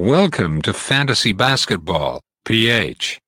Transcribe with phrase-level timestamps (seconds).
[0.00, 3.20] Welcome to Fantasy Basketball, PH.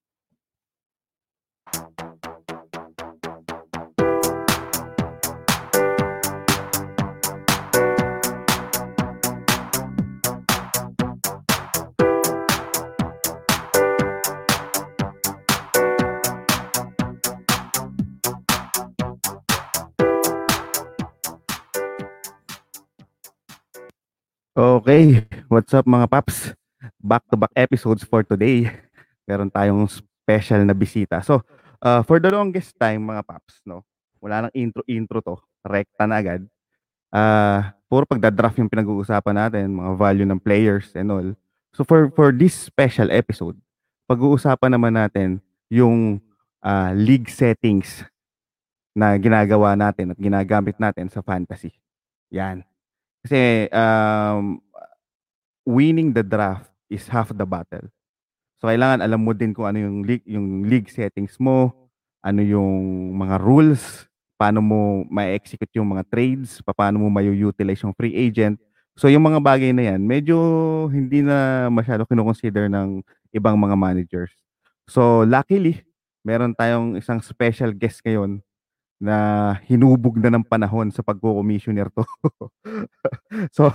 [24.57, 26.57] Okay, what's up mga paps?
[27.02, 28.70] Back-to-back episodes for today.
[29.29, 31.19] Meron tayong special na bisita.
[31.27, 31.43] So,
[31.83, 33.83] uh, for the longest time mga paps, no,
[34.23, 35.37] wala nang intro-intro to.
[35.66, 36.43] Rekta na agad.
[37.12, 41.29] Uh, puro pagdadraft yung pinag-uusapan natin, mga value ng players and all.
[41.77, 43.59] So, for, for this special episode,
[44.09, 46.23] pag-uusapan naman natin yung
[46.65, 48.07] uh, league settings
[48.96, 51.73] na ginagawa natin at ginagamit natin sa fantasy.
[52.32, 52.65] Yan.
[53.24, 54.60] Kasi, um,
[55.69, 57.88] winning the draft is half the battle.
[58.60, 61.73] So, kailangan alam mo din kung ano yung league, yung league settings mo,
[62.23, 64.06] ano yung mga rules,
[64.38, 68.60] paano mo ma-execute yung mga trades, paano mo ma-utilize yung free agent.
[68.94, 70.36] So, yung mga bagay na yan, medyo
[70.92, 73.00] hindi na masyado kinoconsider ng
[73.34, 74.30] ibang mga managers.
[74.86, 75.82] So, luckily,
[76.22, 78.44] meron tayong isang special guest ngayon
[79.03, 82.06] na hinubog na ng panahon sa pagko-commissioner 'to.
[83.56, 83.67] So,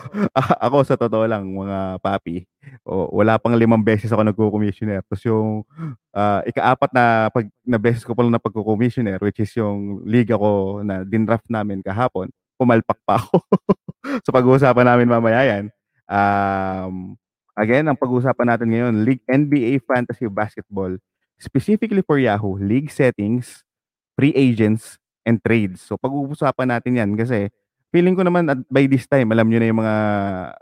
[0.64, 2.47] ako sa totoo lang mga papi,
[2.88, 5.67] o wala pang limang beses ako nagko-commissioner tapos yung,
[6.16, 10.39] ah, ika-apat na 'pag na beses ko pa lang na pagko-commissioner which is yung liga
[10.39, 13.44] ko na dinraft namin kahapon, pumalpak pa ako.
[14.23, 15.66] So, pag-uusapan namin mamaya 'yan.
[16.08, 17.20] Um,
[17.59, 20.95] again ang pag-uusapan natin ngayon, league NBA Fantasy Basketball,
[21.42, 23.67] specifically for Yahoo, league settings,
[24.16, 24.95] free agents,
[25.28, 25.83] and trades.
[25.83, 27.52] So pag-uusapan natin 'yan kasi
[27.92, 29.95] feeling ko naman at by this time alam niyo na yung mga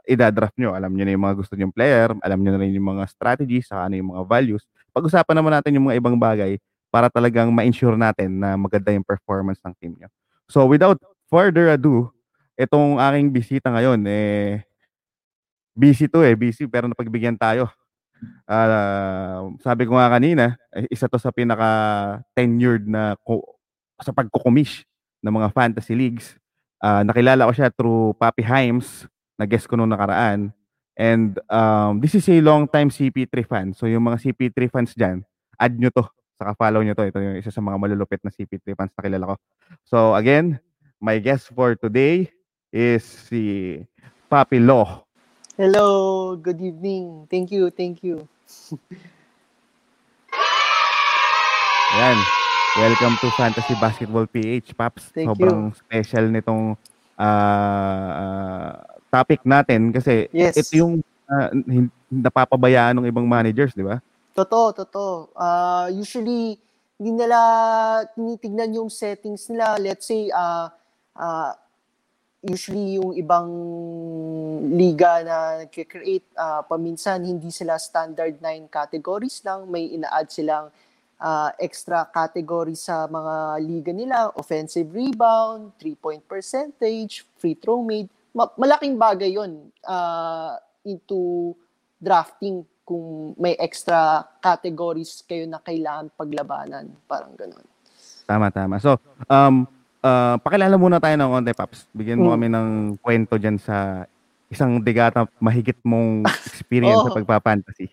[0.10, 2.90] ida-draft niyo, alam niyo na yung mga gusto niyong player, alam niyo na rin yung
[2.98, 4.64] mga strategies, saka ano yung mga values.
[4.94, 6.58] Pag-usapan naman natin yung mga ibang bagay
[6.90, 10.10] para talagang ma-ensure natin na maganda yung performance ng team niyo.
[10.50, 10.98] So without
[11.30, 12.10] further ado,
[12.56, 14.64] itong aking bisita ngayon eh
[15.76, 17.68] busy to eh, busy pero napagbigyan tayo.
[18.48, 21.68] Uh, sabi ko nga kanina, eh, isa to sa pinaka
[22.32, 23.20] tenured na
[24.02, 24.84] sa pagko-commish
[25.24, 26.36] ng mga fantasy leagues.
[26.84, 29.08] Uh, nakilala ko siya through Papi Himes,
[29.40, 30.52] na guest ko nung nakaraan.
[30.96, 33.68] And um, this is a long time CP3 fan.
[33.76, 35.28] So yung mga CP3 fans dyan,
[35.60, 36.08] add nyo to.
[36.40, 37.04] Saka follow nyo to.
[37.04, 39.38] Ito yung isa sa mga malulupit na CP3 fans na kilala ko.
[39.84, 40.60] So again,
[41.04, 42.32] my guest for today
[42.72, 43.84] is si
[44.32, 45.04] Papi Law.
[45.60, 47.28] Hello, good evening.
[47.32, 48.28] Thank you, thank you.
[51.96, 52.45] Ayan.
[52.76, 55.08] Welcome to Fantasy Basketball PH, Paps.
[55.16, 55.80] Thank Sobrang you.
[55.80, 56.76] special nitong
[57.16, 58.72] uh, uh,
[59.08, 60.60] topic natin kasi yes.
[60.60, 61.00] ito yung
[61.32, 61.48] uh,
[62.12, 64.04] napapabayaan ng ibang managers, di ba?
[64.36, 65.32] Totoo, totoo.
[65.32, 66.60] Uh, usually,
[67.00, 67.40] hindi nila
[68.12, 69.80] tinitignan yung settings nila.
[69.80, 70.68] Let's say, uh,
[71.16, 71.56] uh,
[72.44, 73.48] usually yung ibang
[74.76, 79.64] liga na nag-create, uh, paminsan hindi sila standard 9 categories lang.
[79.72, 80.76] May ina-add silang
[81.26, 88.06] uh, extra category sa mga liga nila, offensive rebound, three-point percentage, free throw made.
[88.30, 90.54] Ma- malaking bagay yon uh,
[90.86, 91.56] into
[91.98, 96.94] drafting kung may extra categories kayo na kailangan paglabanan.
[97.10, 97.66] Parang ganun.
[98.30, 98.78] Tama, tama.
[98.78, 99.66] So, um,
[100.06, 101.90] uh, pakilala muna tayo ng konti, Paps.
[101.90, 102.36] Bigyan mo hmm.
[102.38, 102.70] kami ng
[103.02, 104.06] kwento dyan sa
[104.54, 107.06] isang digata mahigit mong experience oh.
[107.10, 107.90] sa pagpa-fantasy.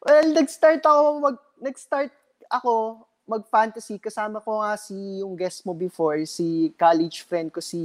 [0.00, 2.14] Well, nag-start ako mag nag-start
[2.48, 7.80] ako, mag-fantasy, kasama ko nga si yung guest mo before, si college friend ko si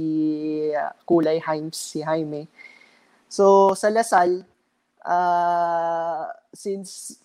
[0.72, 2.48] uh, Kulay Himes, si Jaime.
[3.28, 4.40] So, sa Lasal,
[5.04, 6.24] uh,
[6.56, 7.20] since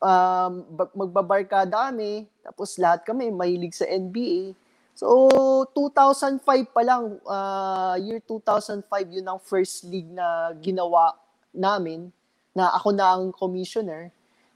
[0.00, 0.64] um,
[0.96, 4.56] magbabarkada kami, tapos lahat kami mahilig sa NBA.
[4.96, 5.28] So,
[5.76, 6.40] 2005
[6.72, 11.16] pa lang, uh, year 2005, yun ang first league na ginawa
[11.52, 12.08] namin,
[12.56, 14.08] na ako na ang commissioner.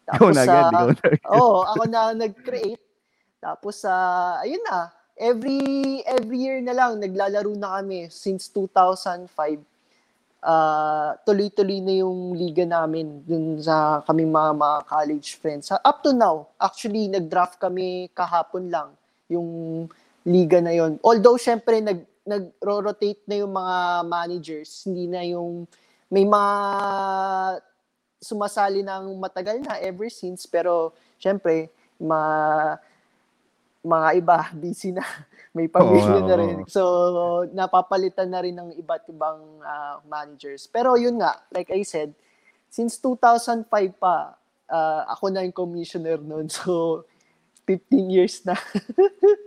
[0.06, 1.18] Tapos, na agad, agad.
[1.34, 2.82] Oo, ako na nag-create.
[3.42, 5.58] Tapos, uh, ayun na, every
[6.06, 9.26] every year na lang, naglalaro na kami since 2005.
[10.46, 15.74] Uh, ah, tuloy-tuloy na yung liga namin dun sa kaming mga, mga college friends.
[15.74, 18.94] Up to now, actually, nag-draft kami kahapon lang
[19.26, 19.48] yung
[20.22, 21.02] liga na yon.
[21.02, 23.76] Although, syempre, nag, nag-rotate na yung mga
[24.06, 24.86] managers.
[24.86, 25.66] Hindi na yung
[26.10, 26.52] may mga
[28.20, 31.68] sumasali ng matagal na ever since pero syempre
[32.00, 32.76] ma
[33.86, 35.04] mga iba busy na
[35.56, 36.82] may pamilya oh, na rin so
[37.52, 42.12] napapalitan na rin ng iba't ibang uh, managers pero yun nga like I said
[42.76, 44.36] since 2005 pa,
[44.68, 46.52] ah, ako na yung commissioner noon.
[46.56, 47.04] So,
[47.64, 48.54] 15 years na.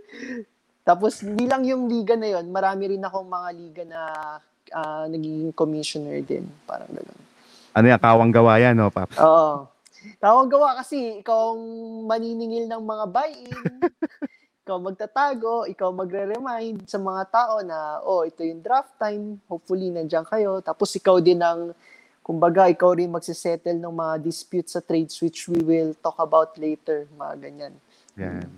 [0.88, 4.00] Tapos, hindi lang yung liga na yon marami rin akong mga liga na
[4.74, 6.44] ah, naging commissioner din.
[6.66, 7.19] Parang gano'n.
[7.70, 9.14] Ano yan, kawang gawa yan, no, Paps?
[9.18, 9.70] Oo.
[10.16, 11.62] Tawag gawa kasi ikaw ang
[12.08, 13.64] maniningil ng mga buy-in.
[14.64, 19.38] ikaw magtatago, ikaw magre-remind sa mga tao na, oh, ito yung draft time.
[19.46, 20.58] Hopefully, nandiyan kayo.
[20.64, 21.70] Tapos ikaw din ang,
[22.26, 27.06] kumbaga, ikaw rin magsisettle ng mga disputes sa trades which we will talk about later.
[27.14, 27.74] Mga ganyan.
[28.18, 28.50] Yan.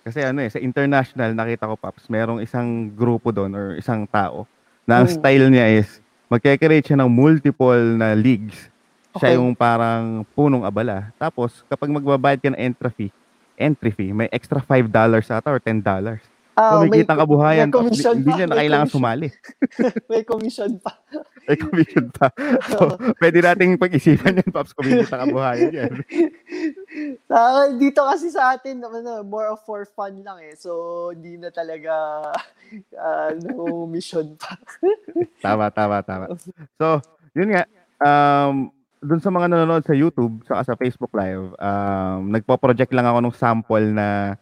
[0.00, 4.48] Kasi ano eh, sa international, nakita ko, Paps, merong isang grupo doon or isang tao
[4.88, 5.14] na ang Mm.
[5.20, 8.70] style niya is magkakreate siya ng multiple na leagues.
[9.18, 9.38] Siya Okay.
[9.42, 11.10] yung parang punong abala.
[11.18, 13.12] Tapos, kapag magbabayad ka ng entry fee,
[13.58, 16.29] entry fee, may extra $5 ata or $10.
[16.60, 17.72] Ah, So, may, kitang kabuhayan.
[17.72, 19.28] may commission Hindi pa, niya na kailangan sumali.
[20.12, 20.92] may commission pa.
[21.48, 22.30] May commission pa.
[22.70, 25.92] So, pwede nating pag-isipan yan, Paps, kung may kitang kabuhayan yan.
[27.26, 30.54] Sa dito kasi sa atin ano, more of for fun lang eh.
[30.54, 32.22] So hindi na talaga
[32.94, 34.54] uh, no mission pa.
[35.42, 36.38] Tama, tama, tama.
[36.78, 37.02] So,
[37.34, 37.64] yun nga,
[37.98, 38.70] um,
[39.00, 43.34] dun sa mga nanonood sa YouTube, saka sa Facebook Live, um, nagpo-project lang ako ng
[43.34, 44.36] sample na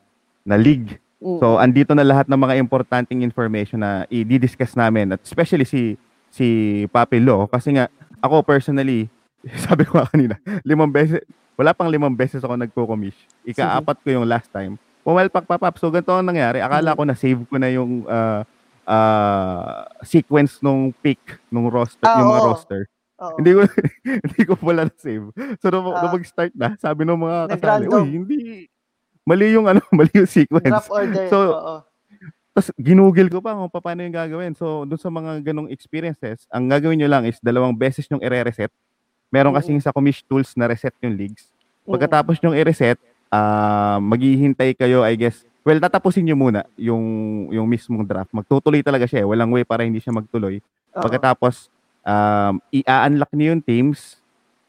[0.44, 0.98] na league.
[1.18, 1.38] Mm.
[1.42, 5.98] So, andito na lahat ng mga importanteng information na i-discuss namin at especially si
[6.30, 6.46] si
[6.94, 7.90] Papi Lo kasi nga
[8.22, 9.10] ako personally,
[9.66, 11.22] sabi ko kanina, limang beses,
[11.58, 13.18] wala pang limang beses ako nagko-commish.
[13.42, 14.78] Ika-apat ko yung last time.
[15.02, 15.74] Pumalpak pa pap.
[15.80, 16.60] So, ganito ang nangyari.
[16.62, 18.42] Akala ko na save ko na yung ah,
[18.86, 21.18] ah, sequence nung pick
[21.50, 22.82] nung roster, Ah, yung mga roster.
[23.18, 23.36] Oo.
[23.42, 23.60] Hindi ko
[24.26, 25.26] hindi ko pala na save.
[25.58, 26.06] So nung, Ah.
[26.06, 28.36] nung mag-start na, sabi ng mga kasali, uy, hindi
[29.28, 30.64] mali yung ano, mali yung sequence.
[30.64, 31.28] Draft order.
[31.28, 31.76] So, oo.
[32.50, 34.56] Tapos ginugil ko pa kung paano yung gagawin.
[34.56, 38.72] So doon sa mga ganong experiences, ang gagawin nyo lang is dalawang beses yung i-reset.
[39.28, 39.58] Meron Mm.
[39.60, 41.46] kasing sa commish tools na reset yung leagues.
[41.84, 42.96] Pagkatapos yung i-reset,
[43.28, 47.04] ah maghihintay kayo, I guess, well, tatapusin nyo muna yung,
[47.52, 48.32] yung mismong draft.
[48.32, 49.22] Magtutuloy talaga siya.
[49.22, 49.26] eh.
[49.28, 50.64] Walang way para hindi siya magtuloy.
[50.90, 51.68] Pagkatapos,
[52.02, 54.16] um, i-unlock niyo yung teams.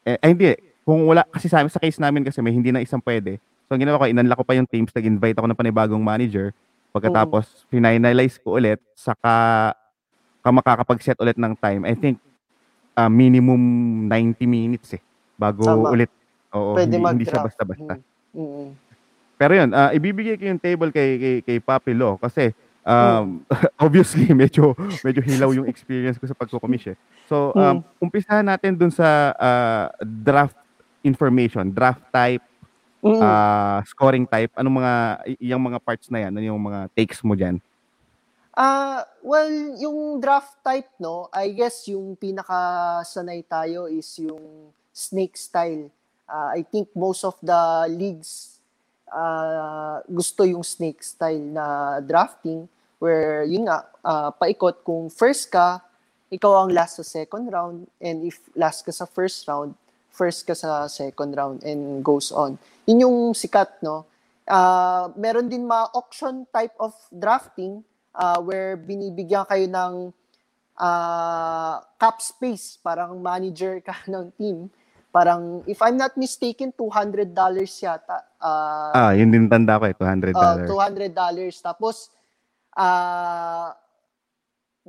[0.04, 0.52] Eh, ay, hindi.
[0.84, 3.40] Kung wala, kasi sa, sa case namin kasi may hindi na isang pwede.
[3.70, 6.50] So, ang ginawa ko, in-unlock ko pa yung teams, nag-invite ako ng panibagong manager.
[6.90, 9.78] Pagkatapos, finalize ko ulit, saka
[10.42, 11.86] ka makakapag-set ulit ng time.
[11.86, 12.18] I think,
[12.98, 13.62] ah, minimum
[14.10, 15.02] 90 minutes eh.
[15.38, 15.94] Bago Tama.
[15.94, 16.10] ulit.
[16.50, 18.02] Oo, Pwede hindi, hindi siya basta-basta.
[18.34, 18.42] Mm.
[18.42, 18.70] Mm.
[19.38, 22.50] Pero yun, ah, ibibigay ko yung table kay kay, kay Papi Lo kasi
[22.82, 23.46] um,
[23.86, 24.74] obviously medyo
[25.06, 26.98] medyo hilaw yung experience ko sa pagko-commish eh.
[27.30, 30.58] So, um, umpisahan natin dun sa ah, draft
[31.06, 32.44] information, draft type,
[33.00, 33.24] Mm.
[33.24, 34.94] ah, scoring type, anong mga
[35.40, 37.64] yung mga parts na yan, ano yung mga takes mo diyan?
[38.60, 39.48] Ah, well,
[39.80, 45.88] yung draft type, no, I guess yung pinaka sanay tayo is yung snake style.
[46.28, 48.60] Ah, I think most of the leagues
[49.10, 52.70] ah, gusto yung snake style na drafting
[53.00, 55.82] where yun nga, ah, paikot kung first ka,
[56.30, 59.74] ikaw ang last sa second round and if last ka sa first round,
[60.14, 62.60] first ka sa second round and goes on.
[62.90, 64.10] Yun yung sikat, no?
[64.50, 67.86] Ah, meron din mga auction type of drafting
[68.18, 69.94] ah, where binibigyan kayo ng
[70.82, 74.74] ah, cap space, parang manager ka ng team.
[75.14, 77.34] Parang, if I'm not mistaken, $200
[77.86, 78.26] yata.
[78.42, 80.34] ah, Ah, yun din tanda ko eh, $200.
[80.34, 81.14] Uh, $200.
[81.62, 82.10] Tapos,
[82.74, 83.78] ah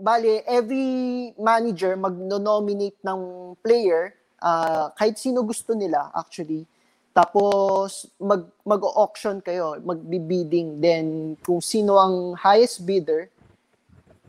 [0.01, 3.21] bale, every manager mag-nominate ng
[3.61, 6.65] player, ah, kahit sino gusto nila, actually.
[7.11, 10.79] Tapos, mag, mag-auction kayo, magbibidding.
[10.79, 13.27] Then, kung sino ang highest bidder,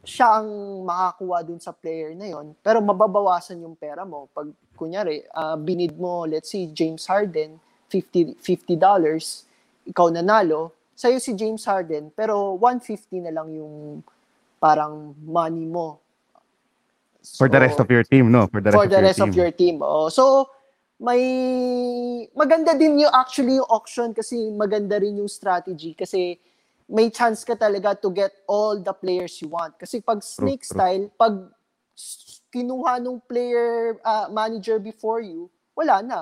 [0.02, 5.22] siya ang makakuha dun sa player na yon pero mababawasan yung pera mo pag kunyari
[5.30, 7.62] ah, binid mo let's say James Harden
[7.94, 9.46] 50 50 dollars
[9.86, 14.02] ikaw nanalo sa'yo si James Harden pero 150 na lang yung
[14.58, 16.02] parang money mo
[17.22, 18.50] For the rest of your team, no?
[18.50, 19.30] For the rest, for of, the your rest team.
[19.30, 19.76] of your team.
[19.86, 20.50] Oh, so
[21.02, 21.24] may
[22.38, 26.38] maganda din yung actually yung auction kasi maganda rin yung strategy kasi
[26.86, 29.74] may chance ka talaga to get all the players you want.
[29.82, 31.50] Kasi pag snake style, pag
[32.54, 36.20] kinuha nung player ah, manager before you, wala na.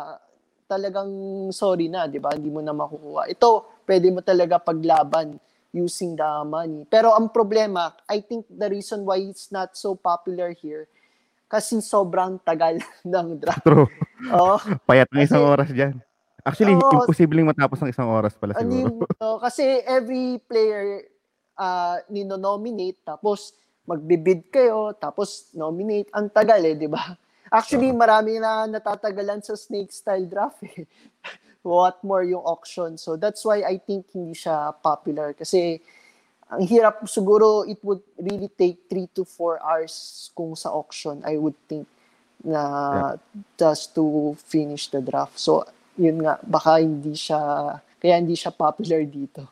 [0.70, 1.10] Talagang
[1.52, 2.32] sorry na, 'di ba?
[2.38, 3.28] Hindi mo na makukuha.
[3.28, 5.42] Ito, pwede mo talaga paglaban
[5.74, 6.86] using the money.
[6.86, 10.88] Pero ang problema, I think the reason why it's not so popular here
[11.50, 13.66] kasi sobrang tagal ng draft.
[13.66, 13.90] True.
[14.30, 15.98] Oh, Payat ng isang oras dyan.
[16.46, 17.04] Actually, Oo.
[17.04, 18.78] imposibleng matapos ng isang oras pala ano siguro.
[18.80, 18.94] yun,
[19.26, 21.04] oh, kasi every player
[21.60, 23.52] uh, nino-nominate tapos
[23.84, 27.18] magbibid kayo tapos nominate ang tagal eh, 'di ba?
[27.50, 30.86] Actually, marami na natatagalan sa snake style draft eh.
[31.66, 32.96] What more yung auction.
[32.96, 35.82] So that's why I think hindi siya popular kasi
[36.50, 39.94] ang hirap siguro it would really take 3 to 4 hours
[40.34, 41.86] kung sa auction I would think
[42.42, 43.14] na yeah.
[43.60, 45.38] just to finish the draft.
[45.38, 45.68] So
[46.00, 47.40] yun nga baka hindi siya
[48.02, 49.46] kaya hindi siya popular dito.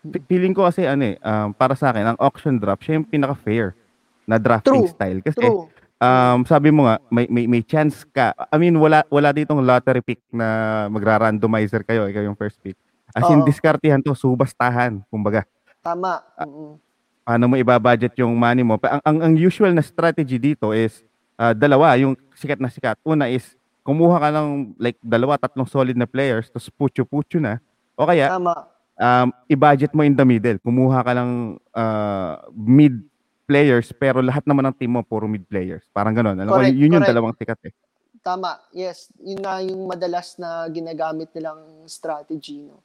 [0.00, 3.76] Feeling ko kasi ano eh, um, para sa akin ang auction draft siya yung pinaka-fair
[4.24, 4.94] na drafting True.
[4.96, 5.68] style kasi True.
[6.00, 8.32] um, sabi mo nga, may, may, may chance ka.
[8.48, 12.78] I mean, wala, wala ditong lottery pick na magra-randomizer kayo, ikaw yung first pick.
[13.12, 13.46] As in, Oo.
[13.46, 15.44] diskartihan to, subastahan, kumbaga.
[15.80, 16.20] Tama.
[16.36, 16.76] Ah, Mm-mm.
[17.24, 18.76] Paano mo ibabudget yung money mo?
[18.80, 21.04] Ang, ang, ang usual na strategy dito is,
[21.36, 22.96] ah, dalawa, yung sikat na sikat.
[23.04, 27.58] Una is, kumuha ka ng like dalawa, tatlong solid na players, tapos putyo-putyo na.
[27.96, 28.54] O kaya, Tama.
[28.96, 30.60] um, i-budget mo in the middle.
[30.60, 33.00] Kumuha ka ng ah, mid
[33.48, 35.82] players, pero lahat naman ng team mo puro mid players.
[35.90, 36.38] Parang ganun.
[36.38, 37.74] Alam ko, Correct, yun yung dalawang sikat eh.
[38.20, 38.60] Tama.
[38.70, 39.08] Yes.
[39.16, 42.68] Yun nga yung madalas na ginagamit nilang strategy.
[42.68, 42.78] No?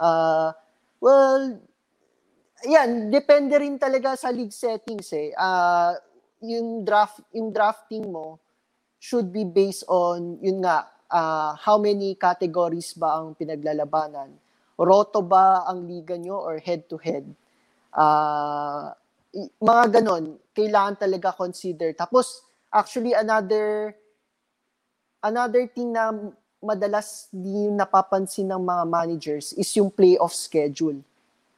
[0.00, 0.56] Ah,
[0.98, 1.60] well,
[2.66, 5.32] yan, depende rin talaga sa league settings eh.
[5.38, 5.94] Ah,
[6.42, 8.38] yung draft yung drafting mo
[8.98, 14.30] should be based on yun nga ah, how many categories ba ang pinaglalabanan.
[14.78, 17.26] Roto ba ang liga nyo or head to head?
[19.32, 21.92] I- mga ganon, kailangan talaga consider.
[21.96, 23.96] Tapos actually another
[25.24, 26.12] another thing na
[26.62, 31.00] madalas di napapansin ng mga managers is yung playoff schedule.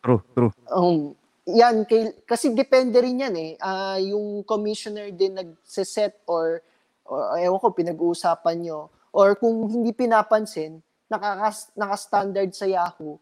[0.05, 0.53] True, true.
[0.69, 1.17] Um,
[1.49, 3.53] yan, kay, kasi depende rin yan eh.
[3.57, 6.61] Ah, yung commissioner din nagseset or,
[7.09, 8.93] or ewan ko, pinag-uusapan nyo.
[9.17, 13.17] Or kung hindi pinapansin, nakakas, naka-standard sa Yahoo,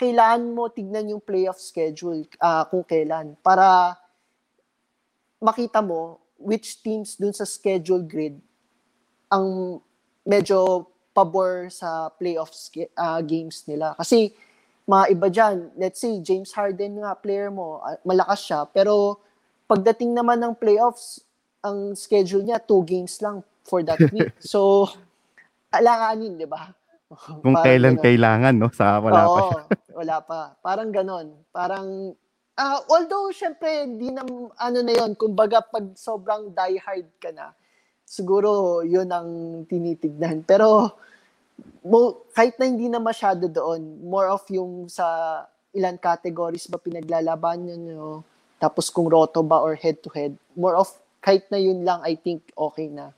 [0.00, 3.98] kailangan mo tignan yung playoff schedule ah, kung kailan para
[5.42, 8.38] makita mo which teams dun sa schedule grid
[9.26, 9.78] ang
[10.22, 12.54] medyo pabor sa playoff
[12.94, 13.98] ah, games nila.
[13.98, 14.30] Kasi
[14.88, 19.20] mga iba dyan, let's say James Harden nga player mo, ah, malakas siya, pero
[19.68, 21.20] pagdating naman ng playoffs,
[21.60, 24.32] ang schedule niya two games lang for that week.
[24.40, 24.88] so
[25.68, 26.72] alanganin, 'di ba?
[27.44, 28.04] Kung Parang kailan ganun.
[28.04, 28.68] kailangan, no?
[28.72, 29.62] Sa wala pa Oo, siya.
[30.00, 30.40] wala pa.
[30.60, 31.26] Parang ganon.
[31.48, 32.12] Parang,
[32.56, 34.24] ah although, syempre, di na,
[34.60, 37.56] ano na yon kumbaga, pag sobrang diehard ka na,
[38.04, 39.30] siguro, yun ang
[39.64, 40.44] tinitignan.
[40.44, 41.00] Pero,
[41.82, 47.64] mo, kahit na hindi na masyado doon, more of yung sa ilan categories ba pinaglalaban
[47.64, 48.22] nyo,
[48.58, 50.90] tapos kung roto ba or head-to-head, more of,
[51.22, 53.14] kahit na yun lang, I think, okay na.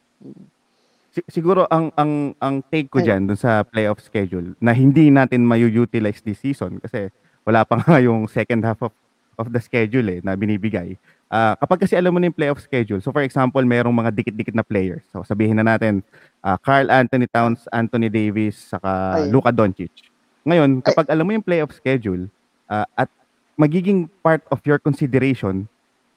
[1.11, 5.43] Si- siguro ang ang ang take ko diyan dun sa playoff schedule na hindi natin
[5.43, 7.11] mayu-utilize this season kasi
[7.43, 8.95] wala pa nga yung second half of
[9.35, 10.95] of the schedule eh na binibigay.
[11.31, 14.51] Ah, kapag kasi alam mo na yung playoff schedule, so for example, mayroong mga dikit-dikit
[14.51, 15.07] na players.
[15.15, 16.03] So sabihin na natin,
[16.43, 19.31] ah, Carl Anthony Towns, Anthony Davis, saka Ay.
[19.31, 20.11] Luka Doncic.
[20.43, 22.27] Ngayon, kapag alam mo yung playoff schedule
[22.67, 23.07] ah, at
[23.55, 25.71] magiging part of your consideration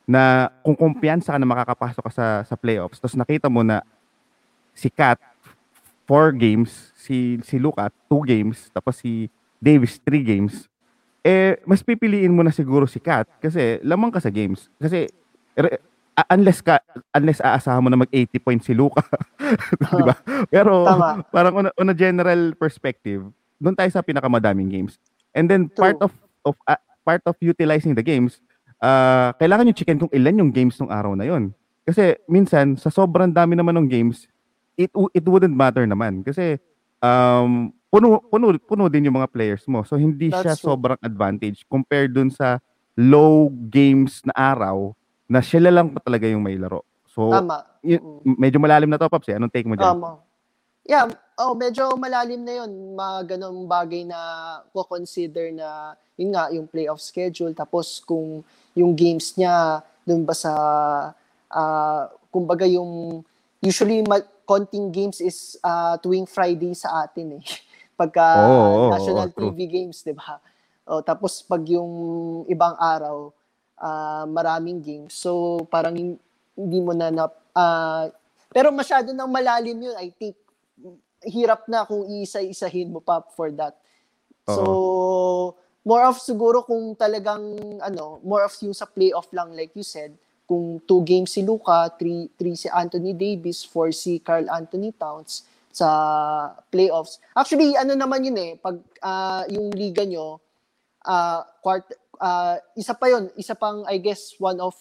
[0.09, 3.85] na kung kumpiyansa ka na makakapasok ka sa sa playoffs, tapos nakita mo na
[4.73, 5.21] si Kat
[6.09, 9.29] four games, si si Luka two games, tapos si
[9.61, 10.65] Davis three games,
[11.23, 14.67] eh mas pipiliin mo na siguro si Kat kasi lamang ka sa games.
[14.75, 15.07] Kasi
[15.55, 15.79] re-
[16.29, 16.77] unless ka
[17.15, 19.01] unless aasahan mo na mag 80 points si Luka,
[19.79, 20.15] 'di ba?
[20.53, 21.23] Pero Tama.
[21.31, 23.23] parang on a, on a general perspective,
[23.57, 24.99] doon tayo sa pinakamadaming games.
[25.33, 26.11] And then part True.
[26.11, 26.13] of
[26.43, 26.77] of ah,
[27.07, 28.43] part of utilizing the games,
[28.83, 31.55] ah kailangan yung chicken kung ilan yung games ng araw na yon.
[31.83, 34.27] Kasi minsan sa sobrang dami naman ng games,
[34.75, 36.59] it it wouldn't matter naman kasi
[36.99, 39.85] um puno puno puno din yung mga players mo.
[39.85, 40.73] So hindi siya That's true.
[40.73, 42.57] sobrang advantage compared dun sa
[42.97, 44.97] low games na araw
[45.29, 46.81] na sila lang pa talaga yung may laro.
[47.05, 47.61] So Tama.
[47.85, 48.35] yun- Mm.
[48.41, 49.37] medyo malalim na to Paps eh.
[49.37, 49.93] Anong take mo diyan?
[49.93, 50.17] Tama.
[50.83, 51.07] Yeah,
[51.37, 54.19] oh, medyo malalim na 'yon, mga ganong bagay na
[54.73, 58.41] ko consider na yun nga yung playoff schedule tapos kung
[58.75, 60.51] yung games niya doon ba sa
[61.47, 63.21] ah kumbaga yung
[63.61, 67.43] usually ma- konting games is ah, tuwing Friday sa atin eh.
[68.03, 69.55] Pagka oo, oo, national true.
[69.55, 70.43] TV games, 'di ba?
[70.83, 71.91] Oh, tapos pag yung
[72.51, 73.31] ibang araw
[73.79, 75.15] ah, maraming games.
[75.15, 76.21] So parang hin-
[76.59, 78.11] hindi mo na, na ah,
[78.51, 80.35] pero masyado nang malalim yun, I think
[81.23, 83.79] hirap na kung iisa-isahin mo pa for that.
[84.43, 85.55] So,
[85.87, 90.11] more of siguro kung talagang, ano, more of yung sa playoff lang, like you said,
[90.43, 95.47] kung two games si Luka, three, three si Anthony Davis, four si Carl Anthony Towns
[95.73, 95.89] sa
[96.69, 97.17] playoffs.
[97.33, 100.37] Actually, ano naman yun eh, pag ah, yung liga nyo,
[101.03, 101.89] ah quart
[102.21, 104.77] ah, isa pa yon isa pang, I guess, one of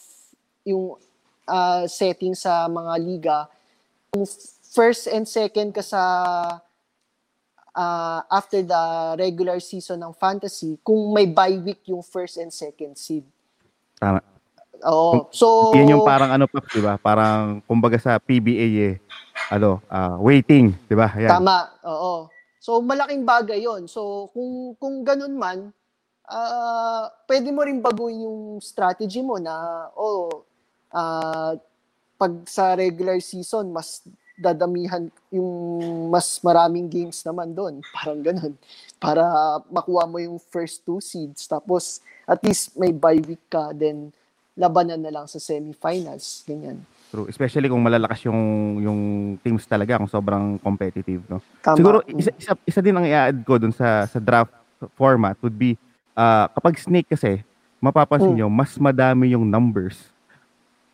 [0.69, 1.01] yung
[1.49, 3.39] ah, setting sa mga liga,
[4.69, 6.01] first and second ka sa
[7.77, 8.83] uh, after the
[9.19, 13.25] regular season ng fantasy kung may bye week yung first and second seed.
[13.97, 14.21] Tama.
[14.83, 15.31] Oo.
[15.31, 16.99] So, Yan yung parang ano pa, di ba?
[16.99, 18.95] Parang, kumbaga sa PBA eh,
[19.53, 21.13] ano, ah, waiting, di ba?
[21.17, 21.41] Yan.
[21.41, 22.33] Tama, oo.
[22.63, 23.91] So malaking bagay 'yon.
[23.91, 25.75] So kung kung ganun man,
[26.31, 30.47] ah pwede mo rin baguhin yung strategy mo na oh
[30.95, 31.59] ah
[32.15, 34.07] pag sa regular season mas
[34.39, 35.51] dadamihan yung
[36.09, 37.83] mas maraming games naman doon.
[37.99, 38.55] Parang ganun.
[39.03, 39.23] Para
[39.71, 41.47] makuha mo yung first two seeds.
[41.47, 43.71] Tapos, at least may bye week ka.
[43.77, 44.11] Then,
[44.57, 46.43] labanan na lang sa semifinals.
[46.49, 46.83] Ganyan.
[47.13, 47.29] True.
[47.29, 48.41] Especially kung malalakas yung
[48.81, 49.01] yung
[49.39, 51.45] teams talaga, kung sobrang competitive, no?
[51.61, 51.77] Tama.
[51.77, 54.49] Siguro isa, isa, isa din ang i-add ko dun sa sa draft
[54.97, 55.77] format would be
[56.17, 57.45] uh, kapag snake kasi
[57.79, 58.39] mapapansin Mm.
[58.41, 60.09] nyo, mas madami yung numbers.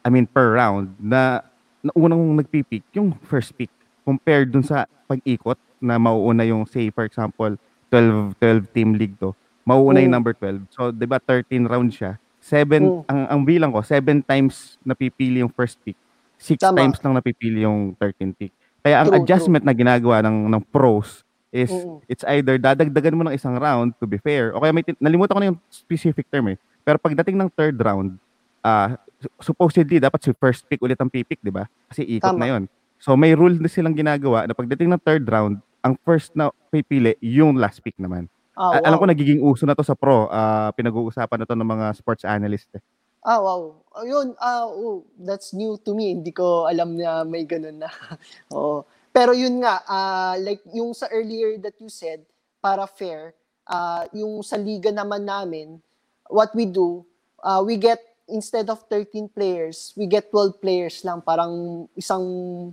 [0.03, 1.47] I mean per round na,
[1.79, 3.71] na unang nagpipick yung first pick
[4.03, 7.55] compared dun sa pag-ikot na mauuna yung say for example
[7.93, 9.31] 12 12 team league to.
[9.63, 10.19] Mauuna yung Mm.
[10.19, 10.67] number 12.
[10.75, 12.19] So 'di ba 13 round siya.
[12.41, 13.03] Seven, Mm.
[13.07, 15.95] ang, ang bilang ko, seven times napipili yung first pick.
[16.39, 16.79] Six Tama.
[16.79, 18.55] times lang napipili yung 13 pick.
[18.79, 21.99] Kaya ang True, adjustment na ginagawa ng ng pros is Mm.
[22.07, 25.33] it's either dadagdagan mo ng isang round to be fair o kaya may tin- nalimutan
[25.33, 26.57] ko na yung specific term eh.
[26.83, 28.17] Pero pagdating ng third round,
[28.61, 31.67] ah su- supposedly dapat si first pick ulit ang pipick, 'di ba?
[31.87, 32.39] Kasi ikot Tama.
[32.39, 32.63] na 'yon.
[32.97, 37.19] So may rule na silang ginagawa na pagdating ng third round, ang first na pipili
[37.19, 38.27] yung last pick naman.
[38.53, 41.67] Ah, A- Alam ko nagiging uso na to sa pro, ah, pinag-uusapan na to ng
[41.69, 42.67] mga sports analyst.
[42.73, 42.83] Eh.
[43.23, 43.75] Ah, wow.
[43.99, 46.15] Ayun, ah, oh, that's new to me.
[46.15, 47.91] Hindi ko alam na may ganun na.
[48.55, 48.87] Oo.
[49.11, 52.23] Pero yun nga, ah, like yung sa earlier that you said,
[52.63, 53.35] para fair,
[53.67, 55.83] ah, yung sa liga naman namin,
[56.31, 57.03] what we do,
[57.43, 57.99] ah, we get,
[58.29, 61.19] instead of 13 players, we get 12 players lang.
[61.25, 62.23] Parang isang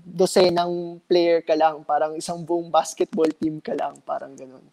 [0.03, 1.81] dosenang player ka lang.
[1.87, 3.97] Parang isang buong basketball team ka lang.
[4.03, 4.63] Parang ganun.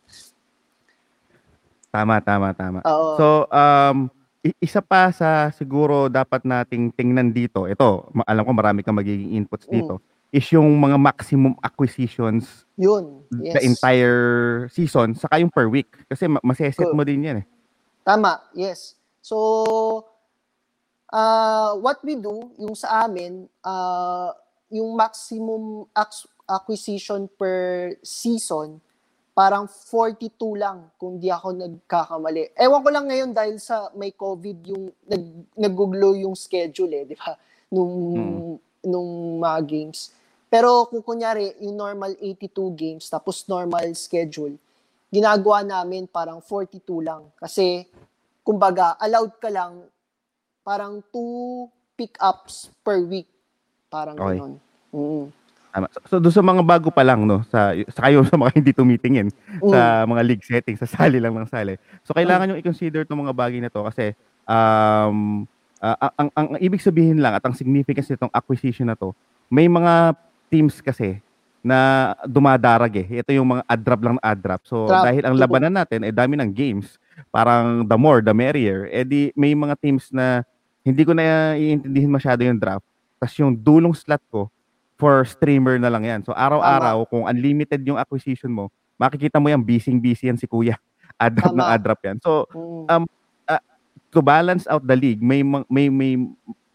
[1.93, 2.79] Tama, tama, tama.
[2.83, 3.15] Oo.
[3.17, 4.11] So, um,
[4.43, 8.99] i- isa pa sa siguro dapat nating tingnan dito, ito, ma- alam ko marami kang
[8.99, 9.73] magiging inputs Mm.
[9.73, 9.95] dito,
[10.35, 13.23] is yung mga maximum acquisitions yun.
[13.31, 13.65] the Yes.
[13.65, 14.21] entire
[14.69, 15.93] season, saka yung per week.
[16.11, 16.97] Kasi ma- maseset Cool.
[16.97, 17.47] mo din yan eh.
[18.03, 18.99] Tama, yes.
[19.23, 19.39] So,
[21.07, 24.35] uh, what we do, yung sa amin, uh,
[24.67, 28.83] yung maximum ac- acquisition per season,
[29.33, 32.53] parang 42 lang kung di ako nagkakamali.
[32.53, 35.25] Ewan ko lang ngayon dahil sa may COVID yung nag
[35.57, 37.33] nagugulo yung schedule eh, di ba?
[37.73, 37.93] Nung
[38.85, 40.13] nung mga games.
[40.53, 44.53] Pero kung kunyari yung normal 82 games tapos normal schedule,
[45.09, 47.89] ginagawa namin parang 42 lang kasi
[48.45, 49.81] kumbaga allowed ka lang
[50.61, 53.29] parang two pick-ups per week.
[53.89, 54.37] Parang Okay.
[54.37, 54.55] ganun.
[54.93, 55.27] Mm.
[55.73, 55.89] Tama.
[55.89, 58.73] So, so doon sa mga bago pa lang, no, sa, sa kayo sa mga hindi
[58.77, 59.73] tumitingin, Mm.
[59.73, 61.81] sa mga league settings, sa sali lang ng sali.
[62.05, 64.13] So kailangan yung i-consider itong mga bagay na to kasi
[64.45, 65.49] um,
[65.81, 69.17] ah, ang, ang, ang ibig sabihin lang at ang significance nitong acquisition na to,
[69.49, 70.13] may mga
[70.53, 71.25] teams kasi
[71.63, 73.23] na dumadarag eh.
[73.23, 74.63] Ito yung mga ad-drop lang na ad-drop.
[74.67, 76.99] So Trap, dahil ang labanan natin ay dami ng games,
[77.31, 78.91] parang the more, the merrier.
[78.91, 80.43] Eh di may mga teams na
[80.83, 82.85] hindi ko na iintindihin masyado yung draft.
[83.23, 84.51] Tapos yung dulong slot ko,
[85.03, 86.21] for streamer na lang yan.
[86.23, 90.79] So araw-araw, kung unlimited yung acquisition mo, makikita mo yan, busy-busy yan si kuya.
[91.19, 91.75] Ad-drop ng Tama.
[91.75, 92.17] ad-drop yan.
[92.23, 93.11] So Mm.
[94.13, 96.21] to balance out the league, may ma- may may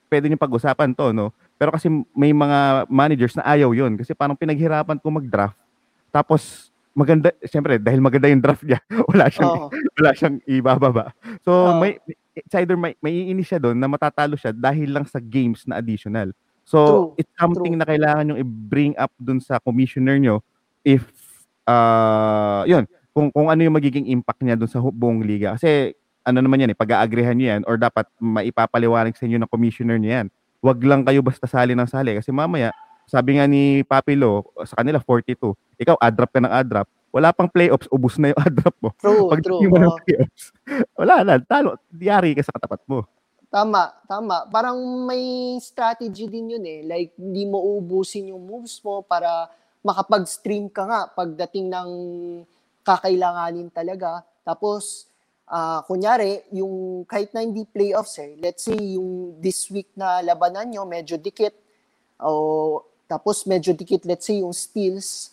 [0.09, 1.29] pwede niyo pag-usapan to, no?
[1.55, 5.53] Pero kasi may mga managers na ayaw 'yun kasi parang pinaghirapan ko mag-draft.
[6.09, 8.81] Tapos maganda, siyempre dahil maganda yung draft niya,
[9.13, 9.69] wala siyang Oo.
[9.69, 11.13] wala siyang ibababa.
[11.45, 11.77] So Oo.
[11.77, 12.01] may
[12.33, 16.33] it's either may maiinis siya doon na matatalo siya dahil lang sa games na additional.
[16.67, 17.23] So True.
[17.23, 17.79] it's something True.
[17.79, 20.43] na kailangan yung i-bring up doon sa commissioner nyo
[20.83, 21.07] if
[21.63, 22.83] uh, yun,
[23.15, 25.55] kung kung ano yung magiging impact niya doon sa buong liga.
[25.55, 25.95] Kasi
[26.27, 30.23] ano naman yan eh, pag-aagrihan niyo yan or dapat maipapaliwanag sa inyo ng commissioner niya
[30.23, 30.27] yan.
[30.59, 32.75] Huwag lang kayo basta sali ng sali kasi mamaya
[33.07, 35.55] sabi nga ni Papilo sa kanila 42.
[35.79, 36.87] Ikaw ad-drop ka ng ad-drop.
[37.15, 38.91] Wala pang playoffs, ubus na yung ad-drop mo.
[38.99, 39.63] True, Pag true.
[39.71, 40.51] mo ng playoffs,
[40.99, 43.07] wala na, talo, diyari ka sa katapat mo.
[43.47, 44.43] Tama, tama.
[44.51, 44.75] Parang
[45.07, 46.83] may strategy din yun eh.
[46.83, 49.47] Like, hindi mo ubusin yung moves mo para
[49.87, 51.89] makapag-stream ka nga pagdating ng
[52.83, 54.19] kakailanganin talaga.
[54.43, 55.07] Tapos,
[55.47, 60.67] ah kunyari, yung kahit na hindi playoffs eh, let's say yung this week na labanan
[60.67, 61.55] nyo, medyo dikit.
[62.19, 65.31] O, tapos medyo dikit, let's say yung steals.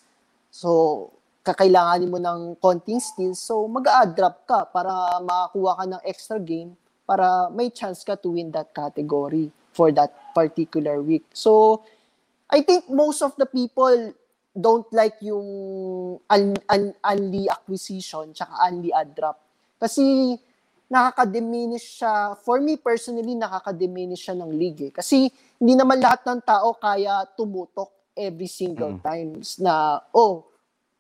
[0.55, 1.11] So,
[1.43, 3.43] kakailanganin mo ng konting steals.
[3.43, 8.51] So, mag-a-drop ka para makakuha ka ng extra game para may chance ka to win
[8.51, 11.25] that category for that particular week.
[11.33, 11.83] So,
[12.49, 14.13] I think most of the people
[14.55, 15.47] don't like yung
[16.31, 19.37] un, un, unli acquisition tsaka unli ad drop.
[19.81, 20.39] Kasi
[20.87, 24.93] nakaka-diminish siya, for me personally, nakaka-diminish siya ng league eh.
[24.95, 25.27] Kasi
[25.59, 29.03] hindi naman lahat ng tao kaya tumutok every single Mm.
[29.03, 30.47] times na, oh,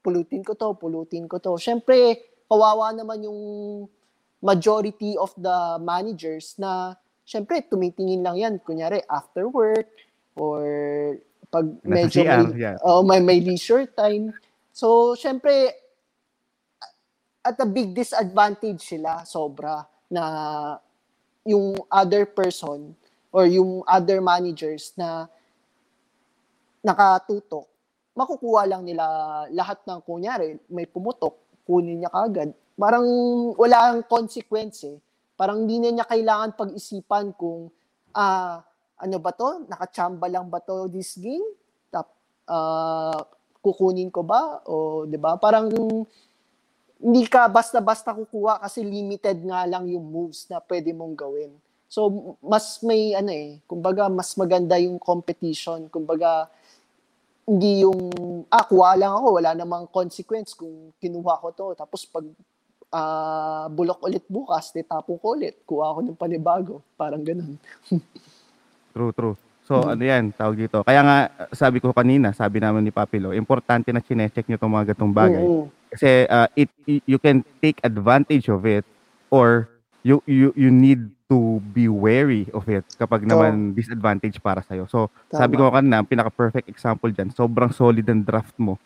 [0.02, 1.54] pulutin ko to, pulutin ko to.
[1.56, 2.18] Siyempre,
[2.50, 3.40] kawawa naman yung
[4.44, 6.92] majority of the managers na,
[7.24, 9.88] siyempre, tumitingin lang yan, kunyari, after work,
[10.36, 10.60] or
[11.48, 12.76] pag medyo CR, may, yeah.
[12.84, 14.36] oh, may, may leisure time.
[14.76, 15.72] So, syempre,
[17.40, 20.24] at a big disadvantage sila, sobra, na
[21.48, 22.92] yung other person
[23.32, 25.28] or yung other managers na
[26.84, 27.64] nakatutok,
[28.12, 29.04] makukuha lang nila
[29.52, 32.52] lahat ng kunyari, may pumutok, kunin niya kagad.
[32.74, 33.06] Parang
[33.54, 34.98] wala ang consequence eh.
[35.38, 37.70] Parang hindi na niya kailangan pag-isipan kung
[38.14, 38.62] ah
[38.98, 39.66] ano ba to?
[39.66, 41.42] Nakachamba lang ba to this game?
[41.90, 42.10] Tap,
[42.50, 43.18] ah,
[43.62, 44.62] kukunin ko ba?
[44.66, 45.38] O 'di ba?
[45.38, 45.70] Parang
[47.04, 51.52] hindi ka basta-basta kukuha kasi limited nga lang yung moves na pwede mong gawin.
[51.90, 56.50] So mas may ano eh, kumbaga mas maganda yung competition, kumbaga
[57.44, 57.98] hindi yung
[58.50, 61.66] ah kuha lang ako, wala namang consequence kung kinuha ko to.
[61.76, 62.24] Tapos pag
[62.94, 67.58] ah, bulok ulit bukas, ditapon ko ulit, kuha ako ng panibago, parang ganun.
[68.94, 69.34] True, true.
[69.64, 69.90] So, Mm.
[69.90, 70.84] ano yan, tawag dito.
[70.84, 71.16] Kaya nga,
[71.50, 75.42] sabi ko kanina, sabi naman ni Papilo, importante na chinecheck nyo itong mga gatong bagay.
[75.42, 75.66] Mm-mm.
[75.88, 76.68] Kasi uh, it,
[77.02, 78.84] you can take advantage of it
[79.30, 79.66] or
[80.02, 81.38] you you you need to
[81.72, 84.84] be wary of it kapag naman disadvantage para sa'yo.
[84.84, 85.80] So, sabi ko Tama.
[85.80, 88.76] kanina, ang pinaka-perfect example dyan, sobrang solid ang draft mo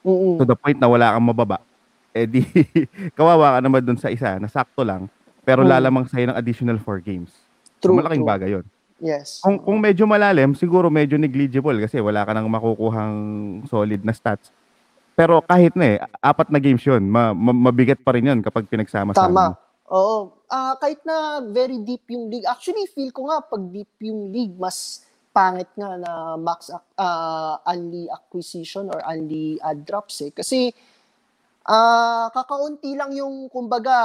[0.00, 0.38] Mm-mm.
[0.38, 1.58] to the point na wala kang mababa.
[2.10, 2.42] Eh di,
[3.18, 5.06] kawawa ka naman dun sa isa, na sakto lang,
[5.40, 5.68] pero Mm.
[5.68, 7.30] lalamang sa'yo ng additional 4 games.
[7.78, 8.32] So, True, malaking true.
[8.34, 8.66] bagay yun.
[9.00, 9.40] Yes.
[9.40, 13.14] Kung, kung medyo malalim, siguro medyo negligible kasi wala ka nang makukuhang
[13.64, 14.52] solid na stats.
[15.14, 18.66] Pero kahit na eh, apat na games yun, ma- ma- mabigat pa rin yun kapag
[18.66, 19.24] pinagsama-sama.
[19.24, 19.44] Tama.
[19.46, 19.56] mo.
[19.88, 20.16] Oo.
[20.46, 22.44] Ah, kahit na very deep yung league.
[22.44, 27.56] Actually, feel ko nga pag deep yung league, mas pangit nga na max ac- ah,
[27.64, 30.30] only acquisition or only ad drops eh.
[30.30, 30.70] Kasi
[31.64, 33.96] ah kakaunti lang yung kumbaga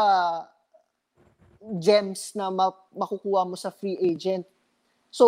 [1.60, 4.46] gems na ma- makukuha mo sa free agent.
[5.10, 5.26] So,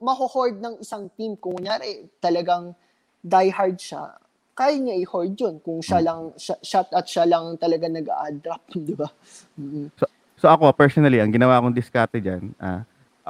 [0.00, 1.36] maho-hoard ng isang team.
[1.36, 2.72] Kung kunyari, talagang
[3.20, 4.16] diehard siya,
[4.56, 8.62] kaya niya i-hoard yun kung siya lang, siya, shot at siya lang talaga nag-add drop,
[8.88, 9.06] di ba?
[9.54, 9.92] Mm.
[10.38, 12.82] So ako, personally, ang ginawa kong diskarte dyan, ah,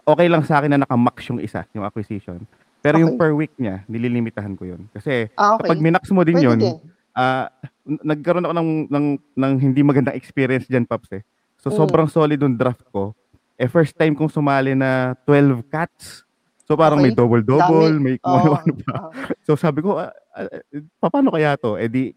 [0.07, 2.41] okay lang sa akin na nakamax yung isa, yung acquisition.
[2.79, 3.21] Pero yung Okay.
[3.21, 4.87] per week niya, nililimitahan ko yun.
[4.95, 5.67] Kasi Ah, okay.
[5.67, 6.79] kapag minax mo din Pwede yun, din.
[7.19, 7.51] Ah,
[7.83, 11.23] n- nagkaroon ako ng, ng, ng hindi magandang experience dyan, Paps eh.
[11.59, 11.77] So Mm.
[11.77, 13.11] sobrang solid yung draft ko.
[13.59, 16.23] Eh first time kong sumali na 12 cats.
[16.63, 17.19] So parang may Okay.
[17.19, 18.05] double-double, Dami.
[18.05, 18.41] may kung Oo.
[18.55, 19.11] ano-ano pa.
[19.43, 20.47] So sabi ko, ah, ah,
[21.03, 21.75] paano kaya to?
[21.75, 22.15] Eh di,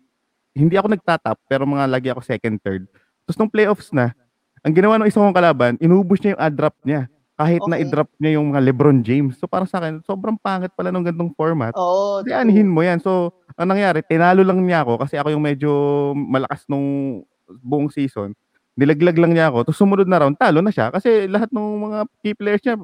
[0.54, 2.86] hindi ako nagtatap, pero mga lagi ako second, third.
[3.26, 4.14] Tapos nung playoffs na,
[4.62, 7.10] ang ginawa ng isang kong kalaban, inubos niya yung ad drop niya.
[7.42, 7.90] Kahit na Okay.
[7.90, 9.34] i-drop niya yung mga Lebron James.
[9.42, 11.74] So parang sa akin, sobrang pangit pala ng gantong format.
[11.74, 12.22] Oo.
[12.22, 12.38] Kasi true.
[12.38, 13.02] anihin mo yan.
[13.02, 15.72] So, ang nangyari, tinalo lang niya ako kasi ako yung medyo
[16.14, 17.22] malakas nung
[17.66, 18.38] buong season.
[18.78, 19.66] Nilaglag lang niya ako.
[19.66, 20.94] Tapos sumunod na round, talo na siya.
[20.94, 22.78] Kasi lahat ng mga key players niya,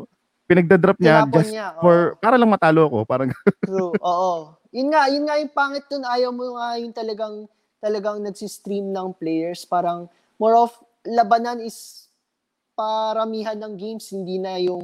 [0.49, 1.81] pinagdadrop niya Tinapon just niya, oo.
[1.85, 2.97] for, para lang matalo ako.
[3.05, 3.29] Parang,
[3.69, 3.93] True.
[4.01, 4.57] Oo.
[4.73, 6.01] Yun nga, yun nga yung pangit dun.
[6.01, 7.45] Ayaw mo nga yung talagang
[7.77, 9.61] talagang nagsistream ng players.
[9.63, 10.09] Parang
[10.41, 10.73] more of
[11.05, 12.06] labanan is
[12.77, 14.79] paramihan ng games, hindi na yung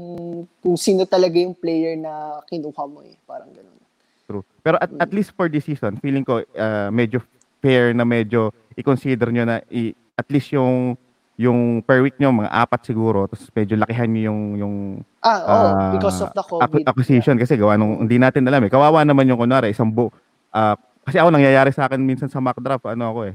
[0.60, 3.14] kung sino talaga yung player na kinuha mo eh.
[3.24, 3.78] Parang ganun.
[4.26, 4.42] True.
[4.60, 7.22] Pero at, at least for this season, feeling ko uh, medyo
[7.62, 10.98] fair na medyo i-consider nyo na i- at least yung
[11.34, 14.76] yung per week nyo, mga apat siguro, tapos medyo lakihan nyo yung, yung
[15.18, 16.86] Ah, oh, Ah, because of the COVID.
[16.86, 18.70] acquisition kasi gawa nung hindi natin alam eh.
[18.70, 20.14] Kawawa naman yung kunwari, isang bu
[20.50, 23.34] ah, kasi ako nangyayari sa akin minsan sa mock draft, ano ako eh,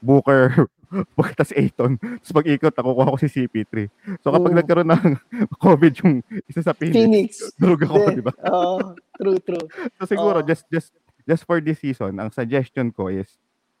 [0.00, 0.68] Booker,
[1.18, 3.90] pagkatas Ayton, tapos pag-ikot, nakukuha ko si CP3.
[4.22, 4.58] So kapag Mm.
[4.62, 5.04] nagkaroon ng
[5.64, 6.14] COVID yung
[6.46, 7.30] isa sa Phoenix, Phoenix.
[7.56, 8.32] durog ako, di ba?
[8.54, 9.66] Oo, true, true.
[9.96, 10.46] So siguro Oo.
[10.46, 10.90] just just
[11.22, 13.26] just for this season, ang suggestion ko is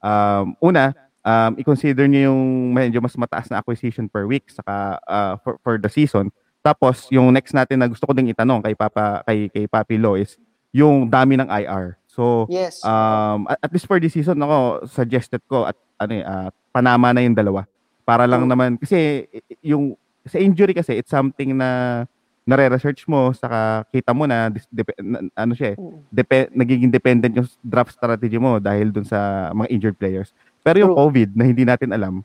[0.00, 5.34] um una, um i-consider niyo yung medyo mas mataas na acquisition per week saka uh,
[5.40, 6.28] for for the season.
[6.60, 10.18] Tapos yung next natin na gusto ko ding itanong kay Papa kay kay Papi Lo
[10.18, 10.34] is
[10.74, 11.94] yung dami ng IR.
[12.10, 12.82] So Yes.
[12.82, 17.12] um at, at least for this season ako suggested ko at ano eh, ah, panama
[17.12, 17.64] na yung dalawa.
[18.02, 18.50] Para lang Mm.
[18.50, 22.02] naman kasi i- yung sa injury kasi it's something na
[22.46, 25.98] nare-research mo saka kita mo na, dis- dep- na- ano siya eh, Mm.
[26.08, 30.30] depe- nagiging dependent yung draft strategy mo dahil dun sa mga injured players.
[30.62, 31.02] Pero yung True.
[31.04, 32.22] COVID na hindi natin alam,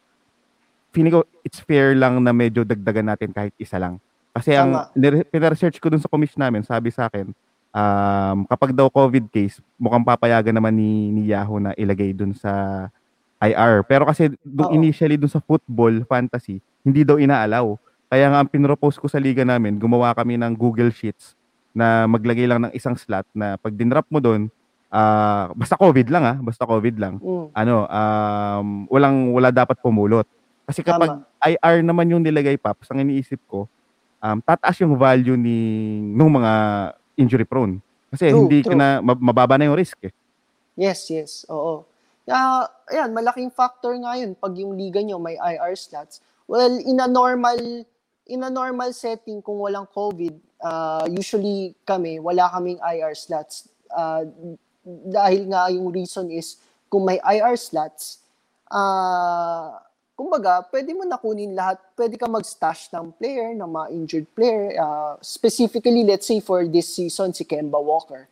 [0.91, 3.97] feeling ko it's fair lang na medyo dagdagan natin kahit isa lang.
[4.31, 7.33] Kasi ang nire- pina-research ko dun sa commission namin, sabi sa akin,
[7.71, 12.85] um, kapag daw COVID case, mukhang papayagan naman ni, ni Yahoo na ilagay dun sa
[13.41, 13.81] IR.
[13.89, 14.71] Pero kasi Oo.
[14.71, 17.73] initially dun sa football fantasy, hindi daw inaalaw.
[18.11, 21.33] Kaya nga ang pinropose ko sa liga namin, gumawa kami ng Google Sheets
[21.71, 24.51] na maglagay lang ng isang slot na pag dinrap mo doon,
[24.91, 27.17] ah basta COVID lang ah, basta COVID lang.
[27.23, 27.45] Mm.
[27.55, 30.27] Ano, um, walang wala dapat pumulot.
[30.67, 31.47] Kasi kapag Tama.
[31.47, 33.65] IR naman yung nilagay paps, ang iniisip ko,
[34.21, 35.57] um, tataas yung value ni
[36.13, 36.51] nung mga
[37.17, 37.79] injury prone.
[38.11, 38.79] Kasi True, hindi ka true.
[38.79, 40.13] na mab- mababa na yung risk eh.
[40.75, 41.47] Yes, yes.
[41.47, 41.87] Oo.
[42.31, 46.23] Kaya, ayan, malaking factor nga yun pag yung liga nyo may IR slots.
[46.47, 47.83] Well, in a normal
[48.23, 53.67] in a normal setting kung walang COVID, uh, usually kami, wala kaming IR slots.
[53.91, 54.23] Uh,
[55.11, 56.55] dahil nga yung reason is
[56.87, 58.23] kung may IR slots,
[58.71, 59.75] uh,
[60.15, 61.83] kumbaga, pwede mo nakunin lahat.
[61.99, 64.71] Pwede ka mag-stash ng player, ng mga injured player.
[64.79, 68.31] Uh, specifically, let's say for this season, si Kemba Walker.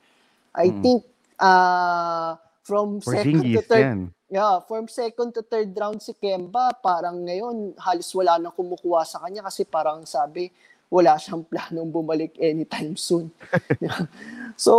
[0.56, 0.82] I Mm.
[0.82, 1.00] think
[1.44, 4.00] uh, from For second to Jingies, third yan.
[4.30, 9.18] Yeah, from second to third round si Kemba, parang ngayon halos wala nang kumukuha sa
[9.26, 10.54] kanya kasi parang sabi
[10.90, 13.30] wala siyang planong bumalik anytime soon.
[14.66, 14.74] so,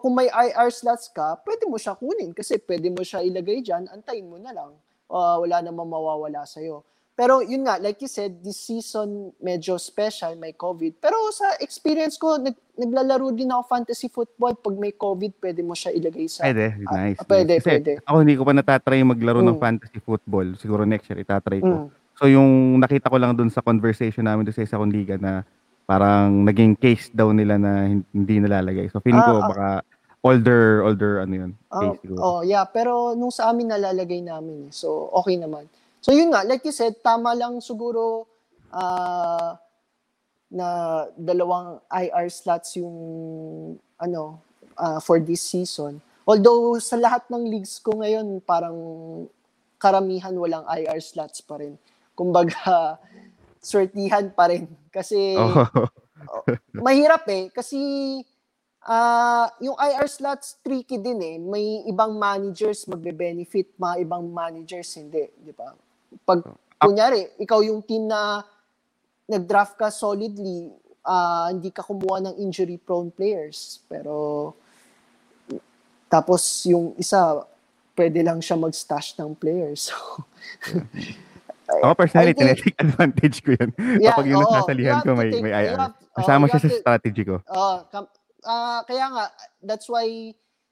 [0.00, 3.84] kung may IR slots ka, pwede mo siya kunin kasi pwede mo siya ilagay dyan,
[3.92, 4.72] antayin mo na lang.
[5.12, 6.80] Ah, wala namang mawawala sa'yo.
[7.16, 9.08] Pero yun nga, like you said, this season
[9.40, 11.00] medyo special, may COVID.
[11.00, 14.52] Pero sa experience ko, nag, naglalaro din ako fantasy football.
[14.54, 16.44] Pag may COVID, pwede mo siya ilagay sa...
[16.44, 17.16] Pwede, Ah, nice.
[17.24, 17.64] pwede, nice.
[17.64, 17.92] Kasi pwede.
[18.04, 19.64] Ako hindi ko pa natatry maglaro ng Mm.
[19.64, 20.46] fantasy football.
[20.56, 21.88] Siguro next year itatry ko.
[21.88, 21.88] Mm.
[22.14, 25.40] So yung nakita ko lang dun sa conversation namin doon sa isa kong liga na
[25.84, 28.88] parang naging case daw nila na hin- hindi nalalagay.
[28.88, 29.48] So feeling ko Ah, ah.
[29.48, 29.66] baka
[30.20, 31.52] older older ano yun.
[31.70, 32.18] Oh, Case siguro.
[32.18, 34.72] oh, yeah, pero nung sa amin nalalagay namin eh.
[34.72, 35.64] So okay naman.
[36.00, 38.26] So yun nga, like you said, tama lang siguro
[38.70, 39.58] ah,
[40.46, 40.66] na
[41.18, 42.94] dalawang IR slots yung
[43.98, 44.38] ano
[44.78, 45.98] ah, for this season.
[46.26, 48.76] Although sa lahat ng leagues ko ngayon parang
[49.78, 51.78] karamihan walang IR slots pa rin.
[52.14, 52.98] Kumbaga
[53.62, 55.36] swertihan pa rin kasi
[56.26, 56.42] Oh.
[56.82, 57.78] mahirap eh kasi
[58.82, 61.36] ah yung IR slots tricky din eh.
[61.38, 65.70] May ibang managers magbe-benefit, mga ibang managers hindi, di ba?
[66.22, 66.46] Pag
[66.78, 68.40] kunyari, ikaw yung team na
[69.26, 70.70] nag-draft ka solidly,
[71.02, 74.54] ah hindi ka kumuha ng injury prone players, pero
[76.06, 77.42] tapos yung isa
[77.92, 79.90] pwede lang siya mag-stash ng players.
[81.66, 83.74] So, Ako personally, I think- tinetake advantage ko yun.
[83.98, 84.46] Yeah, Kapag yung oo.
[84.46, 85.74] nasasalihan You ko, may, take- may IR.
[85.74, 87.36] have- Kasama you siya sa to- strategy ko.
[87.42, 88.12] Oh, kam-
[88.46, 89.24] ah, kaya nga
[89.58, 90.06] that's why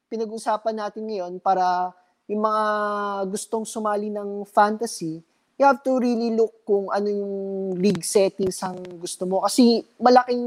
[0.06, 1.90] pinag-usapan natin ngayon para
[2.30, 2.62] yung mga
[3.26, 5.18] gustong sumali ng fantasy,
[5.54, 7.34] you have to really look kung ano yung
[7.78, 10.42] league settings ang gusto mo kasi malaking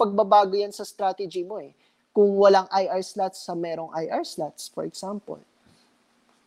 [0.00, 1.72] pagbabago yan sa strategy mo eh.
[2.14, 5.42] Kung walang IR slots sa merong IR slots, for example.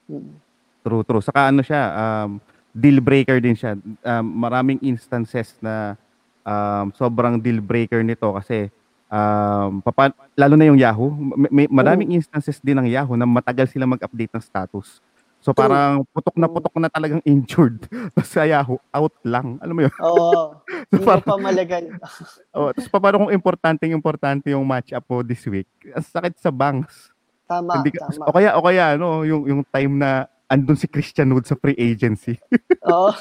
[0.07, 0.39] Mm.
[0.81, 1.19] True, true.
[1.19, 2.39] Saka ano siya, um,
[2.71, 3.75] deal breaker din siya.
[4.07, 5.99] Um, maraming instances na
[6.47, 8.71] um, sobrang deal breaker nito kasi
[9.11, 13.67] um, papa, lalo na yung Yahoo, may, may- maraming instances din ng Yahoo na matagal
[13.67, 15.03] sila mag-update ng status.
[15.47, 15.63] So True.
[15.63, 17.87] parang putok na putok na talagang injured.
[18.19, 19.55] Tapos Yahoo, out lang.
[19.63, 19.93] Alam mo yun?
[20.03, 20.59] Oo.
[20.91, 21.87] Hindi mo pa malagay.
[22.57, 25.69] Oh, tapos pa paano kung importante importante yung match-up mo this week?
[25.93, 27.13] Ang sakit sa banks.
[27.47, 28.27] Tama, Hindi ka- tama.
[28.27, 31.77] o kaya o kaya ano, yung yung time na andun si Christian Wood sa free
[31.77, 32.35] agency.
[32.83, 33.13] Oo.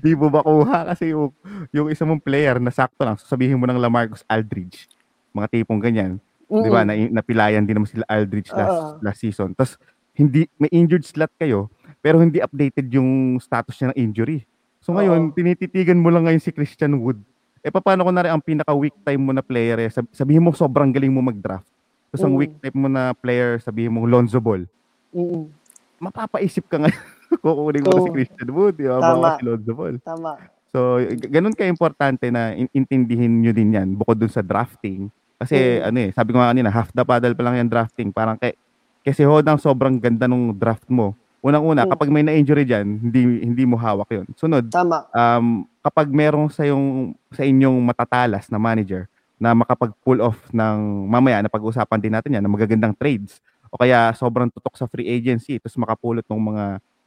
[0.00, 1.34] Di mo makuha kasi yung,
[1.70, 4.86] yung isa mong player na sakto lang, sabihin mo ng Lamarcus Aldridge,
[5.34, 8.88] mga tipong ganyan, di ba, na, napilayan din naman sila Aldridge last, Oo.
[9.02, 9.50] last season.
[9.52, 9.74] Tapos,
[10.20, 14.44] hindi, may injured slot kayo, pero hindi updated yung status niya ng injury.
[14.78, 15.32] So ngayon, Oo.
[15.32, 17.16] tinititigan mo lang ngayon si Christian Wood.
[17.60, 19.88] Eh, paano ko na rin ang pinaka-weak time mo na player eh?
[19.88, 21.68] Sab- sabihin mo, sobrang galing mo mag-draft.
[22.08, 22.38] Tapos ang Mm.
[22.38, 24.64] weak time mo na player, sabihin mo, Lonzo Ball.
[25.10, 25.48] Mm-mm.
[25.98, 27.00] Mapapaisip ka ngayon,
[27.44, 28.16] kukunin mo na si Oo.
[28.16, 28.96] Christian Wood, di ba?
[28.98, 29.36] Tama.
[29.36, 29.96] Si Lonzo Ball.
[30.00, 30.32] Tama.
[30.70, 35.12] So, g- ganun ka-importante na in- intindihin nyo din yan bukod dun sa drafting.
[35.36, 35.84] Kasi Mm.
[35.84, 38.08] ano eh, sabi ko nga kanina, half the paddle pa lang yan drafting.
[38.08, 38.56] Parang kay,
[39.00, 41.16] kasi hodang sobrang ganda nung draft mo.
[41.40, 41.90] Unang-una, Mm.
[41.96, 45.08] kapag may na-injury dyan, hindi, hindi mo hawak yon Sunod, Tama.
[45.08, 49.08] um, kapag merong sa, yung, sa inyong matatalas na manager
[49.40, 53.40] na makapag-pull off ng, mamaya na pag-usapan din natin yan, ng magagandang trades.
[53.72, 56.64] O kaya sobrang tutok sa free agency, tapos makapulot ng mga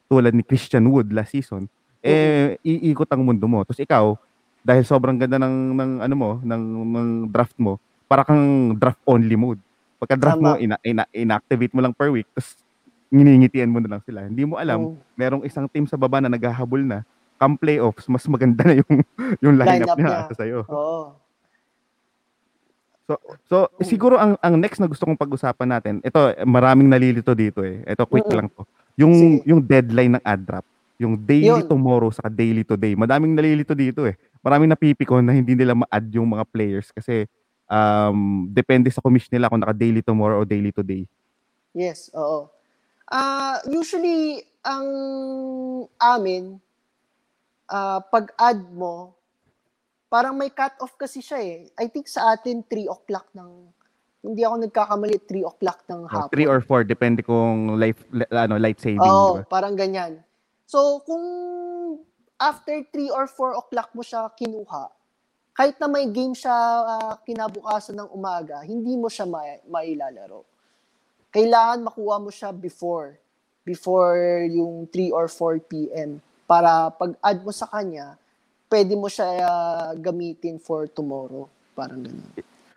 [0.09, 1.69] tulad ni Christian Wood last season,
[2.01, 3.61] eh, iikot ang mundo mo.
[3.61, 4.17] Tapos ikaw,
[4.65, 7.77] dahil sobrang ganda ng, ng ano mo, ng, ng draft mo,
[8.09, 9.61] para kang draft only mode.
[10.03, 12.59] Pagka draft mo, ina, ina, inactivate mo lang per week, tapos
[13.07, 14.27] nginingitian mo na lang sila.
[14.27, 14.95] Hindi mo alam, Mm.
[15.15, 18.93] merong isang team sa baba na naghahabol na, come playoffs, mas maganda na yung,
[19.43, 20.27] yung lineup, Lineup niya, niya.
[20.27, 20.59] sa sa'yo.
[20.67, 21.15] Oo.
[23.03, 23.13] So,
[23.45, 27.83] so siguro ang ang next na gusto kong pag-usapan natin, ito maraming nalilito dito eh.
[27.83, 28.37] Ito quick Mm-mm.
[28.39, 28.63] lang to.
[28.95, 29.43] Yung Sige.
[29.43, 30.63] yung deadline ng ad drop,
[30.95, 31.67] yung daily Yun.
[31.67, 32.95] tomorrow sa daily today.
[32.95, 34.15] Madaming nalilito dito eh.
[34.39, 37.27] Maraming napipikon na hindi nila ma-add yung mga players kasi
[37.65, 41.07] um depende sa commission nila kung naka daily tomorrow o daily today.
[41.71, 42.47] Yes, oo.
[43.05, 44.87] Ah, usually ang
[45.97, 46.57] amin
[47.67, 49.11] ah, pag-add mo
[50.07, 51.57] parang may cut-off kasi siya eh.
[51.73, 53.49] I think sa atin 3 o'clock ng
[54.23, 56.29] hindi ako nagkakamali 3 o'clock ng Uh, hapon.
[56.29, 59.49] three or four depende kung life li- ano light saving, Oo, di ba?
[59.49, 60.21] parang ganyan.
[60.63, 61.25] So, kung
[62.37, 64.87] after 3 or 4 o'clock mo siya kinuha,
[65.53, 70.41] kahit na may game siya ah, kinabukasan ng umaga, hindi mo siya ma- mailalaro.
[71.29, 73.17] Kailangan makuha mo siya before.
[73.63, 76.19] Before yung 3 or 4 p.m.
[76.43, 78.17] Para pag-add mo sa kanya,
[78.67, 81.45] pwede mo siya ah, gamitin for tomorrow.
[81.77, 82.33] Parang ganun.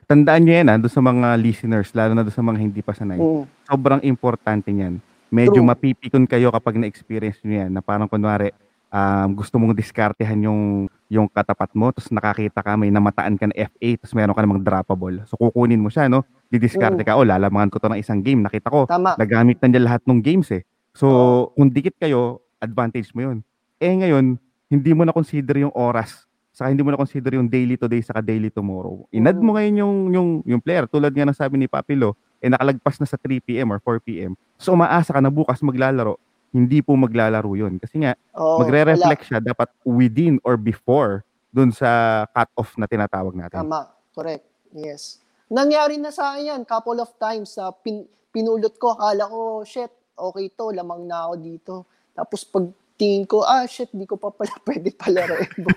[0.06, 2.92] Tandaan niyo yan ah, doon sa mga listeners, lalo na doon sa mga hindi pa
[2.92, 3.16] sanay.
[3.16, 3.44] Mm.
[3.66, 5.00] sobrang importante niyan.
[5.26, 5.66] Medyo True.
[5.66, 8.54] mapipikon kayo kapag na-experience niyo yan na parang kunwari
[8.96, 10.60] um, gusto mong diskartehan yung
[11.06, 14.64] yung katapat mo tapos nakakita ka may namataan ka na FA tapos meron ka namang
[14.64, 15.22] droppable.
[15.28, 17.06] So kukunin mo siya no, didiskarte Mm.
[17.06, 19.14] ka, oh lalamangan ko to ng isang game, nakita ko Tama.
[19.14, 20.64] nagamit na niya lahat ng games eh.
[20.96, 21.40] So Oo.
[21.54, 23.38] kung dikit kayo, advantage mo yun.
[23.76, 27.76] Eh ngayon, hindi mo na consider yung oras saka hindi mo na consider yung daily
[27.76, 29.04] today saka daily tomorrow.
[29.12, 29.56] Inad mo Mm.
[29.60, 33.20] ngayon yung yung yung player tulad nga ng sabi ni Papilo, eh nakalagpas na sa
[33.20, 34.32] 3 PM or 4 PM.
[34.56, 36.16] So umaasa ka na bukas maglalaro,
[36.54, 37.78] hindi po maglalaro yun.
[37.80, 43.64] Kasi nga, Oo, magre-reflect siya dapat within or before dun sa cut-off na tinatawag natin.
[43.64, 44.44] Tama, correct.
[44.76, 45.24] Yes.
[45.48, 48.04] Nangyari na sa akin yan, couple of times sa pin,
[48.34, 51.74] pinulot ko, akala ko, shit, okay to, lamang na ako dito.
[52.12, 55.70] Tapos pag tingin ko, ah, shit, di ko pa pala pwede palaroin mo.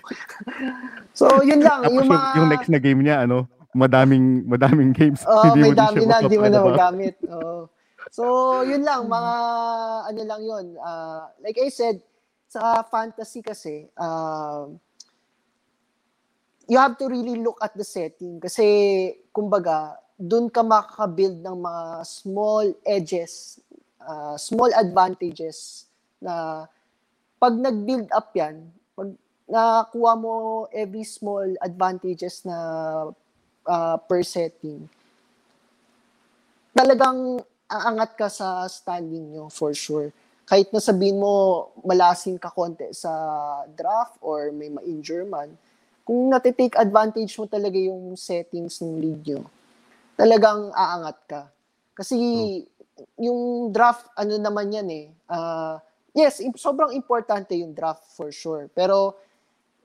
[1.19, 1.85] so, yun lang.
[1.85, 5.21] Tapos yung, yung, mga, yung next na game niya, ano, madaming madaming games.
[5.27, 7.15] Oo, hindi may mo dami na, di mo na magamit.
[7.29, 7.69] Oo.
[8.09, 9.33] So, yun lang, mga,
[10.09, 10.65] ano lang yun.
[10.81, 12.01] Ah, like I said,
[12.49, 14.65] sa fantasy kasi, ah,
[16.69, 18.65] you have to really look at the setting kasi
[19.33, 23.57] kumbaga doon ka makaka-build ng mga small edges,
[24.03, 25.89] uh, small advantages
[26.21, 26.65] na
[27.41, 29.09] pag nag-build up yan, pag
[29.49, 30.33] nakuha mo
[30.69, 32.57] every small advantages na
[33.65, 34.85] uh, per setting,
[36.75, 40.09] talagang aangat ka sa standing nyo for sure.
[40.49, 43.13] Kahit na sabihin mo malasin ka konti sa
[43.77, 45.53] draft or may ma-injure man,
[46.01, 49.45] kung natitake advantage mo talaga yung settings ng league nyo,
[50.17, 51.41] talagang aangat ka.
[51.93, 52.17] Kasi
[53.21, 55.77] yung draft, ano naman yan eh, ah,
[56.17, 58.65] yes, sobrang importante yung draft for sure.
[58.73, 59.13] Pero,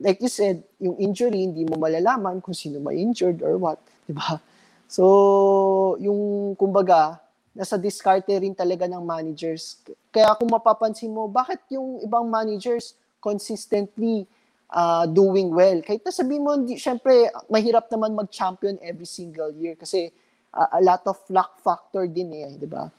[0.01, 4.41] like you said, yung injury, hindi mo malalaman kung sino ma-injured or what, di ba?
[4.89, 7.21] So, yung kumbaga,
[7.55, 9.79] nasa discarte rin talaga ng managers.
[10.11, 14.27] Kaya kung mapapansin mo, bakit yung ibang managers consistently
[14.75, 15.79] uh, doing well?
[15.87, 20.11] Kahit na sabihin mo, hindi, syempre, mahirap naman mag-champion every single year kasi
[20.51, 22.91] uh, a lot of luck factor din eh, di ba?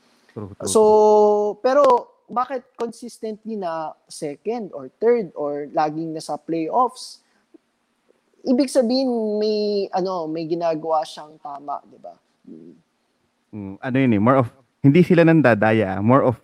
[0.67, 7.23] So, pero bakit consistently na second or third or laging nasa playoffs?
[8.45, 12.13] Ibig sabihin may ano, may ginagawa siyang tama, 'di ba?
[13.55, 14.51] Mm, ano yun eh, more of,
[14.83, 16.35] hindi sila nandadaya, more of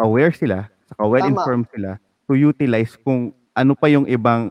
[0.00, 4.48] aware sila, saka well-informed sila to utilize kung ano pa yung ibang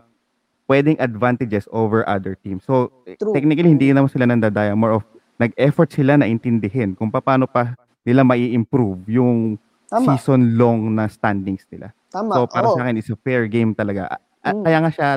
[0.70, 2.62] pwedeng advantages over other teams.
[2.70, 3.34] So, True.
[3.34, 5.04] technically, hindi naman sila nandadaya, more of
[5.42, 7.74] nag-effort sila na intindihin kung paano pa
[8.06, 9.58] nila mai improve yung
[9.90, 10.14] Tama.
[10.14, 11.96] season-long na standings nila.
[12.14, 12.36] Tama.
[12.36, 12.76] So, para oo.
[12.78, 14.06] sa akin, it's a fair game talaga.
[14.12, 14.64] A- Mm.
[14.64, 15.08] Kaya nga siya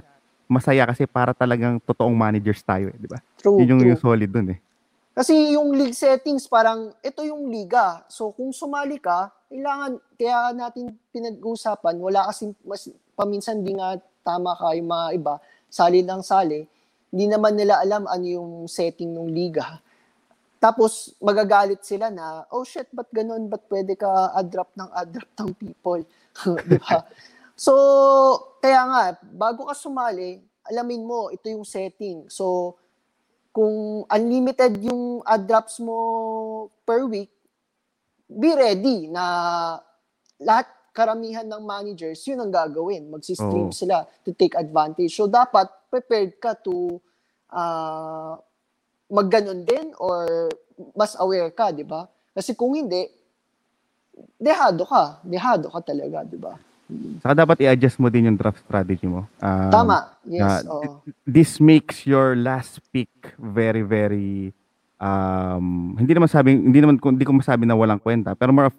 [0.50, 3.22] masaya kasi para talagang totoong managers tayo, eh, di ba?
[3.38, 3.90] True, Yun yung, true.
[3.94, 4.58] yung solid dun eh.
[5.10, 8.06] Kasi yung league settings, parang ito yung liga.
[8.06, 12.86] So kung sumali ka, kailangan, kaya natin pinag-uusapan, wala kasi, mas,
[13.18, 15.34] paminsan di nga tama ka yung mga iba,
[15.66, 16.62] sali lang sali,
[17.10, 19.82] hindi naman nila alam ano yung setting ng liga.
[20.62, 23.50] Tapos magagalit sila na, oh shit, ba't ganun?
[23.50, 26.02] Ba't pwede ka ad-drop ng ad-drop ng people?
[26.70, 26.78] Di?
[27.58, 27.72] So,
[28.62, 32.28] kaya nga, bago ka sumali, alamin mo, ito yung setting.
[32.32, 32.76] So,
[33.50, 35.98] kung unlimited yung ad drops mo
[36.86, 37.30] per week,
[38.30, 39.24] be ready na
[40.38, 43.10] lahat karamihan ng managers, yun ang gagawin.
[43.10, 43.74] Magsi-stream Oo.
[43.74, 45.14] sila to take advantage.
[45.14, 46.98] So, dapat prepared ka to
[47.50, 48.34] uh,
[49.10, 50.50] magganon din or
[50.94, 52.06] mas aware ka, di ba?
[52.34, 53.06] Kasi kung hindi,
[54.38, 55.22] dehado ka.
[55.26, 56.54] Dehado ka talaga, di ba?
[57.20, 59.28] Saka dapat i-adjust mo din yung draft strategy mo.
[59.38, 59.98] Um, Tama.
[60.24, 60.64] Yes.
[60.64, 61.00] oo.
[61.22, 64.52] This makes your last pick very, very
[65.00, 68.76] um, hindi naman sabing hindi naman hindi ko masabi na walang kwenta, pero more of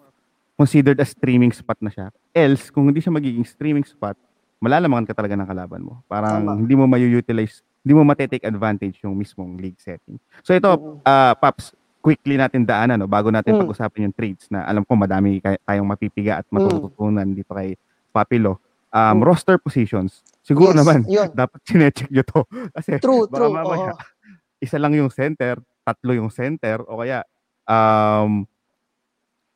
[0.54, 2.06] considered as streaming spot na siya.
[2.30, 4.14] Else, kung hindi siya magiging streaming spot,
[4.58, 6.04] malalamangan ka talaga ng kalaban mo.
[6.06, 6.54] Parang Tama.
[6.54, 10.22] hindi mo ma-utilize, hindi mo ma-take advantage yung mismong league setting.
[10.46, 11.02] So ito, Oo.
[11.02, 13.62] ah Paps, quickly natin daanan no bago natin Mm.
[13.62, 17.78] pag-usapan yung trades na alam ko madami tayong mapipiga at matututunan dito kay
[18.12, 18.60] Papilo.
[18.92, 19.20] Um, Mm.
[19.24, 20.20] roster positions.
[20.44, 21.32] Siguro Yes, naman yun.
[21.40, 22.44] dapat chinecheck nyo to
[22.76, 23.52] kasi True, baka true.
[23.52, 23.98] mamaya, oo.
[24.64, 27.24] isa lang yung center, tatlo yung center o kaya
[27.64, 28.44] um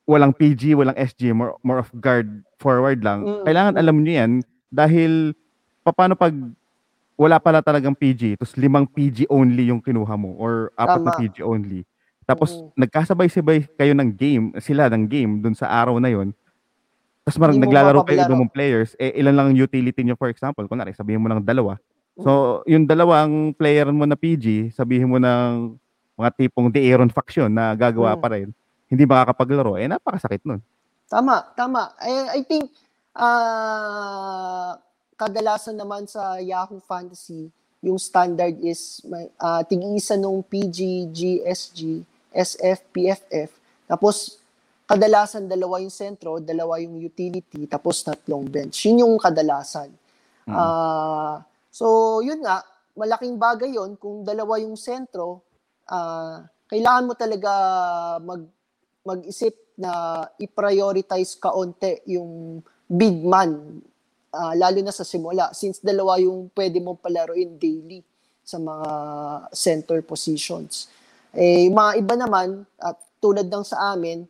[0.04, 3.26] walang PG, walang SG, more, more of guard forward lang.
[3.26, 3.80] Mm, Kailangan mm.
[3.82, 4.32] alam nyo yan
[4.70, 5.12] dahil
[5.82, 6.32] paano pag
[7.14, 11.20] wala pala talagang PG, tapos limang PG only yung kinuha mo or apat na Tama.
[11.20, 11.82] PG only.
[12.22, 12.86] Tapos Mm.
[12.86, 16.30] nagkasabay-sabay kayo ng game, sila ng game dun sa araw na yon.
[17.26, 18.38] Tapos marang naglalaro kayo mapaglaro.
[18.38, 20.62] ng mga players, eh ilan lang ang utility nyo for example.
[20.70, 21.74] Kunwari, sabihin mo ng dalawa.
[22.14, 22.22] Mm.
[22.22, 25.74] So, yung dalawang player mo na PG, sabihin mo ng
[26.14, 28.20] mga tipong The Aaron faction na gagawa Mm.
[28.22, 28.48] pa rin,
[28.86, 30.62] hindi makakapaglaro, eh napakasakit nun.
[31.10, 31.98] Tama, tama.
[31.98, 32.70] I, I think
[33.16, 34.78] ah
[35.16, 37.50] kadalasan naman sa Yahoo Fantasy,
[37.82, 43.50] yung standard is may ah, tig-isa nung PG, GSG, SF, PFF.
[43.88, 44.38] Tapos
[44.86, 48.86] kadalasan dalawa yung sentro, dalawa yung utility, tapos tatlong bench.
[48.86, 49.90] Yun yung kadalasan.
[50.46, 50.54] Mm.
[50.54, 51.42] Ah,
[51.74, 52.62] so yun nga,
[52.94, 55.42] malaking bagay yon kung dalawa yung sentro,
[55.90, 57.50] ah, kailangan mo talaga
[58.22, 58.46] mag
[59.06, 62.58] mag-isip na i-prioritize kaunti yung
[62.90, 63.82] big man
[64.34, 68.02] ah, lalo na sa simula since dalawa yung pwede mong palaruin daily
[68.46, 68.90] sa mga
[69.50, 70.86] center positions.
[71.34, 74.22] Eh, mga iba naman, at tulad ng sa amin,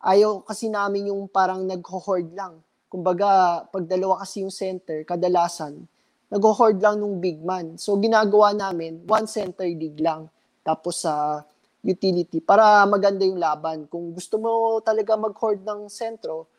[0.00, 2.60] ayaw kasi namin yung parang nagho-hoard lang.
[2.86, 5.84] Kumbaga, pag dalawa kasi yung center, kadalasan,
[6.30, 7.74] nagho-hoard lang nung big man.
[7.76, 10.30] So, ginagawa namin, one center league lang.
[10.62, 11.42] Tapos sa
[11.82, 13.86] utility, para maganda yung laban.
[13.86, 14.50] Kung gusto mo
[14.82, 16.50] talaga mag-hoard ng sentro,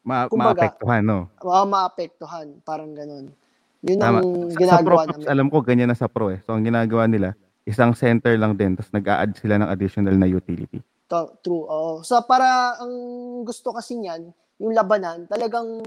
[0.00, 1.28] Ma- Kumbaga, maapektuhan, no?
[1.44, 2.48] uh, maapektuhan.
[2.64, 3.28] Parang ganun.
[3.84, 4.18] Yun Tama.
[4.24, 5.26] ang Sa, sa pro, ginagawa namin.
[5.28, 6.40] alam ko, ganyan na sa pro eh.
[6.48, 7.36] So, ang ginagawa nila,
[7.68, 10.80] isang center lang din, tapos nag-a-add sila ng additional na utility.
[11.10, 11.66] To- True.
[11.66, 11.92] Oo.
[12.06, 12.94] So para ang
[13.42, 14.30] gusto kasi niyan,
[14.62, 15.82] yung labanan, talagang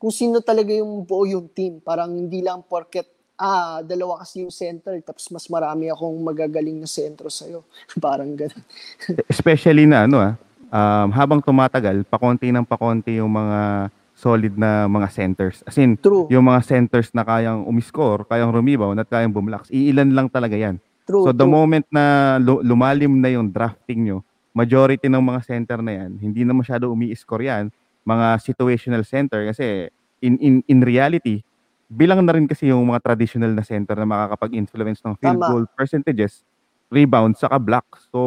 [0.00, 1.84] kung sino talaga yung buo yung team.
[1.84, 6.88] Parang hindi lang porket ah, dalawa kasi yung center, tapos mas marami akong magagaling na
[6.88, 7.66] sentro sa'yo.
[8.04, 8.62] Parang ganun.
[9.32, 10.32] Especially na ano ah,
[10.70, 15.66] um, habang tumatagal, pakonti ng pakonti yung mga solid na mga centers.
[15.66, 16.30] As in, True.
[16.30, 20.78] yung mga centers na kayang umiscore, kayang rebound at kayang bumlocks, iilan lang talaga yan.
[21.04, 21.28] True.
[21.28, 21.52] So the true.
[21.52, 24.18] moment na lu- lumalim na yung drafting nyo,
[24.56, 27.68] majority ng mga center na yan, hindi na masyado umi-score yan,
[28.04, 29.92] mga situational center kasi
[30.24, 31.44] in in in reality,
[31.92, 35.48] bilang na rin kasi yung mga traditional na center na makakapag-influence ng field Tama.
[35.52, 36.40] goal percentages,
[36.88, 37.84] rebound, saka block.
[38.08, 38.18] So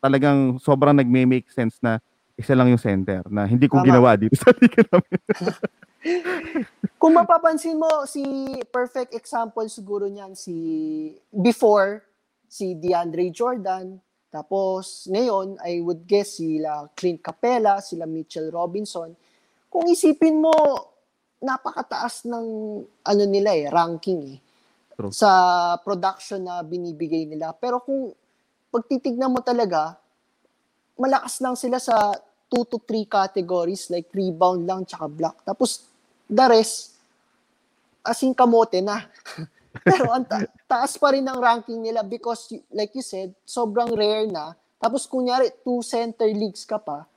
[0.00, 2.00] talagang sobrang nagme-make sense na
[2.34, 3.86] isa lang yung center na hindi ko Tama.
[3.86, 5.20] ginawa dito sa liga namin.
[7.00, 8.24] Kung mapapansin mo, si
[8.68, 10.56] perfect example siguro niyan si
[11.32, 12.04] before
[12.54, 13.98] si DeAndre Jordan,
[14.30, 19.10] tapos ngayon I would guess sila Clint Capella, sila Mitchell Robinson.
[19.66, 20.54] Kung isipin mo,
[21.42, 22.46] napakataas ng
[22.86, 24.38] ano nila eh, ranking eh.
[24.94, 25.10] True.
[25.10, 25.30] Sa
[25.82, 27.50] production na binibigay nila.
[27.58, 28.14] Pero kung
[28.70, 29.98] pagtitignan mo talaga,
[30.94, 32.14] malakas lang sila sa
[32.46, 35.42] 2 to 3 categories like rebound lang tsaka block.
[35.42, 35.90] Tapos
[36.30, 36.94] the rest,
[38.06, 39.02] as in kamote na.
[39.86, 44.30] Pero ang ta- taas pa rin ng ranking nila because like you said, sobrang rare
[44.30, 44.54] na.
[44.78, 47.08] Tapos kunyari, two center leagues ka pa,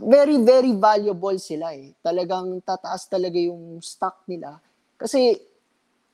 [0.00, 1.92] very, very valuable sila eh.
[2.00, 4.56] Talagang tataas talaga yung stock nila.
[4.96, 5.36] Kasi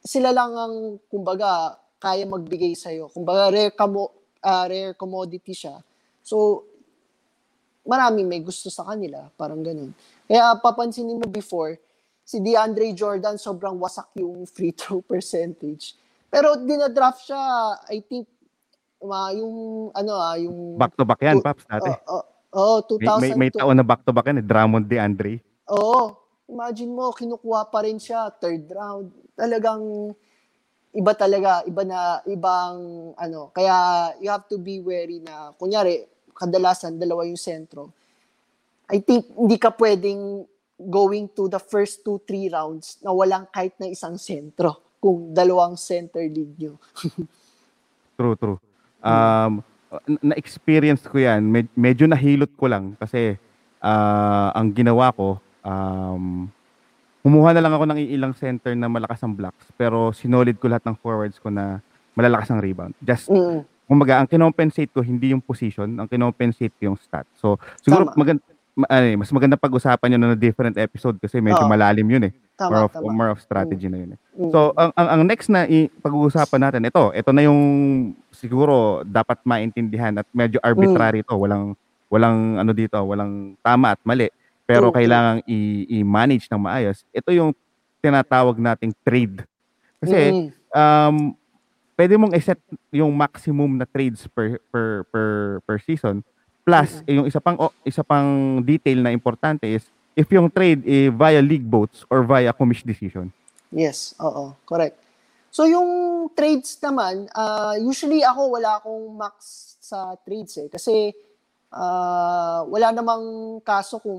[0.01, 0.75] sila lang ang,
[1.07, 3.13] kumbaga, kaya magbigay sa'yo.
[3.13, 5.77] Kumbaga, rare, kamo, ah, rare commodity siya.
[6.25, 6.65] So,
[7.85, 9.29] maraming may gusto sa kanila.
[9.37, 9.93] Parang ganun.
[10.25, 11.77] Kaya papansinin mo before,
[12.31, 15.99] si DeAndre Jordan sobrang wasak yung free throw percentage.
[16.31, 17.43] Pero dinadraft siya,
[17.91, 18.31] I think,
[19.03, 20.79] ma, yung, ano ah, yung...
[20.79, 21.91] Back to back yan, Oh, Paps, dati.
[21.91, 22.23] Oo,
[22.55, 23.59] oh, May, may, may 2002.
[23.59, 25.43] taon na back to back yan, eh, Drummond DeAndre.
[25.75, 26.15] Oo.
[26.47, 29.11] Imagine mo, kinukuha pa rin siya, third round.
[29.35, 30.15] Talagang
[30.95, 33.51] iba talaga, iba na, ibang ano.
[33.51, 33.75] Kaya
[34.23, 37.91] you have to be wary na, kunyari, kadalasan, dalawa yung sentro.
[38.91, 40.47] I think hindi ka pwedeng
[40.89, 45.77] going to the first two, three rounds na walang kahit na isang sentro kung dalawang
[45.77, 46.81] center league nyo.
[48.17, 48.59] True, true.
[49.01, 49.65] Um,
[50.05, 51.41] na- na-experience ko yan.
[51.43, 53.41] Med- medyo nahilot ko lang kasi
[53.81, 56.45] ah, ang ginawa ko, um,
[57.21, 60.85] kumuha na lang ako ng ilang center na malakas ang blocks pero sinolid ko lahat
[60.85, 61.81] ng forwards ko na
[62.13, 62.93] malalakas ang rebound.
[63.01, 63.65] Just Mm.
[63.89, 67.25] kumbaga ang kinompensate ko hindi yung position, ang kinompensate ko yung stat.
[67.41, 68.17] So siguro Tama.
[68.21, 71.69] maganda mas maganda pag-usapan yun na different episode kasi medyo Oo.
[71.69, 72.33] malalim yun eh.
[72.33, 73.11] more Tama, of tama.
[73.11, 74.19] more of strategy na yun eh.
[74.37, 74.51] Mm.
[74.51, 77.61] So ang, ang ang next na i- pag-uusapan natin ito, ito na yung
[78.31, 81.73] siguro dapat maintindihan at medyo arbitrary to, walang
[82.07, 84.29] walang ano dito, walang tama at mali,
[84.65, 84.97] pero true.
[84.97, 87.03] kailangang i- i-manage ng maayos.
[87.11, 87.51] Ito yung
[87.99, 89.45] tinatawag nating trade.
[89.99, 90.47] Kasi Mm.
[90.71, 91.17] um
[91.95, 92.57] pwede mong i-set
[92.91, 95.29] yung maximum na trades per per per
[95.65, 96.25] per season.
[96.61, 99.85] Plus, eh, yung isa pang o- isa pang detail na importante is
[100.15, 103.33] if yung trade eh, via league votes or via commish decision.
[103.71, 104.99] Yes, oo, correct.
[105.51, 109.35] So yung trades naman, ah, usually ako wala akong max
[109.83, 111.11] sa trades eh kasi
[111.75, 114.19] ah, wala namang kaso kung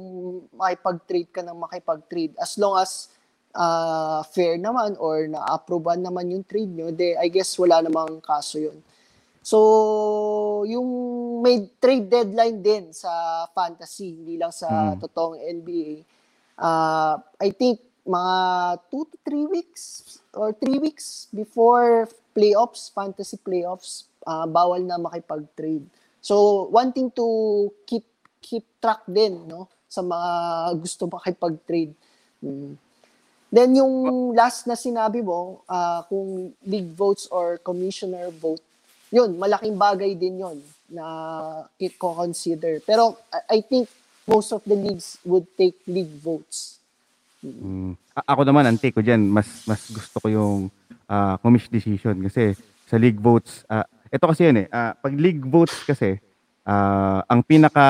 [0.55, 3.07] makipag-trade ka ng makipag-trade as long as
[3.55, 8.59] ah, fair naman or na-approvean naman yung trade nyo, de, I guess wala namang kaso
[8.59, 8.79] yun.
[9.41, 10.89] So, yung
[11.41, 15.01] may trade deadline din sa fantasy, hindi lang sa Mm.
[15.01, 16.05] totoong NBA.
[16.61, 18.35] Uh, I think mga
[18.93, 22.05] 2 to 3 weeks or 3 weeks before
[22.37, 25.85] playoffs, fantasy playoffs, ah, bawal na makipag-trade.
[26.21, 27.25] So, wanting to
[27.89, 28.05] keep
[28.41, 30.29] keep track din no sa mga
[30.81, 31.93] gusto makipag-trade.
[32.41, 32.73] Mm.
[33.51, 38.61] Then yung last na sinabi mo, ah, kung league votes or commissioner vote,
[39.11, 40.57] yun, malaking bagay din yun
[40.87, 41.05] na
[41.77, 42.79] i-consider.
[42.87, 43.19] Pero
[43.51, 43.91] I- think
[44.23, 46.79] most of the leagues would take league votes.
[47.43, 47.99] Mm.
[48.15, 50.55] A- ako naman ang take ko diyan, mas mas gusto ko yung
[51.11, 52.55] ah, commish decision kasi
[52.87, 54.67] sa league votes ah, ito kasi yun eh.
[54.71, 56.19] ah, pag league votes kasi
[56.67, 57.83] ah, ang pinaka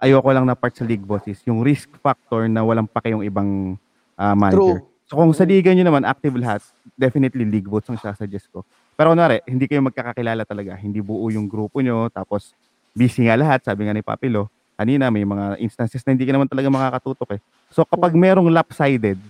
[0.00, 3.24] ayoko lang na part sa league votes is yung risk factor na walang pake yung
[3.24, 3.76] ibang
[4.16, 4.80] ah, manager.
[4.82, 4.94] True.
[5.06, 6.66] So kung sa liga nyo naman active lahat,
[6.98, 8.66] definitely league votes ang sasuggest ko.
[8.96, 10.72] Pero kunwari, hindi kayo magkakakilala talaga.
[10.80, 12.08] Hindi buo yung grupo nyo.
[12.08, 12.56] Tapos,
[12.96, 13.60] busy nga lahat.
[13.60, 17.40] Sabi nga ni Papilo, kanina may mga instances na hindi ka naman talaga makakatutok eh.
[17.72, 19.20] So kapag merong lopsided,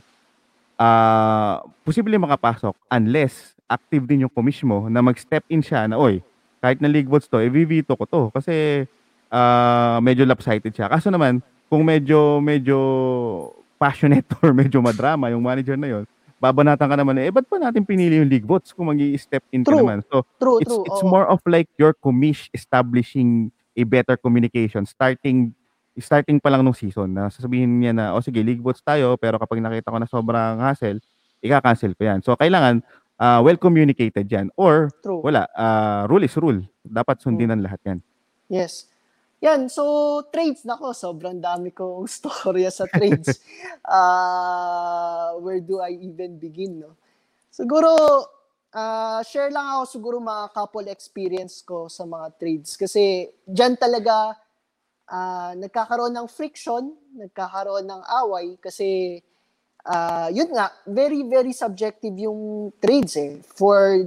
[0.77, 6.23] ah posible makapasok unless active din yung commish mo na mag-step in siya na, oy,
[6.61, 8.23] kahit na league votes to, i-veto ko to.
[8.35, 8.87] Kasi
[9.31, 10.91] ah medyo lopsided siya.
[10.91, 12.79] Kaso naman, kung medyo, medyo
[13.79, 16.05] passionate or medyo madrama yung manager na yon
[16.37, 19.65] babanatan ka naman eh, ba't pa natin pinili yung league votes kung mag step in
[19.65, 19.81] ka True.
[19.85, 20.05] naman?
[20.13, 20.85] So, True, it's true.
[20.85, 21.11] it's oo.
[21.11, 25.53] more of like your commish establishing a better communication starting
[25.97, 29.41] starting pa lang nung season na sasabihin niya na oh sige league votes tayo pero
[29.41, 31.01] kapag nakita ko na sobrang hassle
[31.41, 32.85] ika-cancel ko yan so kailangan
[33.17, 35.25] ah, well communicated yan or True.
[35.25, 37.99] wala ah, rule is rule dapat sundinan lahat yan
[38.47, 38.87] Yes.
[39.45, 43.37] Yan, so trades nako, sobrang dami kong storya sa trades.
[43.87, 46.99] Ah, where do I even begin, no?
[47.55, 47.95] Siguro
[48.75, 54.35] ah, share lang ako siguro mga couple experience ko sa mga trades kasi diyan talaga
[55.07, 59.23] ah, nagkakaroon ng friction, nagkakaroon ng away kasi
[59.87, 63.39] ah, yun nga, very very subjective yung trades eh.
[63.55, 64.03] For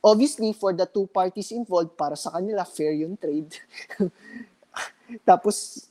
[0.00, 3.52] obviously for the two parties involved para sa kanila fair yung trade.
[5.24, 5.88] Tapos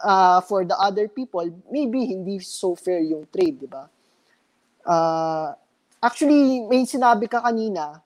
[0.00, 3.86] uh, for the other people, maybe hindi so fair yung trade, di ba?
[4.84, 5.54] Uh,
[6.02, 8.02] actually, may sinabi ka kanina,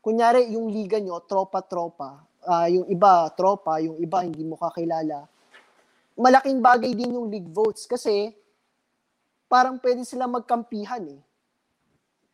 [0.00, 5.26] kunyari yung liga nyo, tropa-tropa, ah, yung iba, tropa, yung iba, hindi mo kakilala.
[6.16, 8.32] Malaking bagay din yung league votes kasi
[9.52, 11.20] parang pwede sila magkampihan eh.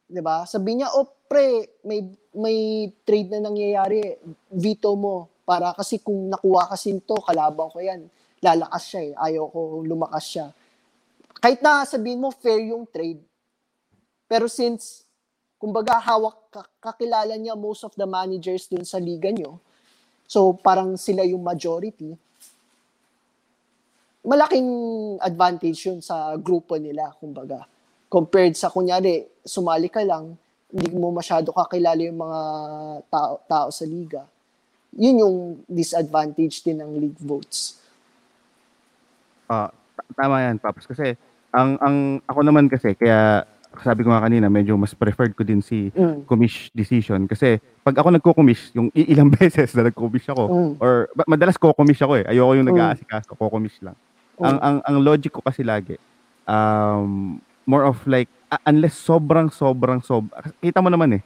[0.06, 0.46] 'Di ba?
[0.46, 4.22] Sabi niya, "Oh, pre, may may trade na nangyayari,
[4.54, 8.06] veto mo para kasi kung nakuha kasi to, kalaban ko 'yan.
[8.42, 9.12] Lalakas siya eh.
[9.18, 10.46] Ayaw ko lumakas siya."
[11.42, 13.18] Kahit na sabihin mo fair yung trade,
[14.30, 15.02] pero since
[15.58, 19.58] kumbaga hawak ka- kakilala niya most of the managers dun sa liga nyo,
[20.26, 22.14] so parang sila yung majority,
[24.22, 24.70] malaking
[25.18, 27.66] advantage yun sa grupo nila, kumbaga.
[28.06, 30.38] Compared sa, kunyari, sumali ka lang,
[30.70, 32.40] hindi mo masyado kakilala yung mga
[33.10, 34.22] tao, tao sa liga.
[34.92, 37.80] Yun yung disadvantage din ng league votes.
[39.48, 40.84] Ah, t- tama yan, Paps.
[40.84, 41.16] Kasi,
[41.50, 43.44] ang, ang, ako naman kasi, kaya,
[43.80, 46.28] sabi ko nga kanina, medyo mas preferred ko din si Mm.
[46.28, 47.24] commish decision.
[47.24, 50.72] Kasi, pag ako nagko-commish, yung ilang beses na nagko-commish ako, Mm.
[50.76, 50.92] or
[51.24, 52.24] madalas ko-commish ako eh.
[52.28, 52.72] Ayoko yung Mm.
[52.76, 53.96] nag-aasikaso, ko-commish lang.
[54.36, 54.44] Mm.
[54.44, 55.96] Ang, ang, ang logic ko kasi lagi,
[56.44, 61.22] um, more of like, ah, unless sobrang, sobrang, sobrang, kita mo naman eh,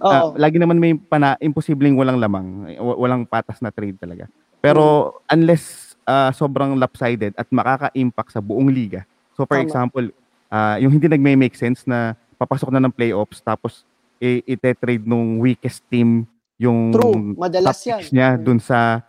[0.00, 0.34] Oo.
[0.34, 4.26] lagi naman may pana, imposibleng walang lamang, eh, wa- walang patas na trade talaga.
[4.58, 9.08] Pero unless ah, sobrang lopsided at makaka-impact sa buong liga.
[9.32, 9.64] So for Tama.
[9.64, 10.06] example,
[10.48, 13.88] ah, yung hindi nagme-make sense na papasok na ng playoffs tapos
[14.18, 18.00] i- ite-trade nung weakest team yung True, madalas top yan.
[18.12, 18.42] niya Mm.
[18.42, 19.00] dun sa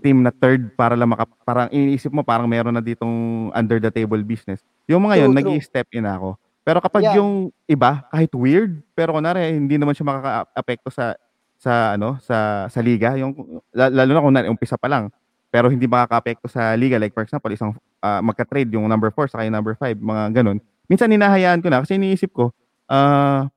[0.00, 3.12] team na third para lang maka, parang iniisip mo parang meron na ditong
[3.52, 4.64] under the table business.
[4.88, 5.60] Yung mga True, nag true.
[5.60, 6.40] step in ako.
[6.60, 7.16] Pero kapag Yeah.
[7.20, 11.16] yung iba, kahit weird, pero kunwari hindi naman siya makaka-apekto sa
[11.60, 13.32] sa ano, sa sa liga, yung
[13.72, 15.08] la- lalo na kung na, umpisa pa lang.
[15.50, 19.44] Pero hindi makaka-apekto sa liga like for example, isang ah, magka-trade yung number 4 sa
[19.44, 20.58] yung number 5, mga ganun.
[20.88, 22.52] Minsan hinahayaan ko na kasi iniisip ko,
[22.88, 23.48] ah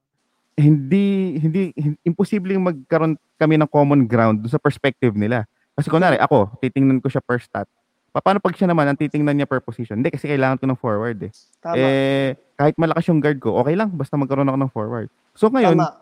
[0.54, 5.44] hindi hindi hin- imposibleng magkaroon kami ng common ground sa perspective nila.
[5.74, 7.66] Kasi kunwari ako, titingnan ko siya per stat.
[8.14, 9.98] Pa- Paano pag siya naman ang titingnan niya per position?
[9.98, 11.32] Hindi kasi kailangan ko ng forward eh.
[11.60, 11.76] Tama.
[11.76, 15.10] Eh kahit malakas yung guard ko, okay lang basta magkaroon ako ng forward.
[15.34, 15.98] So ngayon, Tama.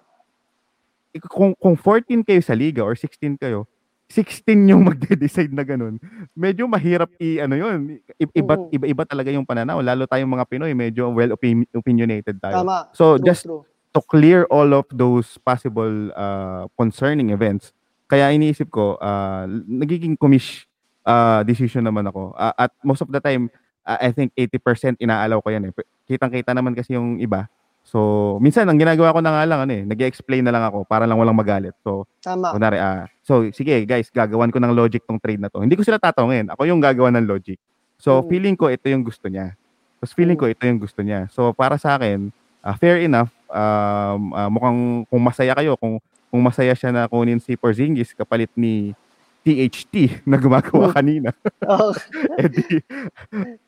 [1.25, 3.63] kung kung 14 kayo sa liga or 16 kayo,
[4.07, 5.95] 16 yung magde-decide na ganun.
[6.33, 7.99] Medyo mahirap i ano yun.
[8.19, 8.75] Iba Mhm.
[8.75, 12.59] iba-iba talaga yung pananaw lalo tayong mga Pinoy, medyo well opin- opinionated tayo.
[12.59, 12.91] Tama.
[12.91, 13.63] So True, just true.
[13.91, 17.71] to clear all of those possible uh, concerning events,
[18.05, 20.67] kaya iniisip ko, uh, nagiging commish
[21.05, 22.33] uh, decision naman ako.
[22.33, 23.49] Uh, at most of the time,
[23.85, 25.71] uh, I think 80% inaalaw ko yan eh.
[26.07, 27.47] Kitang-kita naman kasi yung iba.
[27.81, 30.85] So, minsan, ang ginagawa ko na nga lang, ano eh, nag explain na lang ako
[30.85, 31.73] para lang walang magalit.
[31.81, 32.53] So, Tama.
[32.53, 35.65] kunwari, ah, so, sige guys, gagawan ko ng logic tong trade na to.
[35.65, 36.53] Hindi ko sila tatawangin.
[36.53, 37.57] Ako yung gagawa ng logic.
[37.97, 38.25] So, Mm.
[38.29, 39.57] feeling ko ito yung gusto niya.
[39.97, 41.25] Tapos feeling ko ito yung gusto niya.
[41.33, 42.29] So, para sa akin,
[42.61, 43.33] ah, fair enough.
[43.49, 45.97] Um, ah, mukhang kung masaya kayo, kung
[46.31, 48.95] kung masaya siya na kunin si Porzingis kapalit ni
[49.41, 50.93] THT na gumagawa Mm.
[50.93, 51.29] kanina.
[51.65, 51.93] Oh,
[52.41, 52.63] eh di,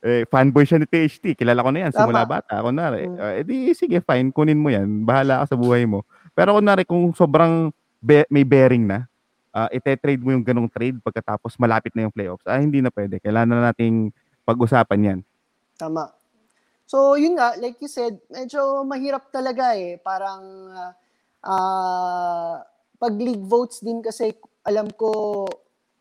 [0.02, 1.34] eh, fanboy siya ni THT.
[1.34, 2.34] Kilala ko na yan simula Tama.
[2.40, 2.54] bata.
[2.60, 3.18] Kunwari, Mm.
[3.18, 5.02] ah, eh di, sige, fine, kunin mo yan.
[5.02, 6.06] Bahala ka sa buhay mo.
[6.32, 9.06] Pero kunwari, kung sobrang be- may bearing na,
[9.50, 13.18] uh, ite-trade mo yung ganong trade pagkatapos malapit na yung playoffs, ah, hindi na pwede.
[13.18, 14.10] Kailangan na nating
[14.44, 15.20] pag-usapan yan.
[15.74, 16.10] Tama.
[16.84, 19.98] So, yun nga, like you said, medyo mahirap talaga eh.
[19.98, 20.94] Parang, ah,
[21.44, 22.54] ah,
[22.96, 25.44] pag league votes din kasi, alam ko,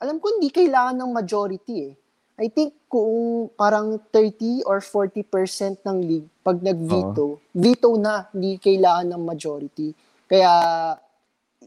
[0.03, 1.95] alam ko hindi kailangan ng majority eh.
[2.43, 9.15] I think kung parang 30 or 40% ng league, pag nag-veto, veto na, hindi kailangan
[9.15, 9.95] ng majority.
[10.27, 10.51] Kaya,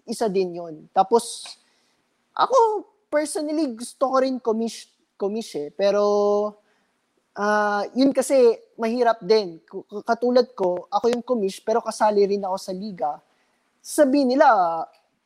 [0.03, 1.47] isa din yon Tapos,
[2.35, 5.69] ako, personally, gusto ko rin commish, commish eh.
[5.71, 6.03] Pero,
[7.35, 9.59] Ah, yun kasi mahirap din.
[10.07, 13.19] Katulad ko, ako yung commish pero kasali rin ako sa liga.
[13.83, 14.47] Sabihin nila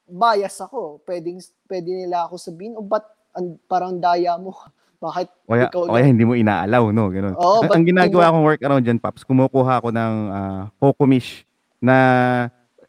[0.10, 1.01] bias ako.
[1.05, 1.39] Pwedeng
[1.70, 4.53] pwede nila ako sabihin, "O ba't ang, parang daya mo?
[4.99, 7.07] Bakit O kaya, ikaw o kaya hindi mo inaalaw, no?
[7.07, 7.32] Ganun.
[7.39, 11.47] Oo, ang, ang ginagawa kong workaround dyan, Paps, kumukuha ako ng uh, co-commish
[11.80, 11.95] na,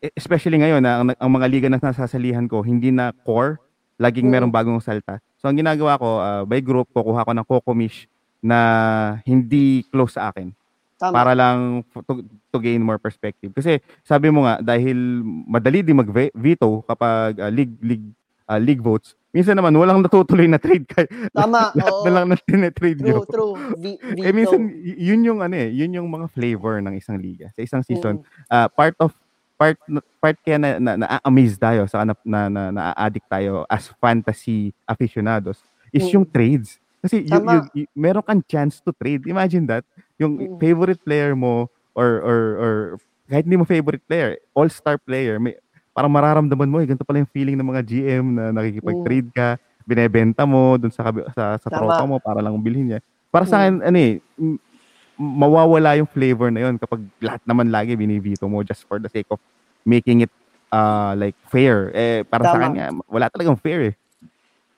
[0.02, 3.62] e- especially ngayon, na ang, ang mga liga na nasasalihan ko, hindi na core,
[3.94, 4.32] laging Mm.
[4.34, 5.22] merong bagong salta.
[5.38, 8.10] So, ang ginagawa ko, ah, by group, kukuha ko ng co-commish
[8.42, 8.58] na
[9.22, 10.50] hindi close sa akin
[11.00, 11.14] Tama.
[11.16, 12.20] para lang to,
[12.52, 13.48] to gain more perspective.
[13.50, 18.04] Kasi sabi mo nga dahil madali di mag-veto kapag ah, league league
[18.44, 21.72] ah, league votes, minsan naman walang natutuloy na trade kay Tama.
[21.72, 22.04] lahat oo.
[22.04, 22.36] na lang na
[22.68, 23.24] trade nyo.
[23.24, 23.52] True, true.
[23.80, 24.26] V- veto.
[24.28, 27.48] Eh minsan y- yun yung ano eh, yun yung mga flavor ng isang liga.
[27.56, 28.52] Sa isang season, Mm.
[28.52, 29.16] ah, part of
[29.56, 29.80] part
[30.20, 35.64] part kaya na, na, na-amaze tayo sa na, na, na, na-addict tayo as fantasy aficionados
[35.90, 36.12] is Mm.
[36.12, 36.76] yung trades.
[37.00, 37.64] Kasi you, Tama.
[37.72, 39.24] you, you- meron kang chance to trade.
[39.24, 39.84] Imagine that.
[40.20, 40.58] Yung Mm.
[40.60, 41.66] favorite player mo
[41.96, 42.72] or or or
[43.30, 45.56] kahit hindi mo favorite player, all-star player, may
[45.96, 49.56] parang mararamdaman mo, eh, ganito pala yung feeling ng mga GM na nakikipag-trade ka,
[49.86, 53.00] binebenta mo dun sa sa, sa tropa mo para lang bilhin niya.
[53.30, 54.18] Para sa akin, ano eh,
[55.18, 59.28] mawawala yung flavor na yun kapag lahat naman lagi binibito mo just for the sake
[59.30, 59.38] of
[59.86, 60.32] making it
[60.74, 61.90] uh, like fair.
[61.94, 62.66] Eh, para sa Tama.
[62.66, 63.94] akin nga, wala talagang fair eh.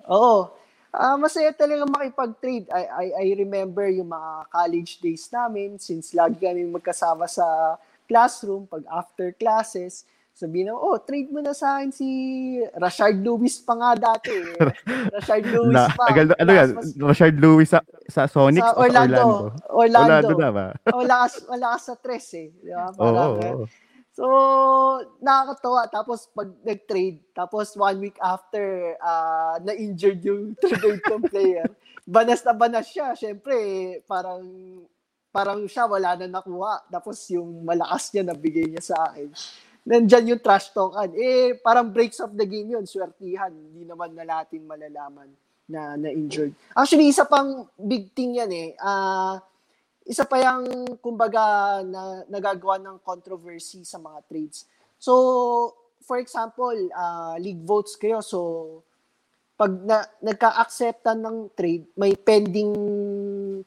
[0.09, 0.62] Oo.
[0.93, 2.69] Ah, masaya talaga makipag-trade.
[2.69, 8.69] I, I, I remember yung mga college days namin since lagi kami magkasama sa classroom
[8.69, 10.05] pag after classes.
[10.33, 12.09] Sabihin na, oh, trade mo na sa akin si
[12.77, 14.33] Rashard Lewis pa nga dati.
[14.33, 14.57] eh.
[15.17, 16.05] Rashard Lewis Na, pa.
[16.09, 16.69] tagal, ano yan?
[16.73, 19.17] Mas- Rashard Lewis sa, sa Sonics sa o sa Orlando?
[19.17, 19.49] Orlando.
[19.73, 20.29] Orlando.
[20.29, 20.67] Orlando na ba?
[20.89, 22.49] wala, ka, wala ka sa tres eh.
[22.51, 22.93] Di ba?
[22.93, 23.69] Parang, oo, eh.
[24.13, 24.29] So,
[25.25, 25.89] nakakatawa.
[25.89, 31.65] Tapos, pag nag-trade, tapos one week after, ah, na-injured yung trade kong player,
[32.05, 33.17] banas na banas siya.
[33.17, 33.57] Siyempre,
[34.05, 34.45] parang,
[35.33, 36.85] parang siya wala na nakuha.
[36.93, 39.33] Tapos, yung malakas niya, nabigay niya sa akin.
[39.89, 41.11] Nandyan yung trash talkan.
[41.17, 42.85] Eh, parang breaks of the game yun.
[42.85, 43.51] Swertihan.
[43.51, 45.33] Hindi naman na natin malalaman
[45.73, 46.53] na na-injured.
[46.77, 48.77] Actually, isa pang big thing yan eh.
[48.77, 49.41] Ah,
[50.07, 54.67] isa pa yung kumbaga na nagagawa ng controversy sa mga trades.
[54.99, 58.23] So, for example, uh, league votes kayo.
[58.23, 58.39] So,
[59.55, 62.73] pag na, nagka-acceptan ng trade, may pending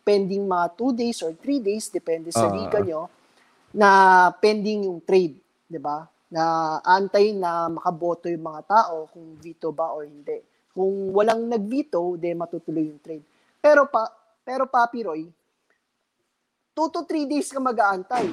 [0.03, 2.53] pending mga 2 days or 3 days, depende sa Ah.
[2.53, 3.07] liga nyo,
[3.71, 3.89] na
[4.39, 5.39] pending yung trade.
[5.65, 6.05] 'di ba?
[6.35, 10.41] na antayin na makaboto yung mga tao kung veto ba or hindi.
[10.73, 13.23] Kung walang nag-veto, de matutuloy yung trade.
[13.61, 14.09] Pero pa
[14.43, 15.23] pero Papi Roy,
[16.75, 18.27] 2 to 3 days ka mag-aantay.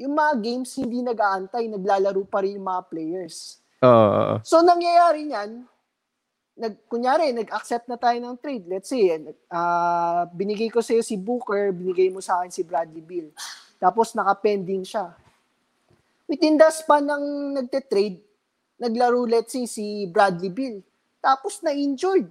[0.00, 3.60] Yung mga games hindi nag-aantay, naglalaro pa rin yung mga players.
[3.84, 4.40] Oo.
[4.42, 5.68] So nangyayari niyan,
[6.58, 8.66] nag kunyari nag-accept na tayo ng trade.
[8.66, 9.14] Let's say
[9.52, 13.30] ah binigay ko sa iyo si Booker, binigay mo sa akin si Bradley Beal.
[13.78, 15.14] Tapos naka-pending siya.
[16.26, 17.24] Within the span ng
[17.62, 18.18] nagte-trade,
[18.82, 20.82] naglaro let's say si Bradley Beal.
[21.22, 22.26] Tapos na-injured.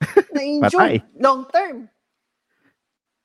[0.36, 1.88] Na-injured long term.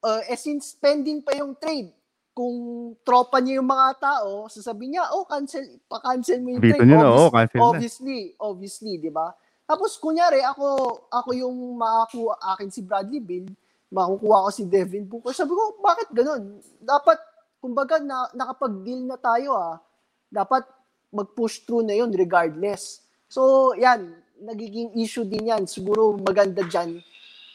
[0.06, 1.90] Uh, eh since pending pa yung trade,
[2.30, 2.54] kung
[3.02, 6.86] tropa niya yung mga tao, sasabihin niya, oh, cancel, pa-cancel mo yung Veto trade.
[6.86, 7.66] niyo na, Obvious- oo, cancel na.
[7.66, 9.34] obviously, obviously, di ba?
[9.66, 10.68] Tapos, kunyari, ako,
[11.10, 13.50] ako yung makakuha akin si Bradley Bill,
[13.90, 15.34] makukuha ko si Devin Booker.
[15.34, 16.62] Sabi ko, bakit ganun?
[16.78, 17.18] Dapat,
[17.58, 19.82] kumbaga, na, nakapag-deal na tayo ah.
[20.30, 20.70] Dapat
[21.10, 23.02] mag-push through na yun regardless.
[23.26, 25.64] So, yan, nagiging issue din yan.
[25.66, 27.00] Siguro maganda dyan,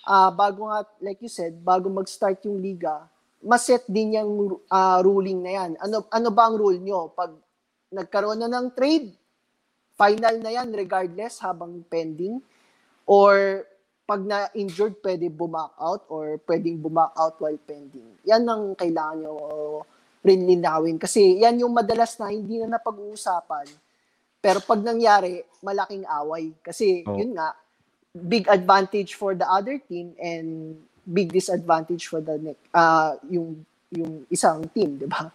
[0.04, 3.04] ah bago nga, like you said, bago mag-start yung liga,
[3.40, 5.70] maset din yung ah, ruling na yan.
[5.80, 7.12] Ano, ano ba ang rule nyo?
[7.12, 7.32] Pag
[7.90, 9.16] nagkaroon na ng trade,
[9.98, 12.40] final na yan regardless habang pending
[13.04, 13.64] or
[14.10, 18.18] pag na-injured, pwede bumak out or pwedeng bumak out while pending.
[18.26, 19.34] Yan ang kailangan nyo
[20.26, 20.98] rin linawin.
[20.98, 23.70] Kasi yan yung madalas na hindi na napag-uusapan.
[24.42, 26.50] Pero pag nangyari, malaking away.
[26.58, 27.22] Kasi Oo.
[27.22, 27.54] yun nga,
[28.14, 30.74] big advantage for the other team and
[31.06, 35.30] big disadvantage for the next, ah yung, yung isang team, di ba?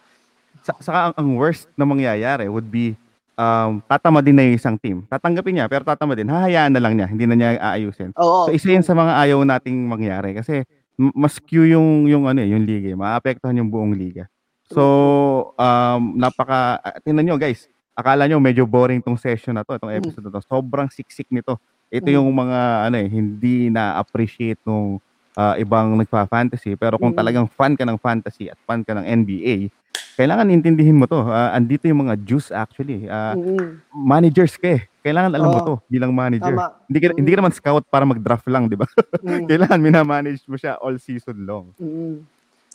[0.60, 2.96] Sa- Saka ang, ang worst na mangyayari would be
[3.36, 5.04] um, tatama din na yung isang team.
[5.08, 6.28] Tatanggapin niya, pero tatama din.
[6.28, 7.06] Hahayaan na lang niya.
[7.08, 8.12] Hindi na niya aayusin.
[8.16, 8.48] Oo.
[8.48, 10.64] So isa yun sa mga ayaw nating mangyari kasi
[10.96, 12.96] mas skew yung yung ano eh, yung liga, eh.
[12.96, 14.24] maapektuhan yung buong liga.
[14.72, 19.76] So um napaka ah, tingnan niyo guys, akala niyo medyo boring tong session na to,
[19.76, 20.42] itong episode na to.
[20.48, 21.60] Sobrang siksik nito.
[21.86, 22.16] Ito Mm.
[22.18, 24.98] yung mga ano eh, hindi na appreciate nung
[25.32, 27.18] ah, ibang nagfa-fantasy pero kung Mm.
[27.20, 29.68] talagang fan ka ng fantasy at fan ka ng NBA,
[30.16, 31.20] kailangan intindihin mo to.
[31.22, 33.04] Ah, andito yung mga juice actually.
[33.04, 33.84] Ah, Mm-mm.
[33.92, 34.88] managers ka eh.
[35.04, 35.66] Kailangan alam mo Oo.
[35.68, 36.50] to bilang manager.
[36.50, 36.72] Tama.
[36.88, 38.88] Hindi ka, hindi ka naman scout para mag-draft lang, di ba?
[39.20, 39.44] Mm.
[39.52, 41.68] Kailangan minamanage mo siya all season long.
[41.76, 42.24] Mm.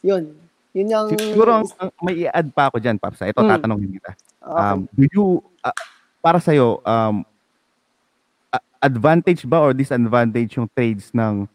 [0.06, 0.24] Yun.
[0.72, 1.08] Yun yung...
[1.12, 3.20] Siguro ang, ang may i-add pa ako diyan, Paps.
[3.20, 3.28] ah.
[3.28, 3.50] Ito Mm.
[3.52, 4.12] tatanungin kita.
[4.38, 4.62] Okay.
[4.70, 5.26] Um, do you
[5.60, 5.74] ah,
[6.22, 7.26] para sa um
[8.82, 11.46] advantage ba or disadvantage yung trades ng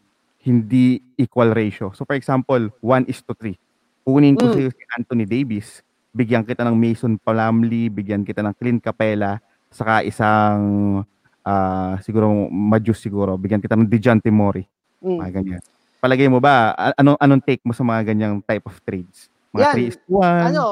[0.41, 1.91] hindi equal ratio?
[1.91, 3.53] So for example, 1 is to 3.
[4.01, 4.53] Kunin ko Mm.
[4.55, 10.01] sa si Anthony Davis, bigyan kita ng Mason Plumlee, bigyan kita ng Clint Capella, saka
[10.01, 11.03] isang
[11.43, 14.67] ah, siguro Majus siguro, bigyan kita ng DeJounte Murray.
[14.99, 15.19] Mm.
[15.19, 15.61] Mga ganyan.
[15.97, 19.27] Palagay mo ba, anong, anong take mo sa mga ganyang type of trades?
[19.51, 19.75] Mga Yan.
[19.75, 20.49] 3 is to 1?
[20.51, 20.63] ano,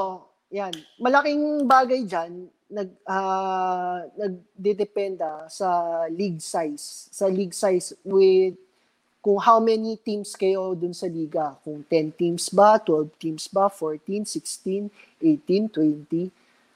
[0.51, 0.73] yan.
[0.99, 7.09] Malaking bagay dyan, nag, ah, nagdidependa sa league size.
[7.13, 8.57] Sa league size with
[9.25, 11.57] kung how many teams kayo dun sa liga.
[11.65, 16.29] Kung 10 teams ba, 12 teams ba, 14, 16, 18, 20.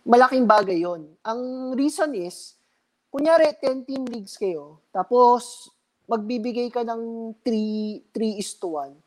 [0.10, 1.06] Malaking bagay yon.
[1.22, 2.58] Ang reason is,
[3.14, 5.70] kunyari 10 team leagues kayo, tapos
[6.10, 8.98] magbibigay ka ng 3, 3 is to 1,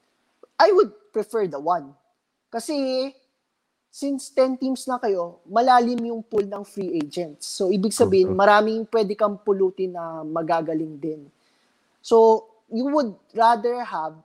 [0.63, 1.91] I would prefer the 1.
[2.47, 3.11] Kasi,
[3.93, 7.45] since 10 teams na kayo, malalim yung pool ng free agents.
[7.45, 11.29] So, ibig sabihin, maraming pwede kang pulutin na magagaling din.
[12.01, 14.17] So, you would rather have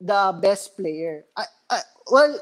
[0.00, 1.28] the best player.
[1.36, 2.32] Ah, ah, well,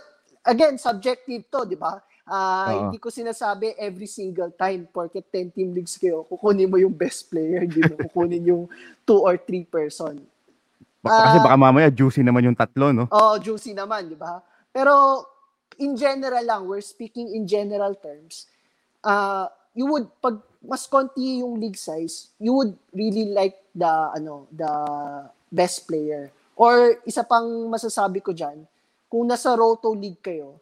[0.47, 1.99] again, subjective to, di ba?
[2.23, 2.79] Ah, Oo.
[2.87, 7.27] hindi ko sinasabi every single time porket 10 team leagues kayo, kukunin mo yung best
[7.27, 8.71] player, hindi mo kukunin yung
[9.03, 10.15] 2 or 3 person.
[11.03, 11.45] Baka, kasi Ah.
[11.51, 13.11] baka mamaya juicy naman yung tatlo, no?
[13.11, 14.39] Oh, juicy naman, di ba?
[14.71, 15.27] Pero
[15.79, 18.47] in general lang, we're speaking in general terms.
[19.05, 24.49] Uh, you would pag mas konti yung league size, you would really like the ano,
[24.51, 24.73] the
[25.53, 26.33] best player.
[26.57, 28.65] Or isa pang masasabi ko diyan,
[29.07, 30.59] kung nasa Roto League kayo,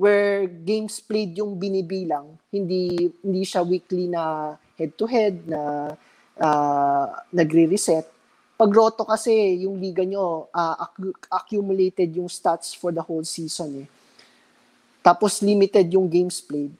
[0.00, 5.92] where games played yung binibilang, hindi hindi siya weekly na head to head na
[6.40, 8.08] ah, nagre-reset.
[8.56, 13.88] Pag Roto kasi yung liga nyo accu- accumulated yung stats for the whole season eh.
[15.00, 16.72] Tapos limited yung games played.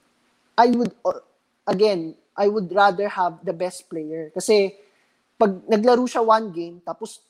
[0.57, 1.25] I would uh,
[1.65, 4.77] again, I would rather have the best player kasi
[5.41, 7.25] pag naglaro siya one game tapos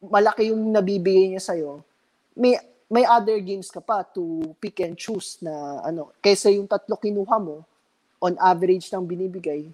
[0.00, 1.84] malaki yung nabibigay niya sa'yo,
[2.32, 2.56] may
[2.86, 7.36] may other games ka pa to pick and choose na ano, kaysa yung tatlo kinuha
[7.42, 7.66] mo,
[8.22, 9.68] on average ng binibigay,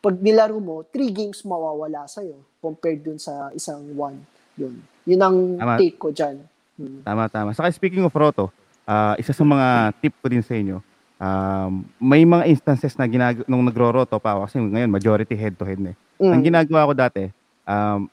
[0.00, 4.18] pag nilaro mo, three games mawawala sa'yo compared dun sa isang one.
[4.58, 4.74] Yun.
[5.06, 5.76] Yun ang Tama.
[5.78, 6.42] take ko dyan.
[6.76, 7.00] Hmm.
[7.04, 7.50] Tama, tama.
[7.54, 8.50] Saka speaking of Roto,
[8.90, 9.66] ah, isa sa mga
[10.02, 10.82] tip ko din sa inyo,
[11.20, 15.68] Um, may mga instances na ginag nung nagro-roto pa ako kasi ngayon majority head to
[15.68, 15.92] head na.
[15.92, 15.96] eh.
[16.16, 16.48] Ang Mm.
[16.48, 17.28] ginagawa ko dati,
[17.68, 18.08] um,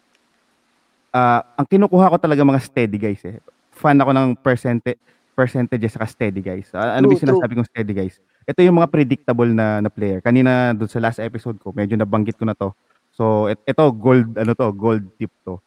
[1.12, 3.40] ah, ang kinukuha ko talaga mga steady guys eh.
[3.72, 5.00] Fan ako ng percentage
[5.32, 6.68] percentages sa steady guys.
[6.76, 8.20] Ah, ano ba True, yung sinasabi kong steady guys?
[8.44, 10.20] Ito yung mga predictable na na player.
[10.20, 12.76] Kanina doon sa last episode ko, medyo nabanggit ko na to.
[13.16, 15.64] So et- ito gold ano to, gold tip to.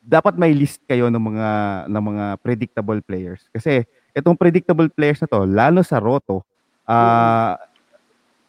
[0.00, 1.48] Dapat may list kayo ng mga
[1.92, 3.84] ng mga predictable players kasi
[4.14, 6.40] itong predictable players na to, lalo sa Roto,
[6.86, 7.58] ah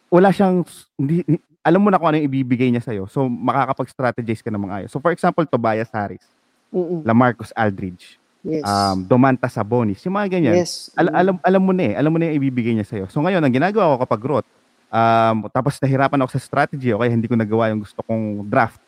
[0.06, 0.62] wala siyang
[0.94, 1.26] hindi,
[1.66, 3.10] alam mo na kung ano yung ibibigay niya sa'yo.
[3.10, 4.90] So, makakapag-strategize ka ng mga ayos.
[4.94, 6.22] So, for example, Tobias Harris,
[6.70, 7.02] Mm-mm.
[7.02, 8.62] Lamarcus Aldridge, Yes.
[8.62, 10.54] um, Domantas Sabonis, yung mga ganyan.
[10.62, 10.94] yes.
[10.94, 11.94] Al- alam, alam mo na eh.
[11.98, 13.10] Alam mo na yung ibibigay niya sa'yo.
[13.10, 14.48] So, ngayon, ang ginagawa ko kapag growth,
[14.86, 18.78] um, tapos nahirapan ako sa strategy, okay, hindi ko nagawa yung gusto kong draft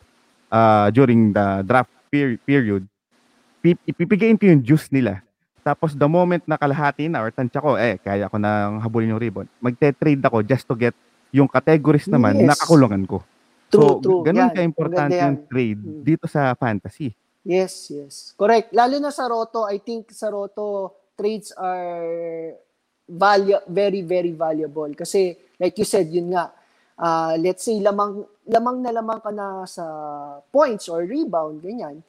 [0.46, 2.86] uh, during the draft per- period,
[3.58, 5.18] pi- ipipigayin ko yung juice nila.
[5.68, 9.20] Tapos the moment na kalahati na or tansya ko, eh, kaya ko nang habulin yung
[9.20, 9.44] ribbon.
[9.60, 10.96] Magte-trade ako just to get
[11.28, 12.48] yung categories naman Yes.
[12.48, 13.20] na kakulungan ko.
[13.68, 14.22] True, so, true.
[14.24, 14.72] ganun yan.
[14.72, 16.00] yung trade Mm.
[16.00, 17.12] dito sa fantasy.
[17.44, 18.32] Yes, yes.
[18.32, 18.72] Correct.
[18.72, 22.56] Lalo na sa Roto, I think sa Roto, trades are
[23.04, 24.88] value, very, very valuable.
[24.96, 26.48] Kasi, like you said, yun nga,
[26.96, 29.84] ah, let's say, lamang, lamang na lamang ka na sa
[30.48, 32.00] points or rebound, ganyan,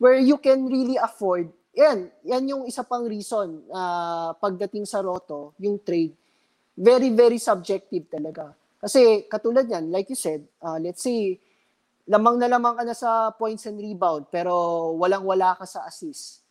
[0.00, 5.56] where you can really afford, yan, yan yung isa pang reason ah, pagdating sa Roto,
[5.56, 6.12] yung trade,
[6.76, 8.52] very, very subjective talaga.
[8.82, 11.40] Kasi, katulad yan, like you said, ah, let's say,
[12.04, 14.52] lamang na lamang ka na sa points and rebound pero
[14.98, 16.42] walang-wala ka sa assist.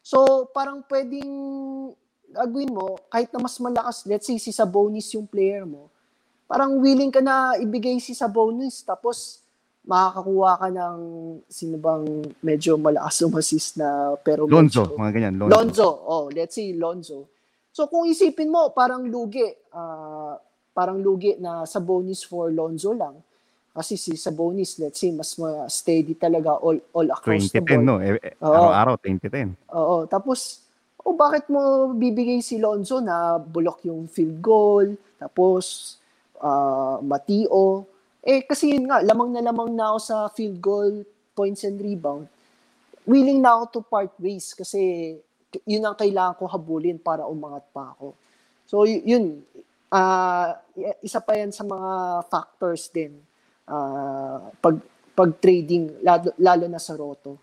[0.00, 1.26] So, parang pwedeng
[2.34, 5.90] agwin mo, kahit na mas malakas, let's say si Sabonis yung player mo,
[6.46, 9.42] parang willing ka na ibigay si Sabonis tapos
[9.86, 10.98] makakakuha ka ng
[11.46, 12.04] sino bang
[12.42, 15.34] medyo malakas umassist na pero Lonzo, medyo- mga ganyan.
[15.38, 15.54] Lonzo.
[15.54, 15.88] Lonzo.
[16.04, 17.30] Oh, let's say Lonzo.
[17.70, 19.46] So kung isipin mo, parang lugi.
[19.70, 20.34] ah,
[20.72, 23.16] parang lugi na Sabonis for Lonzo lang.
[23.72, 27.84] Kasi si Sabonis, let's say, mas ma- steady talaga all, all across the 2010, board.
[27.84, 27.94] no?
[28.00, 28.48] Eh, eh, Oo.
[28.50, 29.52] Araw-araw, 2010.
[29.70, 29.96] Oo.
[30.04, 30.64] Tapos,
[30.98, 35.96] oh, bakit mo bibigay si Lonzo na bulok yung field goal, tapos
[36.38, 37.84] ah, matio?
[38.26, 42.26] Eh, kasi yun nga, lamang na lamang na ako sa field goal, points and rebound.
[43.06, 45.14] Willing na ako to part ways kasi
[45.62, 48.18] yun ang kailangan ko habulin para umangat pa ako.
[48.66, 49.46] So, yun.
[50.74, 53.14] y- isa pa yan sa mga factors din
[53.70, 54.78] ah, pag
[55.16, 57.40] pag trading lalo, lalo na sa roto.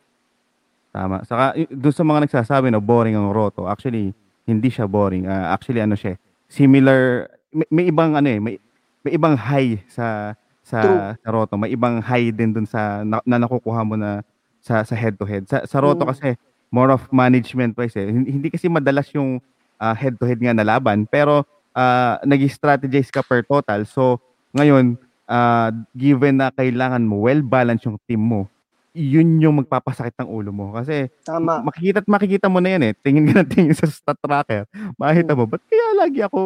[0.93, 1.25] Tama.
[1.25, 4.13] Saka doon sa mga nagsasabi na boring ang Roto, actually
[4.45, 5.25] hindi siya boring.
[5.25, 8.55] Ah, actually ano siya, similar may, may ibang ano eh, may,
[9.01, 10.99] may ibang high sa sa, True.
[11.19, 14.23] sa Roto, may ibang high din doon sa na, na nakukuha mo na
[14.63, 15.43] sa sa head to head.
[15.45, 16.09] Sa sa Roto Mm.
[16.09, 16.27] kasi
[16.71, 18.07] more of management wise eh.
[18.09, 19.37] Hindi, kasi madalas yung
[19.77, 21.43] head to head nga na laban, pero
[21.75, 23.83] uh, nag-strategize ka per total.
[23.83, 24.23] So
[24.55, 24.95] ngayon,
[25.27, 28.47] ah, given na kailangan mo well balance yung team mo,
[28.93, 31.65] yun yung magpapasakit ng ulo mo kasi Tama.
[31.65, 32.93] makikita at makikita mo na yan eh.
[33.01, 34.69] Tingin ka na tingin sa stat tracker.
[34.95, 36.39] Makikita mo, ba't kaya lagi ako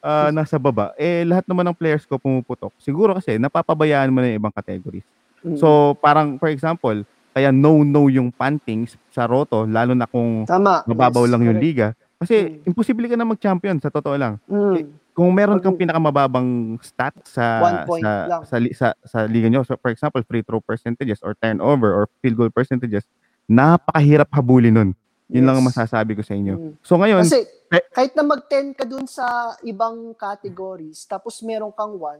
[0.00, 0.92] ah, nasa baba?
[0.96, 2.72] Eh, lahat naman ng players ko pumuputok.
[2.80, 5.04] Siguro kasi, napapabayaan mo na yung ibang categories.
[5.40, 5.56] Mm.
[5.56, 10.82] So, parang, for example, kaya no-no yung pantings sa Roto, lalo na kung Tama.
[10.84, 11.94] mababaw Yes, lang yung liga.
[12.20, 12.68] Kasi, Mm.
[12.68, 14.36] imposible ka na mag-champion, sa totoo lang.
[14.44, 14.98] Mm.
[15.10, 18.40] Kung meron kang pinakamababang stat sa sa, lang.
[18.46, 22.38] sa sa sa liga nyo, so for example, free throw percentages or turnover or field
[22.40, 23.04] goal percentages,
[23.44, 24.90] napakahirap habulin nun.
[25.30, 25.70] Yun lang ang Yes.
[25.70, 26.54] masasabi ko sa inyo.
[26.54, 26.72] Mm.
[26.82, 29.26] So ngayon, Kasi eh- kahit na mag-10 ka dun sa
[29.62, 32.18] ibang categories, tapos meron kang 1,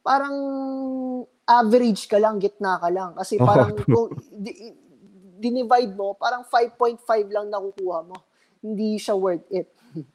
[0.00, 0.36] parang
[1.44, 3.12] average ka lang, gitna ka lang.
[3.12, 3.84] Kasi parang true.
[3.84, 4.72] kung di,
[5.36, 8.16] dinivide mo, parang 5.5 lang nakukuha mo.
[8.58, 9.68] Hindi siya worth it.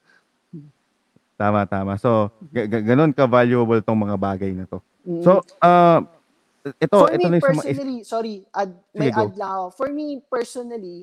[1.40, 1.98] tama tama.
[1.98, 4.82] So ga- ga- ganun ka valuable tong mga bagay na to.
[5.06, 5.22] Mm.
[5.22, 6.02] So uh
[6.64, 9.34] ito For ito me na yung sa mga is- personally, sorry, add, may Sige, add
[9.36, 9.66] lang ako.
[9.76, 10.98] For me personally,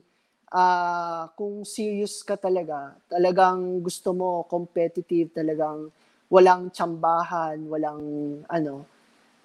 [0.54, 5.90] ah kung serious ka talaga, talagang gusto mo competitive, talagang
[6.30, 8.02] walang tsambahan, walang
[8.50, 8.86] ano,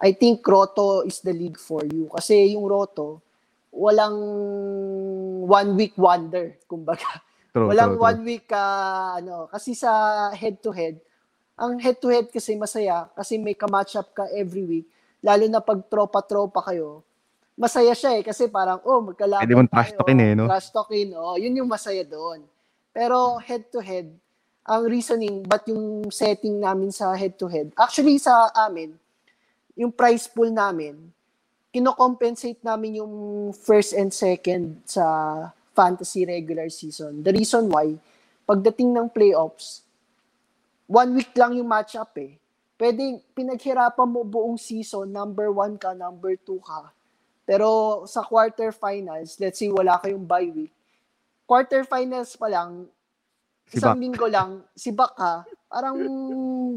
[0.01, 2.11] I think Roto is the league for you.
[2.11, 3.21] Kasi yung Roto,
[3.71, 4.17] walang
[5.47, 7.07] one week wonder, kumbaga.
[7.53, 8.19] true, Walang true, true.
[8.19, 8.63] one week ka,
[9.17, 10.99] ano, kasi sa head-to-head,
[11.57, 14.87] ang head-to-head kasi masaya, kasi may ka-matchup ka every week,
[15.23, 17.01] lalo na pag tropa-tropa kayo,
[17.55, 20.45] masaya siya eh, kasi parang, oh, magkalaban Pwede mong trash talkin eh, no?
[20.51, 22.43] Trash talkin, oh, yun yung masaya doon.
[22.91, 24.11] Pero head-to-head,
[24.67, 28.91] ang reasoning, but yung setting namin sa head-to-head, actually sa amin,
[29.79, 30.95] yung price pool namin,
[31.71, 33.13] kino-compensate namin yung
[33.51, 35.03] first and second sa
[35.75, 37.19] fantasy regular season.
[37.19, 37.99] The reason why,
[38.47, 39.83] pagdating ng playoffs,
[40.87, 42.39] one week lang yung matchup eh.
[42.75, 46.91] Pwede, pinaghirapan mo buong season, number one ka, number two ka.
[47.45, 50.73] Pero sa quarterfinals, let's say wala kayong bye week,
[51.45, 52.89] quarterfinals pa lang,
[53.65, 54.01] Si isang Bak.
[54.01, 55.97] linggo lang, si Bak ka, parang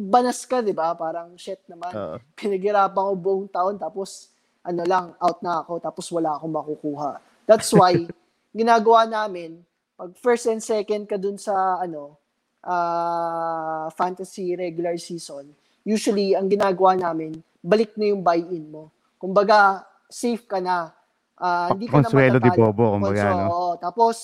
[0.09, 0.97] banas ka, di ba?
[0.97, 1.93] Parang shit naman.
[2.33, 4.33] Pinaghirapan ko buong taon, tapos
[4.65, 7.21] ano lang, out na ako, tapos wala akong makukuha.
[7.45, 8.09] That's why,
[8.57, 9.61] ginagawa namin,
[10.01, 12.17] pag first and second ka dun sa, ano,
[12.65, 15.53] ah, fantasy regular season,
[15.85, 18.89] usually, ang ginagawa namin, balik na yung buy-in mo.
[19.21, 20.91] Kumbaga, safe ka na.
[21.39, 22.65] Ah, hindi ka na Consuelo di matatalo.
[22.73, 23.49] Bobo, kumbaga, Consuelo, no?
[23.49, 23.73] oo.
[23.79, 24.17] Tapos,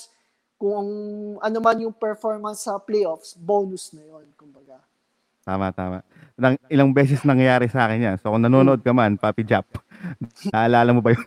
[0.57, 0.87] kung
[1.39, 4.81] ano man yung performance sa playoffs, bonus na yon kumbaga.
[5.45, 6.01] Tama, tama.
[6.35, 8.17] Nang, ilang beses nangyayari sa akin yan.
[8.17, 9.69] So kung nanonood ka man, Papi Jap,
[10.51, 11.21] naalala mo ba yun?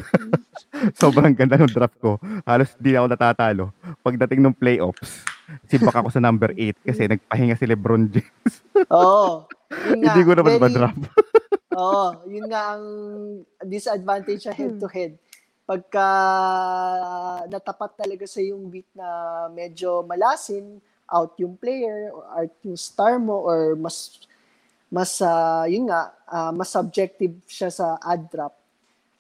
[0.99, 2.17] Sobrang ganda ng draft ko.
[2.43, 3.69] Halos di ako natatalo.
[4.01, 5.21] Pagdating ng playoffs,
[5.69, 8.53] sibak ako sa number 8 kasi nagpahinga si Lebron James.
[8.89, 9.45] Oo.
[9.87, 11.03] Yun nga, Hindi ko naman very- ma-draft.
[11.78, 12.86] Oo, yun nga ang
[13.61, 15.13] disadvantage sa head-to-head.
[15.67, 16.07] Pagka
[17.45, 23.21] natapat talaga sa yung week na medyo malasin, out yung player, or out yung star
[23.21, 24.17] mo, or mas,
[24.89, 28.57] mas ah, yun nga, ah, mas subjective siya sa ad drop,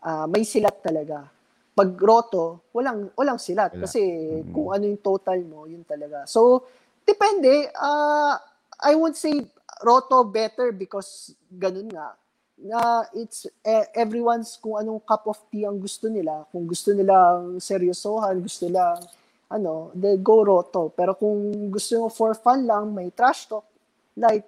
[0.01, 1.29] ah, may silat talaga.
[1.77, 3.77] Pag roto, walang, walang silat.
[3.77, 3.85] Wala.
[3.85, 4.49] Kasi Mhm.
[4.49, 6.25] kung ano yung total mo, yun talaga.
[6.25, 6.65] So,
[7.05, 7.69] depende.
[7.77, 8.33] ah
[8.77, 9.33] I won't say
[9.81, 12.13] roto better because ganun nga
[12.57, 16.43] na it's eh, everyone's kung anong cup of tea ang gusto nila.
[16.49, 18.97] Kung gusto nilang seryosohan, gusto nilang
[19.47, 20.89] ano, they go roto.
[20.91, 21.37] Pero kung
[21.69, 23.63] gusto nyo for fun lang, may trash talk,
[24.13, 24.43] light,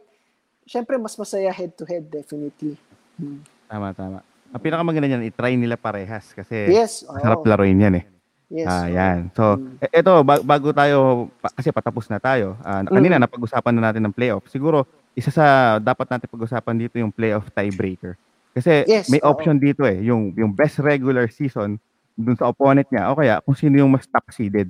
[0.65, 2.75] syempre mas masaya head to head definitely.
[3.15, 3.45] Hmm.
[3.69, 4.19] Tama, tama.
[4.49, 8.05] Ang pinakamaganda niyan, i-try nila parehas kasi Yes, masarap laruin yan eh.
[8.49, 8.65] Yes.
[8.65, 9.29] Ah, yan.
[9.37, 9.77] So, Mm.
[9.93, 13.29] eto, ba- bago tayo, kasi patapos na tayo, ah, kanina Mm.
[13.29, 14.49] napag-usapan na natin ng playoff.
[14.49, 15.45] Siguro, isa sa
[15.77, 18.15] dapat natin pag-usapan dito yung playoff tiebreaker.
[18.51, 19.29] Kasi Yes, may oo.
[19.29, 21.77] option dito eh, yung, yung best regular season
[22.13, 24.67] dun sa opponent niya, o kaya kung sino yung mas top seeded.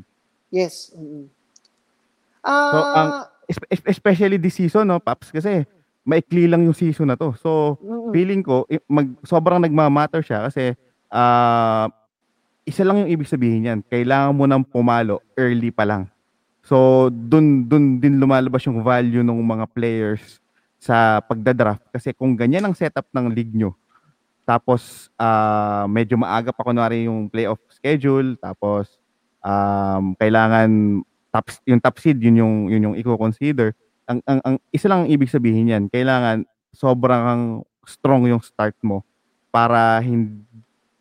[0.50, 0.94] Yes.
[0.94, 1.26] mm
[2.40, 3.14] So, Ah, ang-
[3.50, 5.66] Es- es- especially this season, no, Paps, kasi
[6.06, 7.34] maikli lang yung season na to.
[7.42, 8.14] So, mm-mm.
[8.14, 10.78] feeling ko, mag, sobrang nagmamatter siya kasi
[11.10, 11.90] ah,
[12.62, 13.80] isa lang yung ibig sabihin yan.
[13.82, 16.06] Kailangan mo nang pumalo early pa lang.
[16.70, 20.38] So, dun, dun din lumalabas yung value ng mga players
[20.78, 21.82] sa pagdadraft.
[21.90, 23.74] Kasi kung ganyan ang setup ng league nyo,
[24.46, 29.02] tapos ah, medyo maaga pa kunwari yung playoff schedule, tapos
[29.42, 31.02] um, kailangan
[31.34, 33.74] top, yung top seed, yun yung, yun yung i-consider.
[34.06, 39.02] Ang, ang, ang, isa lang ang ibig sabihin yan, kailangan sobrang strong yung start mo
[39.50, 40.46] para hindi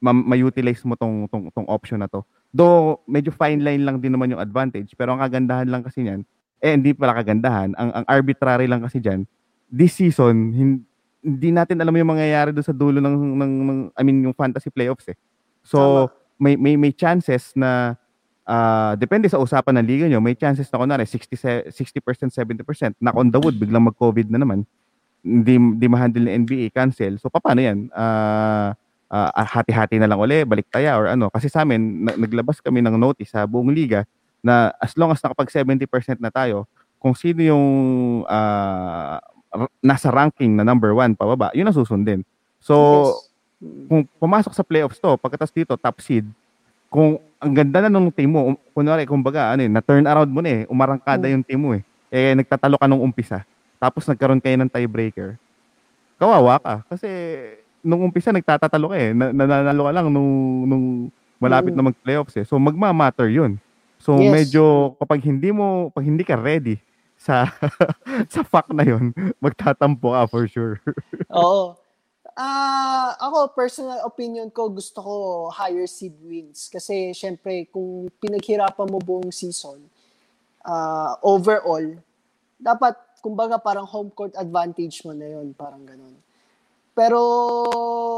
[0.00, 2.24] ma- ma-utilize mo tong, tong, tong option na to.
[2.48, 6.24] Though, medyo fine line lang din naman yung advantage, pero ang kagandahan lang kasi niyan,
[6.58, 7.76] eh, hindi pala kagandahan.
[7.76, 9.28] Ang, ang arbitrary lang kasi dyan,
[9.68, 10.84] this season, hin-
[11.20, 14.72] hindi natin alam yung mangyayari doon sa dulo ng, ng, ng, I mean, yung fantasy
[14.72, 15.18] playoffs eh.
[15.60, 16.08] So,
[16.40, 17.98] may, may, may chances na,
[18.48, 22.96] ah, depende sa usapan ng liga nyo, may chances na kunwari 60, se- 60%, 70%,
[22.96, 24.64] knock on the wood, biglang mag-COVID na naman,
[25.20, 27.20] hindi, hindi ma-handle ng NBA, cancel.
[27.20, 27.92] So, paano yan?
[27.92, 28.72] Ah,
[29.08, 31.28] ah, hati-hati na lang uli, balik taya or ano.
[31.28, 34.04] Kasi sa amin, na- naglabas kami ng notice sa buong liga
[34.38, 35.84] na as long as nakapag 70%
[36.18, 37.66] na tayo, kung sino yung
[39.50, 42.20] r- nasa ranking na number one pababa, yun ang susundin.
[42.60, 42.74] So,
[43.14, 43.26] Yes.
[43.58, 46.22] Kung pumasok sa playoffs to, pagkatas dito, top seed,
[46.86, 50.38] kung ang ganda na nung team mo, um, kunwari, kumbaga, ano eh, na-turn around mo
[50.38, 51.32] na eh, umarangkada Mm.
[51.34, 51.82] yung team mo eh.
[52.06, 53.42] Eh, nagtatalo ka nung umpisa.
[53.82, 55.34] Tapos nagkaroon kayo ng tiebreaker.
[56.22, 56.74] Kawawa ka.
[56.86, 57.10] Kasi,
[57.88, 59.16] nung umpisa, nagtatatalo ka eh.
[59.16, 60.32] Na- nananalo ka lang nung,
[60.68, 60.84] nung
[61.40, 61.78] malapit Mm.
[61.80, 62.44] na mag-playoffs eh.
[62.44, 63.56] So, magma-matter yun.
[63.96, 64.30] So, Yes.
[64.52, 66.76] medyo, kapag hindi mo, pag hindi ka ready
[67.16, 67.48] sa,
[68.34, 69.10] sa fact na yun,
[69.40, 70.76] magtatampo ka for sure.
[71.32, 71.74] Oo.
[72.38, 75.14] Ah, ako personal opinion ko gusto ko
[75.50, 79.82] higher seed wins kasi syempre kung pinaghirapan mo buong season
[80.62, 81.98] ah, overall
[82.54, 86.14] dapat kumbaga parang home court advantage mo na yon parang ganun.
[86.98, 87.20] Pero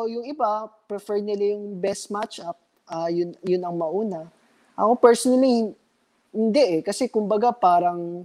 [0.09, 2.57] yung iba prefer nila yung best matchup
[2.89, 4.25] ah, yun yun ang mauna.
[4.73, 5.77] Ako personally
[6.33, 8.25] hindi eh kasi kumbaga parang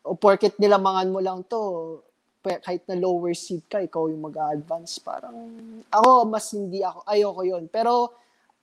[0.00, 2.00] o porket nilamangan mo lang to
[2.44, 5.00] kahit na lower seed ka, ikaw yung mag-advance.
[5.00, 5.32] Parang,
[5.88, 8.12] ako, mas hindi ako, ayoko yon Pero,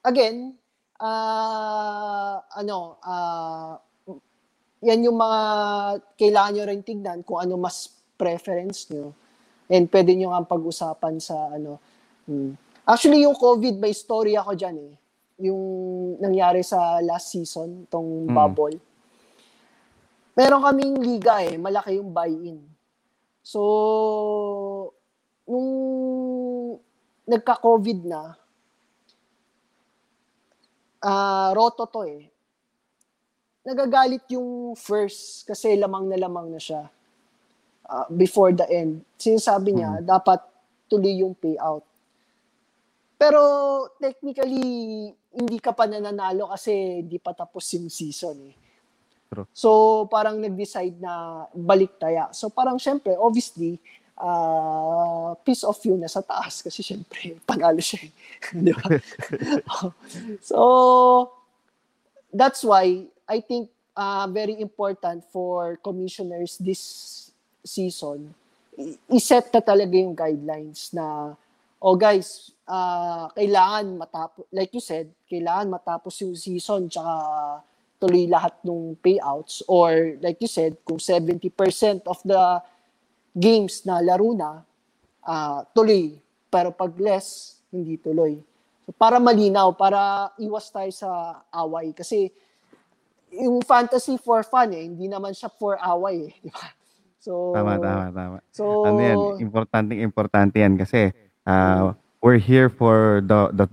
[0.05, 0.53] again,
[1.01, 3.81] ah ano, ah
[4.85, 5.41] yan yung mga
[6.13, 9.13] kailangan nyo rin tignan kung ano mas preference nyo.
[9.71, 11.79] And pwede nyo nga pag-usapan sa ano.
[12.27, 12.59] hmm.
[12.83, 14.93] Actually, yung COVID, may story ako dyan eh.
[15.47, 15.61] Yung
[16.19, 18.35] nangyari sa last season, tong Mm.
[18.35, 18.77] bubble.
[20.35, 22.59] Meron kaming liga eh, malaki yung buy-in
[23.41, 23.61] So,
[25.49, 25.69] nung
[27.25, 28.37] nagka-COVID na,
[31.01, 32.29] ah roto to eh.
[33.65, 36.85] Nagagalit yung first kasi lamang na lamang na siya
[37.91, 39.03] ah, before the end.
[39.19, 40.39] Sinasabi niya, dapat
[40.87, 41.83] tuloy yung payout.
[43.19, 43.41] Pero
[43.99, 48.55] technically, hindi ka pa nananalo kasi hindi pa tapos yung season eh.
[49.31, 49.47] True.
[49.55, 49.69] So,
[50.11, 52.27] parang nag-decide na balik taya.
[52.35, 53.79] So, parang syempre, obviously,
[54.19, 58.03] uh, piece of you na sa taas kasi syempre, panalo siya.
[58.03, 58.11] eh.
[58.67, 58.99] Di ba?
[60.51, 61.31] so,
[62.33, 67.30] that's why I think uh, very important for commissioners this
[67.63, 68.33] season,
[69.11, 71.35] iset na talaga yung guidelines na,
[71.81, 77.13] oh guys, uh, kailangan matapos, like you said, kailangan matapos yung season tsaka
[78.01, 81.45] tuloy lahat ng payouts or like you said, kung 70%
[82.09, 82.41] of the
[83.37, 84.65] games na laro na,
[85.21, 86.17] ah, tuloy.
[86.51, 88.41] Pero pag less, hindi tuloy.
[88.83, 91.93] So, para malinaw, para iwas tayo sa away.
[91.95, 92.33] Kasi
[93.31, 96.33] yung fantasy for fun eh, hindi naman siya for away eh.
[96.43, 96.80] Di ba?
[97.21, 98.37] So, Tama, tama, tama.
[98.49, 101.13] So, ano yan, importante, importante yan kasi
[101.45, 103.65] uh, we're here for the the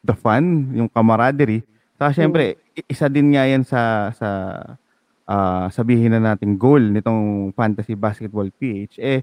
[0.00, 1.60] the fun, yung camaraderie.
[2.00, 2.56] Saka syempre,
[2.88, 4.28] isa din nga yan sa sa
[5.28, 9.20] ah, sabihin na nating goal nitong Fantasy Basketball PH eh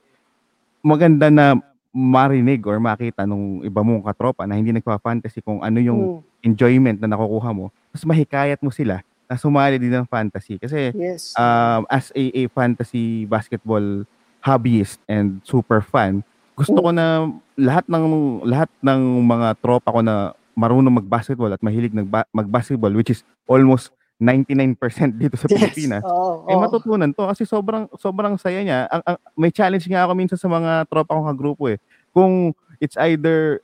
[0.85, 1.57] maganda na
[1.91, 6.97] marinig or makita nung iba mong katropa na hindi nagpa-fantasy kung ano yung mm, enjoyment
[7.01, 7.73] na nakukuha mo.
[7.89, 11.35] Tapos mahikayat mo sila na sumali din ng fantasy kasi yes.
[11.35, 14.07] um, as a, a fantasy basketball
[14.39, 16.23] hobbyist and super fan,
[16.55, 17.27] gusto ko na
[17.59, 18.05] lahat ng
[18.47, 23.93] lahat ng mga tropa ko na marunong mag-basketball at mahilig nagba- mag-basketball which is almost
[24.17, 24.73] 99%
[25.21, 26.01] dito sa Pilipinas.
[26.01, 26.61] Oo, Eh oo.
[26.61, 28.89] matutunan to kasi sobrang sobrang saya niya.
[28.89, 31.77] Ang, ang- may challenge nga ako minsan sa mga tropa kong kagrupo eh.
[32.09, 33.61] Kung it's either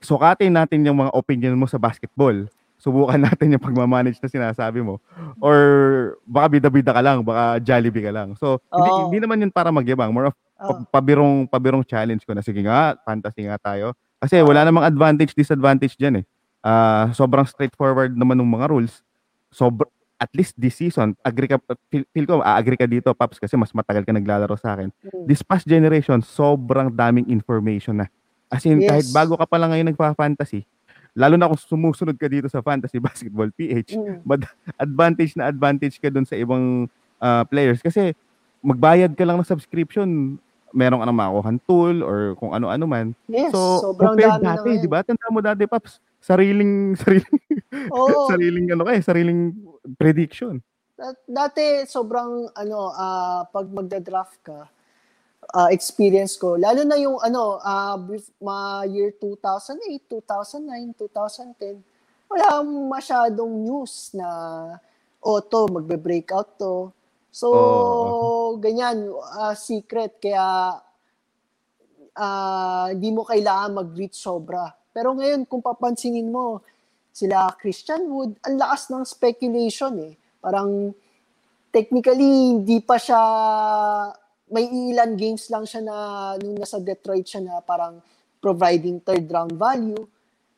[0.00, 2.48] sukatin natin yung mga opinion mo sa basketball.
[2.78, 5.00] Subukan natin yung pagmamanage na sinasabi mo.
[5.40, 5.56] Or
[6.28, 8.36] baka bida-bida ka lang, baka Jollibee ka lang.
[8.36, 9.00] So, hindi, Oo.
[9.08, 10.12] hindi naman yun para magyabang.
[10.12, 13.96] More of pa- pabirong, pabirong challenge ko na, sige nga, fantasy nga tayo.
[14.20, 16.24] Kasi wala namang advantage, disadvantage dyan eh.
[16.64, 19.04] Ah, sobrang straightforward naman ng mga rules.
[19.52, 19.84] Sobr
[20.16, 21.60] at least this season, agree ka,
[21.90, 24.88] feel, feel ko, agree ka dito, Paps, kasi mas matagal ka naglalaro sa akin.
[25.04, 25.26] Mm.
[25.28, 28.06] This past generation, sobrang daming information na.
[28.48, 28.88] As in, Yes.
[28.88, 30.64] kahit bago ka pa lang ngayon nagpa-fantasy,
[31.14, 34.20] lalo na kung sumusunod ka dito sa Fantasy Basketball PH, Mm.
[34.76, 38.12] advantage na advantage ka dun sa ibang ah, players kasi
[38.60, 40.36] magbayad ka lang ng subscription
[40.70, 43.06] meron ka na makukuhan tool or kung ano-ano man.
[43.24, 45.06] Yes, So, sobrang dami dati, di ba?
[45.06, 47.38] Tanda mo dati, Paps, sariling, sariling,
[47.94, 48.26] Oo.
[48.26, 49.54] sariling, ano kayo, sariling
[49.94, 50.58] prediction.
[50.94, 54.66] Dat- Dati sobrang ano ah, pag magda-draft ka
[55.52, 57.60] ah, experience ko lalo na yung ano
[58.08, 61.94] bef- ma year 2008, 2009, 2010
[62.30, 64.28] wala masyadong news na
[65.24, 66.92] o to magbe-breakout to.
[67.34, 68.60] So Oo.
[68.60, 70.78] ganyan ah, secret kaya
[72.14, 74.70] ah, hindi mo kailangan mag-reach sobra.
[74.94, 76.62] Pero ngayon kung papansinin mo
[77.14, 80.14] sila Christian Wood, ang lakas ng speculation eh.
[80.38, 80.94] Parang
[81.74, 83.22] technically hindi pa siya
[84.48, 85.96] may ilan games lang siya na
[86.40, 88.00] nung nasa Detroit siya na parang
[88.44, 90.04] providing third round value.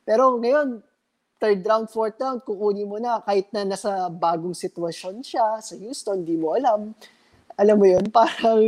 [0.03, 0.83] Pero ngayon,
[1.39, 6.25] third round, fourth round, kukunin mo na kahit na nasa bagong sitwasyon siya sa Houston,
[6.27, 6.91] di mo alam.
[7.55, 8.61] Alam mo yun, parang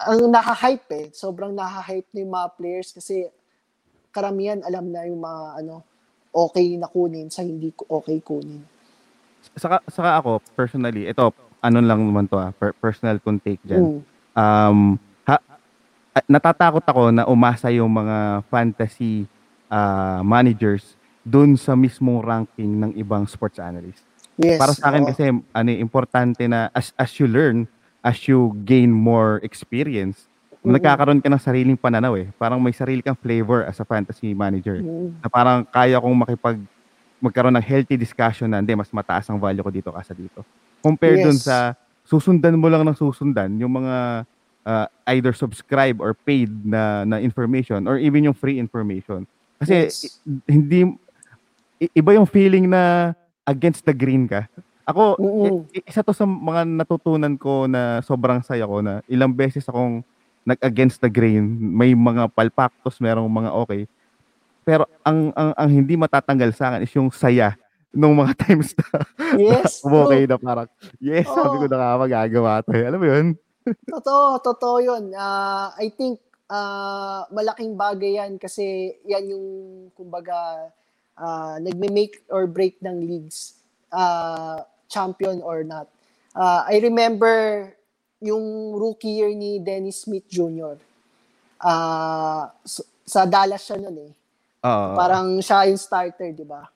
[0.00, 1.06] ang naka-hype eh.
[1.12, 3.28] Sobrang naka-hype na yung mga players kasi
[4.14, 5.82] karamihan alam na yung mga ano
[6.34, 8.62] okay na kunin sa hindi okay kunin.
[9.54, 11.30] Saka, saka ako, personally, ito,
[11.64, 13.80] ano lang naman to ah, per- personal kong take dyan.
[13.80, 14.00] Mm.
[14.36, 14.78] um,
[15.24, 15.40] ha,
[16.12, 19.24] ah, natatakot ako na umasa yung mga fantasy
[19.72, 24.04] ah, managers dun sa mismong ranking ng ibang sports analyst.
[24.36, 24.60] Yes.
[24.60, 25.08] Para sa akin oo.
[25.08, 27.64] kasi ano eh, importante na as as you learn,
[28.04, 30.28] as you gain more experience,
[30.60, 30.76] Mhm.
[30.80, 32.28] nagkakaroon ka ng sariling pananaw eh.
[32.36, 34.80] Parang may sarili kang flavor as a fantasy manager.
[34.80, 35.20] Mm.
[35.20, 36.60] Na parang kaya kong makipag
[37.20, 40.44] magkaroon ng healthy discussion na hindi mas mataas ang value ko dito kasa dito.
[40.84, 41.48] Compare dun Yes.
[41.48, 41.72] sa
[42.04, 44.28] susundan mo lang ng susundan yung mga
[44.62, 49.24] uh, either subscribe or paid na na information or even yung free information.
[49.56, 50.20] Kasi Yes.
[50.44, 50.92] hindi
[51.90, 53.12] iba yung feeling na
[53.44, 54.44] against the green ka.
[54.84, 55.16] Ako
[55.72, 60.04] i- isa to sa mga natutunan ko na sobrang saya ko na ilang beses akong
[60.44, 61.40] nag-against the grain.
[61.56, 63.88] May mga palpaktos, merong mga okay.
[64.60, 67.56] Pero ang ang, ang hindi matatanggal sa akin is yung saya
[67.94, 68.84] nung mga times na
[69.34, 69.80] Yes.
[69.86, 70.68] okay na parang,
[70.98, 71.72] yes, sabi ko Oo.
[71.72, 72.70] nakakagagawa to.
[72.72, 72.84] eh.
[72.84, 73.26] Alam mo yun?
[73.96, 75.16] Totoo, totoo yun.
[75.16, 78.62] Ah, I think ah, malaking bagay yan kasi
[79.02, 79.46] yan yung,
[79.94, 80.68] kumbaga,
[81.16, 83.56] ah, nagme-make or break ng leagues,
[83.88, 85.88] ah, champion or not.
[86.30, 87.72] Ah, I remember
[88.20, 90.76] yung rookie year ni Dennis Smith Jr.
[91.56, 94.12] Ah, s- sa Dallas siya nun eh.
[94.60, 94.92] Oo.
[94.92, 96.68] Parang siya yung starter, di ba?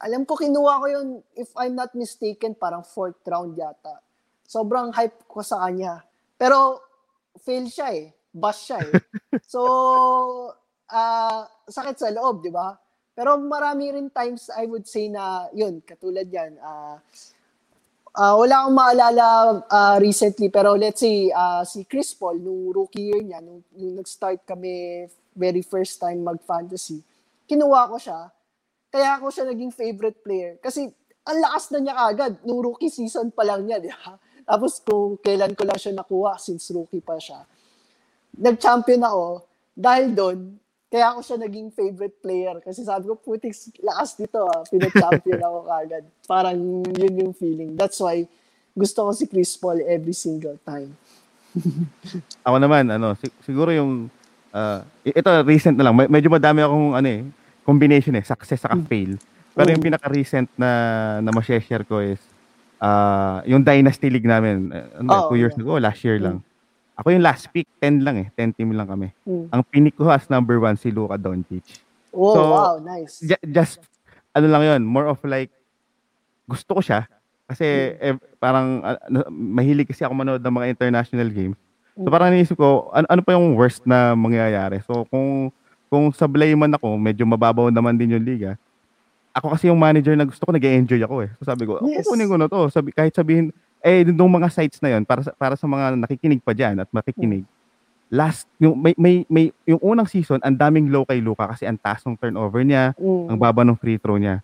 [0.00, 4.00] Alam ko, kinuha ko yun, if I'm not mistaken, parang fourth round yata.
[4.48, 6.00] Sobrang hype ko sa kanya.
[6.40, 6.80] Pero,
[7.44, 8.08] fail siya eh.
[8.32, 8.96] Bust siya eh.
[9.52, 9.60] So,
[10.90, 12.74] ah sakit sa loob, di ba?
[13.14, 16.98] Pero marami rin times, I would say na, yun, katulad yan, ah
[18.16, 19.26] ah, wala akong maalala
[19.70, 24.00] ah, recently, pero let's say, ah, si Chris Paul, nung rookie year niya, nung, nung
[24.00, 27.02] nag-start kami very first time mag-fantasy,
[27.46, 28.30] kinuha ko siya,
[28.90, 30.58] kaya ako siya naging favorite player.
[30.58, 30.90] Kasi,
[31.22, 34.18] ang lakas na niya kagad, nung rookie season pa lang niya, di ba?
[34.50, 37.46] Tapos kung kailan ko lang siya nakuha, since rookie pa siya,
[38.34, 40.38] nag-champion ako, dahil doon,
[40.90, 42.58] kaya ako siya naging favorite player.
[42.58, 46.04] Kasi sabi ko, putik, lakas dito ah, pinag-champion ako kagad.
[46.30, 47.78] Parang yun yung feeling.
[47.78, 48.26] That's why,
[48.74, 50.94] gusto ko si Chris Paul every single time.
[52.46, 54.10] Ako naman, ano, sig- siguro yung,
[55.06, 55.94] i- ito, recent na lang.
[55.94, 57.22] Me- medyo madami akong, ano eh,
[57.70, 59.14] combination eh, success saka fail.
[59.54, 60.70] Pero yung pinaka-recent na,
[61.22, 62.18] na ma-share ko is,
[62.82, 65.62] ah, yung Dynasty League namin, eh, ano, Oo, two years yeah.
[65.62, 66.42] ago, last year lang.
[66.98, 69.14] Ako yung last pick, 10 lang eh, 10 team lang kami.
[69.24, 69.46] Mm.
[69.54, 71.64] Ang pinik ko as number one, si Luka Doncic.
[72.10, 73.22] Oh, So, wow, nice.
[73.22, 73.80] Ju- just,
[74.34, 75.48] ano lang yun, more of like,
[76.50, 77.06] gusto ko siya.
[77.50, 81.58] Kasi eh, parang ano, mahilig kasi ako manood ng mga international games.
[81.98, 84.78] So parang naisip ko, ano, ano pa yung worst na mangyayari?
[84.86, 85.50] So kung
[85.90, 88.54] kung sablay man ako, medyo mababaw naman din yung liga.
[89.34, 91.30] Ako kasi yung manager na gusto ko, nag-enjoy ako eh.
[91.38, 92.06] So sabi ko, Yes.
[92.06, 92.70] kukunin ko na to.
[92.70, 96.38] Sabi, kahit sabihin, eh, nung mga sites na yon para sa, para sa mga nakikinig
[96.40, 97.42] pa dyan at makikinig,
[98.06, 101.78] last, yung, may, may, may, yung unang season, ang daming low kay Luka kasi ang
[101.78, 103.34] taas ng turnover niya, Mm.
[103.34, 104.42] ang baba ng free throw niya.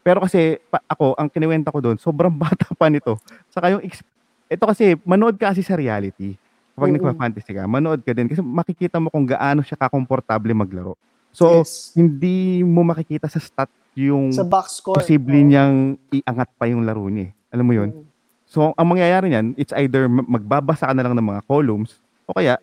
[0.00, 3.14] Pero kasi pa, ako, ang kiniwenta ko doon, sobrang bata pa nito.
[3.50, 6.34] Saka yung, ito kasi, manood ka kasi sa reality.
[6.80, 7.04] Kapag Mm-mm.
[7.04, 10.96] nagpa-fantasy ka, manood ka din kasi makikita mo kung gaano siya kakomportable maglaro.
[11.28, 11.92] So, Yes.
[11.92, 14.96] hindi mo makikita sa stat yung sa box score.
[14.96, 15.44] posible Oo.
[15.44, 15.76] niyang
[16.08, 17.28] iangat pa yung laro niya.
[17.28, 17.52] eh.
[17.52, 17.90] Alam mo yun?
[17.92, 18.04] Mm.
[18.48, 22.32] So, ang mangyayari niyan, it's either ma- magbabasa ka na lang ng mga columns o
[22.32, 22.56] kaya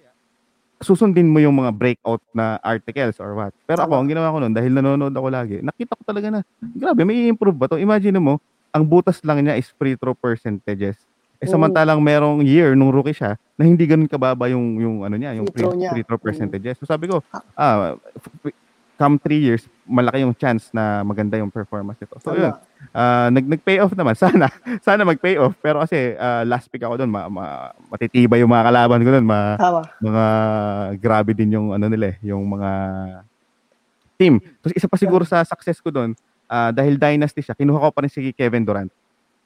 [0.77, 3.53] susundin mo yung mga breakout na articles or what.
[3.69, 4.02] Pero ako, Tama.
[4.02, 6.39] ang ginawa ko noon, dahil nanonood ako lagi, nakita ko talaga na,
[6.73, 7.77] grabe, may improve ba to?
[7.77, 8.34] Imagine mo,
[8.73, 10.98] ang butas lang niya is free throw percentages.
[11.38, 15.34] Eh samantalang merong year nung rookie siya na hindi ganun kababa yung yung ano niya,
[15.34, 15.89] yung Free free, throw niya.
[15.91, 16.26] free throw Mm.
[16.26, 16.76] percentages.
[16.77, 17.22] So sabi ko,
[17.53, 18.57] ah, f- f-
[18.97, 22.18] come three years, malaki yung chance na maganda yung performance nito.
[22.18, 22.65] So yun, Tama.
[22.89, 24.18] Ah, nag nag-pay off naman.
[24.19, 24.49] Sana
[24.81, 28.65] sana mag-pay off pero kasi ah, last pick ako doon, ma, ma- matitibay yung mga
[28.65, 29.81] kalaban ko doon, ma, Tama.
[29.99, 30.26] mga
[30.97, 32.69] grabe din yung ano nila, eh, yung mga
[34.18, 34.41] team.
[34.57, 38.01] Tapos isa pa siguro sa success ko doon, ah, dahil dynasty siya, kinuha ko pa
[38.01, 38.89] rin si Kevin Durant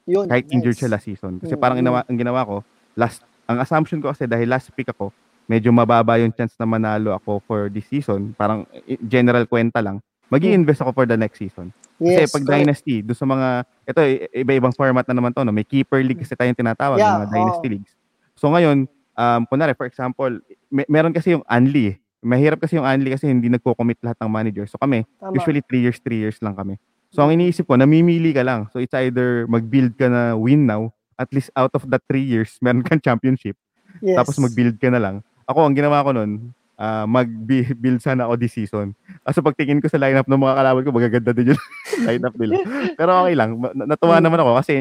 [0.04, 0.26] Yun.
[0.26, 0.80] kahit injured nice.
[0.80, 1.38] siya last season.
[1.38, 2.56] Kasi Mm, parang ginawa, ang ginawa ko,
[2.94, 5.10] last ang assumption ko kasi dahil last pick ako,
[5.44, 8.32] medyo mababa yung chance na manalo ako for this season.
[8.32, 9.98] Parang i- general kwenta lang.
[10.26, 11.68] mag invest ako for the next season.
[11.94, 12.56] Kasi Yes, pag correct.
[12.56, 13.48] dynasty, do sa mga
[13.84, 14.00] ito
[14.32, 15.52] iba-ibang format na naman to, no?
[15.52, 17.72] May keeper league kasi tayong tinatawag, Yeah, mga dynasty oo.
[17.76, 17.92] leagues.
[18.32, 20.32] So ngayon, um kunwari for example,
[20.66, 21.92] may, meron kasi yung Anli.
[21.92, 21.96] eh.
[22.18, 24.64] Mahirap kasi yung Anli kasi hindi nagko-commit lahat ng manager.
[24.64, 25.36] So kami, Tama.
[25.36, 26.80] usually 3 years, 3 years lang kami.
[27.12, 28.72] So ang iniisip ko, namimili ka lang.
[28.72, 32.56] So it's either mag-build ka na win now, at least out of the 3 years,
[32.58, 33.54] meron kang championship.
[34.00, 34.16] yes.
[34.16, 35.16] Tapos mag-build ka na lang.
[35.44, 38.96] Ako, ang ginawa ko nun, ah, mag-build sana ako this season.
[39.22, 41.62] Kasi pagtingin ko sa lineup ng mga kalaban ko, magaganda din yung
[42.08, 42.54] lineup nila.
[42.96, 43.60] Pero okay lang.
[43.76, 44.24] Natuwa Mm.
[44.24, 44.72] naman ako kasi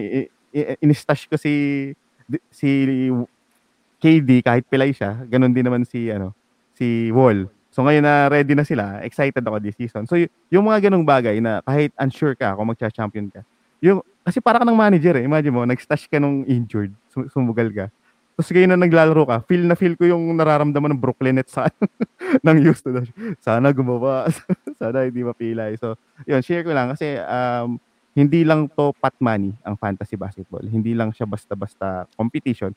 [0.80, 1.54] in-stash ko si
[2.48, 2.70] si
[4.00, 5.20] KD kahit pilay siya.
[5.28, 6.34] Ganon din naman si ano
[6.74, 7.46] si Wall.
[7.72, 10.04] So ngayon na ready na sila, excited ako this season.
[10.04, 13.42] So y- yung mga ganong bagay na kahit unsure ka kung magcha-champion ka.
[13.80, 15.26] Yung kasi para ka ng manager eh.
[15.26, 17.86] Imagine mo, nag-stash ka nung injured, sum- sumugal ka.
[18.36, 21.72] Tapos ngayon na naglalaro ka, feel na feel ko yung nararamdaman ng Brooklyn Nets sa
[22.46, 23.08] ng Houston.
[23.40, 24.28] Sana gumawa.
[24.82, 25.76] Sana hindi mapilay.
[25.80, 25.96] So,
[26.28, 27.80] yun, share ko lang kasi um,
[28.12, 30.64] hindi lang to pat money ang fantasy basketball.
[30.64, 32.76] Hindi lang siya basta-basta competition.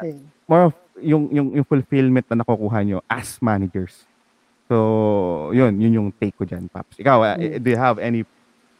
[0.00, 0.24] Ayun.
[0.48, 4.08] More of yung, yung, yung fulfillment na nakukuha nyo as managers.
[4.70, 6.96] So, yun, yun yung take ko dyan, Paps.
[6.98, 7.62] Ikaw, uh, Mm.
[7.62, 8.24] do you have any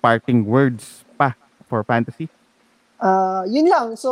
[0.00, 1.34] parting words pa
[1.68, 2.28] for fantasy?
[3.02, 3.98] Ah, yun lang.
[3.98, 4.10] So,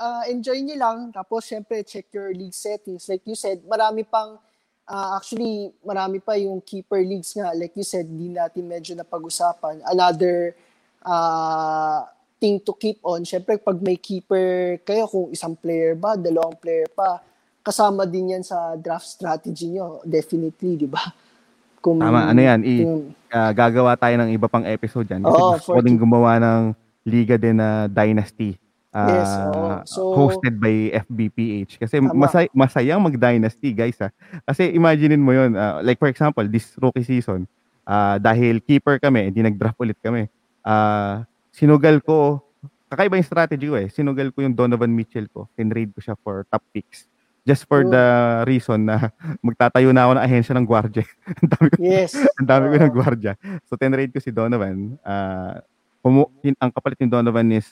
[0.00, 0.98] ah, enjoy nyo lang.
[1.12, 3.04] Tapos, syempre, check your league settings.
[3.08, 4.40] Like you said, marami pang,
[4.88, 7.52] ah, actually, marami pa yung keeper leagues nga.
[7.52, 9.84] Like you said, di natin medyo napag-usapan.
[9.84, 10.56] Another,
[11.04, 12.08] ah,
[12.40, 13.20] thing to keep on.
[13.28, 17.20] Syempre, pag may keeper kayo, kung isang player ba, dalawang player pa,
[17.60, 20.00] kasama din yan sa draft strategy nyo.
[20.02, 21.12] Definitely, di ba?
[21.80, 22.84] Kung, Tama, ano yan, i-
[23.30, 25.22] Ah, gagawa tayo ng iba pang episode yan.
[25.22, 26.74] Kasi Oo, gusto ko din gumawa ng
[27.04, 28.58] liga din na Dynasty.
[28.90, 29.66] Ah, Yes, oo.
[29.86, 31.78] So- hosted by FBPH.
[31.78, 32.10] Kasi Tama.
[32.12, 33.94] masay, masayang mag-Dynasty, guys.
[33.96, 34.10] Ha?
[34.44, 35.54] Kasi imaginein mo yun.
[35.54, 37.46] ah, like for example, this rookie season,
[37.82, 40.26] ah, dahil keeper kami, hindi nag-draft ulit kami.
[40.60, 42.42] ah, sinugal ko,
[42.90, 43.88] kakaiba yung strategy ko eh.
[43.88, 45.46] Sinugal ko yung Donovan Mitchell ko.
[45.54, 47.06] Tinrade ko siya for top picks.
[47.50, 47.90] Just for Oh.
[47.90, 48.06] the
[48.46, 49.10] reason na
[49.42, 51.02] magtatayo na ako ng ahensya ng gwardiya.
[51.42, 52.14] Ang dami ko yes.
[52.38, 52.82] ang dami ko Oo.
[52.86, 53.32] ng gwardiya.
[53.66, 54.94] So, tenrate ko si Donovan.
[55.02, 55.58] Ah,
[55.98, 57.66] kumu- kin- ang kapalit ni Donovan is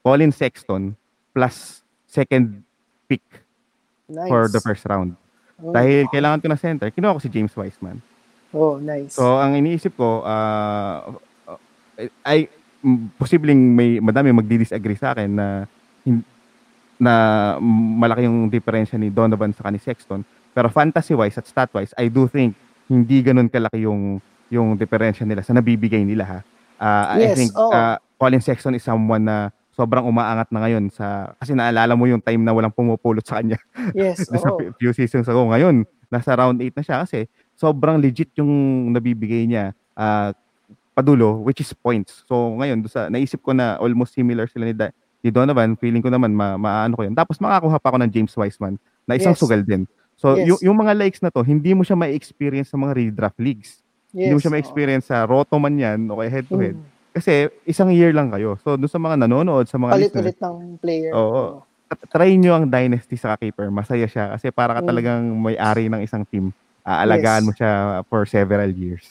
[0.00, 0.94] Colin Sexton
[1.34, 2.62] plus second
[3.10, 3.26] pick
[4.06, 4.30] Nice.
[4.30, 5.18] for the first round.
[5.58, 5.74] Oh.
[5.74, 7.98] Dahil kailangan ko na center, kinuha ko si James Wiseman.
[8.54, 9.18] Oh, nice.
[9.18, 11.10] So, ang iniisip ko, ah,
[12.22, 12.46] ay,
[13.16, 15.46] posibleng may madami magdi-disagree sa akin na
[16.04, 16.22] hin-
[16.96, 17.14] na
[17.96, 20.22] malaki yung diferensya ni Donovan sa ni Sexton.
[20.50, 22.54] Pero fantasy-wise at stat-wise, I do think
[22.86, 26.38] hindi ganun kalaki yung yung diferensya nila sa nabibigay nila ha.
[27.16, 27.70] I Yes, think oo.
[27.70, 29.36] ah, Colin Sexton is someone na
[29.74, 33.58] sobrang umaangat na ngayon sa kasi naalala mo yung time na walang pumupulot sa kanya
[33.90, 34.70] yes, sa oo.
[34.78, 35.42] few- seasons ago.
[35.48, 38.50] Ngayon, nasa round 8 na siya kasi sobrang legit yung
[38.90, 40.30] nabibigay niya ah,
[40.92, 42.22] padulo, which is points.
[42.30, 44.94] So, ngayon, doon sa, naisip ko na almost similar sila ni, Da-
[45.24, 45.72] ni Donovan.
[45.80, 47.16] Feeling ko naman, ma, maano ko yun.
[47.16, 48.76] Tapos, makakuha pa ako ng James Wiseman
[49.08, 49.40] na isang Yes.
[49.40, 49.88] sugal din.
[50.14, 50.46] So, Yes.
[50.52, 53.80] yung, yung mga likes na to, hindi mo siya ma-experience sa mga redraft leagues.
[54.14, 56.78] hindi mo Yes, siya ma-experience sa roto man yan o kaya head-to-head.
[56.78, 56.86] Mm.
[57.10, 58.54] Kasi, isang year lang kayo.
[58.62, 61.10] So, doon sa mga nanonood, sa mga Palit-ulit ng player.
[61.10, 61.66] Oo.
[62.14, 63.74] try nyo ang Dynasty sa keeper.
[63.74, 64.88] Masaya siya kasi para ka Mm.
[64.88, 66.54] talagang may-ari ng isang team.
[66.86, 67.46] Aalagaan Yes.
[67.46, 67.70] mo siya
[68.06, 69.02] for several years.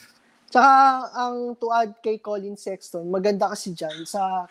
[0.48, 0.72] Tsaka,
[1.12, 4.48] ang to add kay Colin Sexton, maganda kasi dyan sa,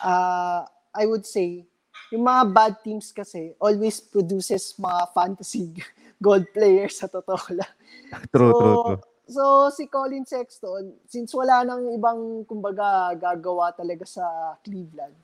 [0.00, 1.64] ah, I would say,
[2.12, 5.72] yung mga bad teams kasi always produces mga fantasy
[6.24, 7.72] gold players sa totoo lang.
[8.32, 9.00] True, so, true, true.
[9.32, 9.42] So,
[9.72, 15.16] si Colin Sexton, since wala nang ibang, kumbaga, gagawa talaga sa Cleveland,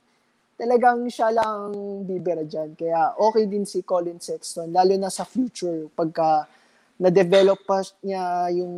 [0.57, 1.71] talagang siya lang
[2.09, 2.73] bibira dyan.
[2.73, 6.49] Kaya okay din si Colin Sexton, lalo na sa future, pagka
[6.97, 8.75] na-develop pa niya yung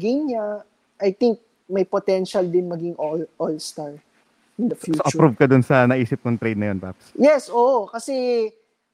[0.00, 0.64] game niya,
[0.96, 1.38] I think
[1.70, 4.00] may potential din maging all, all-star
[4.60, 5.08] in the So, future.
[5.08, 7.16] approve ka dun sa naisip kong trade na yun, Paps.
[7.16, 7.88] Yes, oo.
[7.88, 8.46] Kasi,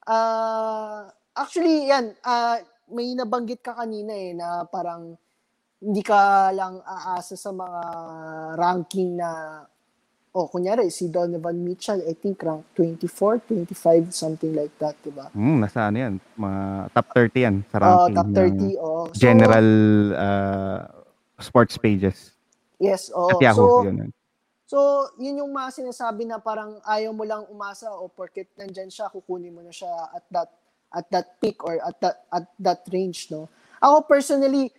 [0.07, 5.19] ah actually, yan, ah may nabanggit ka kanina eh, na parang
[5.77, 7.81] hindi ka lang aasa sa mga
[8.55, 9.61] ranking na,
[10.33, 15.29] oh, kunyari, si Donovan Mitchell, I think rank 24, 25, something like that, diba?
[15.35, 16.15] Hmm, nasa ano yan?
[16.39, 16.63] Mga
[16.95, 18.15] top 30 yan sa Oh, ranking.
[18.15, 18.37] top ng
[18.73, 19.05] 30, oh.
[19.09, 19.69] So, general
[20.15, 20.81] uh,
[21.39, 22.33] sports pages.
[22.79, 23.29] Yes, oo.
[23.29, 24.13] At Yahoo, So, yun.
[24.67, 29.07] So, yun yung mga sinasabi na parang ayaw mo lang umasa o porket nandyan siya,
[29.15, 30.51] kukunin mo na siya at that
[30.91, 33.47] at that peak or at that at that range, no?
[33.79, 34.75] Ako personally,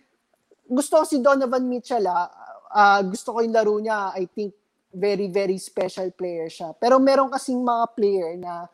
[0.68, 2.28] gusto ko si Donovan Mitchell, ah.
[2.68, 4.12] Ah, gusto ko yung laro niya.
[4.12, 4.52] I think
[4.92, 6.76] very, very special player siya.
[6.76, 8.68] Pero meron kasing mga player na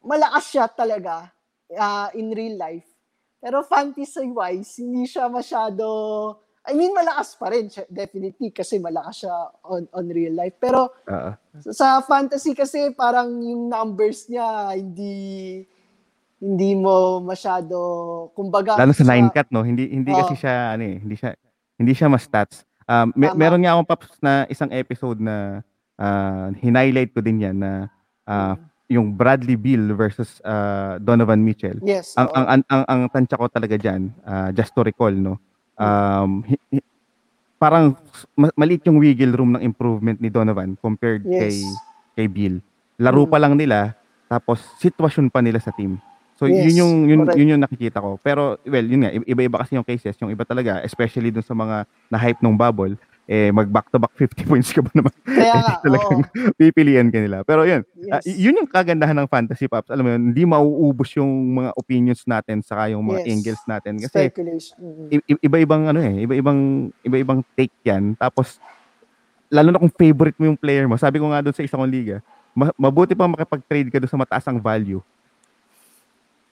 [0.00, 1.28] malakas siya talaga
[1.76, 2.88] ah, in real life.
[3.36, 5.84] Pero fantasy-wise, hindi siya masyado...
[6.66, 10.58] I mean, malakas pa rin siya, definitely, kasi malakas siya on, on real life.
[10.58, 11.30] Pero Oo.
[11.70, 15.14] sa fantasy kasi, parang yung numbers niya, hindi
[16.36, 17.78] hindi mo masyado,
[18.36, 18.76] kumbaga...
[18.76, 19.64] Lalo sa siya- nine cut, no?
[19.64, 20.20] Hindi hindi Oo.
[20.20, 21.30] kasi siya ano eh, hindi siya
[21.80, 22.66] hindi siya mas stats.
[22.86, 23.40] Um, me- Tama.
[23.40, 25.64] meron nga akong paps na isang episode na
[25.96, 27.88] uh, hinighlight ko din yan na
[28.28, 28.54] ah,
[28.86, 31.80] yung Bradley Beal versus ah, Donovan Mitchell.
[31.82, 32.14] Yes.
[32.14, 32.36] Ang oo.
[32.36, 34.12] ang ang ang, ang tansya ko talaga diyan,
[34.54, 35.40] just to recall, no.
[35.76, 36.40] Um,
[37.56, 37.96] parang
[38.32, 41.72] ma- maliit yung wiggle room ng improvement ni Donovan compared kay Yes.
[42.12, 42.60] kay Bill.
[42.96, 43.30] Laro Mm.
[43.30, 43.92] pa lang nila
[44.26, 46.00] tapos sitwasyon pa nila sa team.
[46.36, 47.36] So Yes, yun yung yun, correct.
[47.36, 48.20] yun yung nakikita ko.
[48.20, 51.84] Pero well, yun nga iba-iba kasi yung cases, yung iba talaga especially dun sa mga
[52.08, 52.96] na-hype nung bubble,
[53.26, 55.10] eh mag back to back 50 points ka ba naman?
[55.20, 56.54] Kaya nga, Eh, talagang oo.
[56.54, 57.42] pipilian ka nila.
[57.42, 58.22] Pero yun, Yes.
[58.24, 59.90] y- yun yung kagandahan ng fantasy pops.
[59.90, 63.28] Alam mo yun, hindi mauubos yung mga opinions natin saka yung mga Yes.
[63.28, 64.30] angles natin kasi.
[64.76, 65.08] Mm.
[65.26, 66.60] i- iba-ibang ano eh, iba-ibang
[67.02, 68.14] iba-ibang take 'yan.
[68.14, 68.62] Tapos
[69.46, 70.94] lalo na kung favorite mo yung player mo.
[70.94, 72.18] Sabi ko nga doon sa isang liga,
[72.50, 74.98] ma- mabuti pa makipag-trade ka doon sa mataas ang value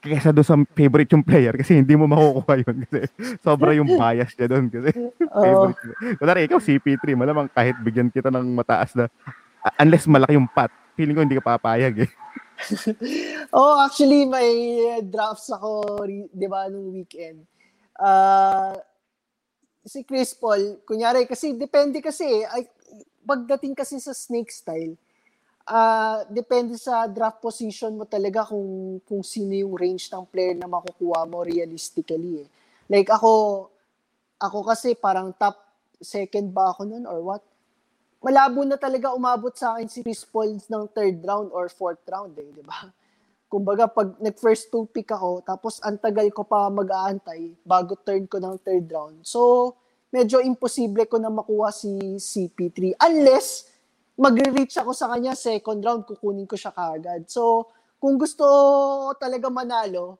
[0.05, 2.99] kaysa doon sa favorite yung player kasi hindi mo makukuha yun kasi
[3.41, 4.89] sobra yung bias niya doon kasi
[5.33, 5.41] Oo.
[5.41, 5.91] favorite mo.
[6.21, 9.09] Kunwari, ikaw CP3, malamang kahit bigyan kita ng mataas na
[9.65, 12.11] uh, unless malaki yung pot, feeling ko hindi ka papayag eh.
[13.55, 14.47] Oh, actually, may
[15.03, 17.43] drafts ako, di ba, nung weekend.
[17.99, 18.75] Ah,
[19.83, 22.63] si Chris Paul, kunyari, kasi depende kasi, eh, ay,
[23.23, 24.95] pagdating kasi sa snake style,
[25.65, 30.69] ah depende sa draft position mo talaga kung kung sino yung range ng player na
[30.69, 32.45] makukuha mo realistically.
[32.45, 32.47] Eh.
[32.85, 33.65] Like ako,
[34.37, 35.57] ako kasi parang top
[35.97, 37.41] second ba ako nun or what?
[38.21, 42.33] Malabo na talaga umabot sa akin si Chris Paul ng third round or fourth round
[42.37, 42.89] eh, di ba?
[43.51, 48.57] Kumbaga, pag nag-first two pick ako, tapos antagal ko pa mag-aantay bago turn ko ng
[48.65, 49.21] third round.
[49.21, 49.73] So,
[50.09, 53.69] medyo imposible ko na makuha si CP3 unless
[54.15, 57.27] magre-reach ako sa kanya second round, kukunin ko siya kagad.
[57.27, 57.67] So,
[57.99, 58.45] kung gusto
[59.19, 60.19] talaga manalo,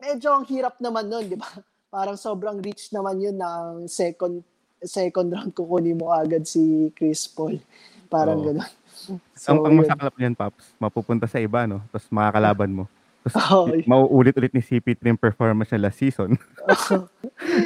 [0.00, 1.48] medyo ang hirap naman nun, di ba?
[1.94, 4.46] Parang sobrang reach naman yun ng second
[4.80, 7.60] second round kukunin mo agad si Chris Paul.
[8.08, 8.46] Parang Oo.
[8.48, 8.72] gano'n.
[9.50, 9.80] ang, ang yun.
[9.84, 11.84] masaklap niyan, Paps, mapupunta sa iba, no?
[11.92, 12.84] Tapos makakalaban mo.
[13.20, 13.64] Tapos Oo.
[13.84, 16.40] mauulit-ulit ni CP3 yung performance niya last season.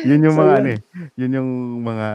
[0.09, 0.81] yun yung So, mga ano eh,
[1.15, 1.51] yun yung
[1.87, 2.09] mga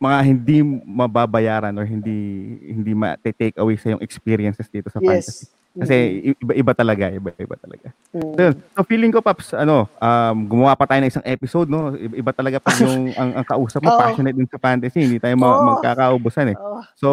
[0.00, 2.16] mga hindi mababayaran or hindi
[2.64, 5.44] hindi ma-take away sa yung experiences dito sa fantasy.
[5.44, 5.52] yes.
[5.70, 5.96] Kasi
[6.34, 7.94] iba iba talaga, iba iba talaga.
[8.10, 8.34] Mm.
[8.34, 8.42] So,
[8.74, 11.94] so feeling ko Paps, ano, um, gumawa pa tayo ng isang episode, no?
[11.94, 14.00] Iba, iba talaga pag yung ang, ang kausap mo Oo.
[14.00, 15.78] passionate din sa fantasy, hindi tayo ma- Oo.
[15.78, 16.56] magkakaubusan eh.
[16.58, 17.08] Oh, So,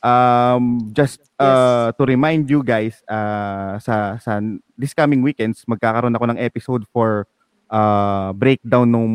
[0.00, 4.40] um, just uh, to remind you guys, uh, sa, sa
[4.80, 7.28] this coming weekends, magkakaroon ako ng episode for
[7.68, 9.14] uh, breakdown nung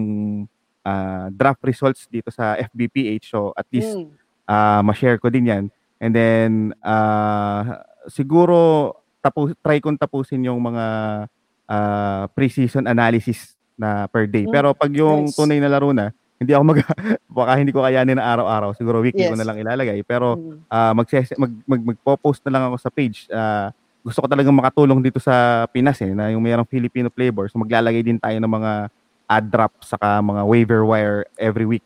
[0.86, 3.34] uh, draft results dito sa FBPH.
[3.34, 4.08] So, at least mm.
[4.46, 5.64] uh, ma-share ko din yan.
[5.98, 6.52] And then,
[6.86, 10.86] uh, siguro, tapos, try kong tapusin yung mga
[11.66, 14.46] uh, preseason analysis na per day.
[14.48, 15.36] Mm, Pero pag yung nice.
[15.36, 16.80] tunay na laro na, hindi ako mag,
[17.42, 18.72] baka hindi ko kayanin na araw-araw.
[18.78, 19.42] Siguro weekly ko Yes.
[19.42, 20.00] na lang ilalagay.
[20.06, 20.94] Pero Mm.
[20.96, 23.28] magses mag, mag magpo-post na lang ako sa page.
[23.32, 23.72] Ah,
[24.06, 27.50] gusto ko talagang makatulong dito sa Pinas eh, na yung mayroong Filipino flavor.
[27.50, 28.72] So maglalagay din tayo ng mga
[29.26, 31.86] ad drop saka mga waiver wire every week.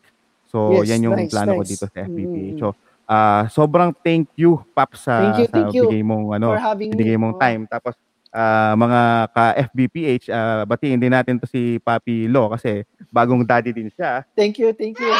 [0.50, 1.70] So Yes, yan yung nice, plano ko nice.
[1.72, 2.56] dito sa FBPH.
[2.56, 2.60] Mm.
[2.60, 2.68] So
[3.10, 7.36] ah sobrang thank you Pap sa Thank you, sa you bigay mong ano, binigay mong
[7.38, 7.66] time.
[7.66, 7.98] Tapos
[8.34, 9.00] ah, mga
[9.34, 14.22] ka FBPH, ah, batiin din natin to si Papi Lo kasi bagong daddy din siya.
[14.34, 15.12] Thank you, thank you.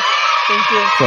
[0.51, 0.83] Thank you.
[0.99, 1.07] So,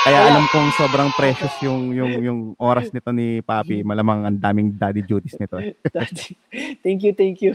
[0.00, 3.84] Kaya- alam kong sobrang precious yung yung yung oras nito ni Papi.
[3.88, 5.60] Malamang ang daming daddy duties nito.
[5.92, 6.36] Daddy.
[6.80, 7.52] thank you, thank you.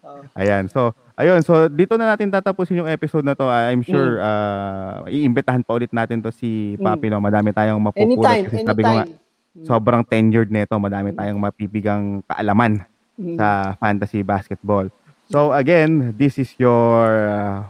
[0.00, 0.64] Oh, Ayan.
[0.66, 1.44] So, ayun.
[1.44, 3.44] So, dito na natin tatapusin yung episode na to.
[3.44, 4.24] I'm sure Mm.
[4.24, 7.06] uh, iimbitahan pa ulit natin to si Papi.
[7.06, 7.20] No?
[7.20, 8.08] Madami tayong mapupulot.
[8.08, 9.18] anytime, Kasi sabi ko nga, anytime.
[9.50, 9.66] Mm.
[9.66, 10.74] sobrang tenured nito.
[10.74, 12.80] Madami tayong mapipigang kaalaman
[13.14, 13.36] Mm.
[13.36, 14.88] sa fantasy basketball.
[15.26, 17.68] So, again, this is your uh,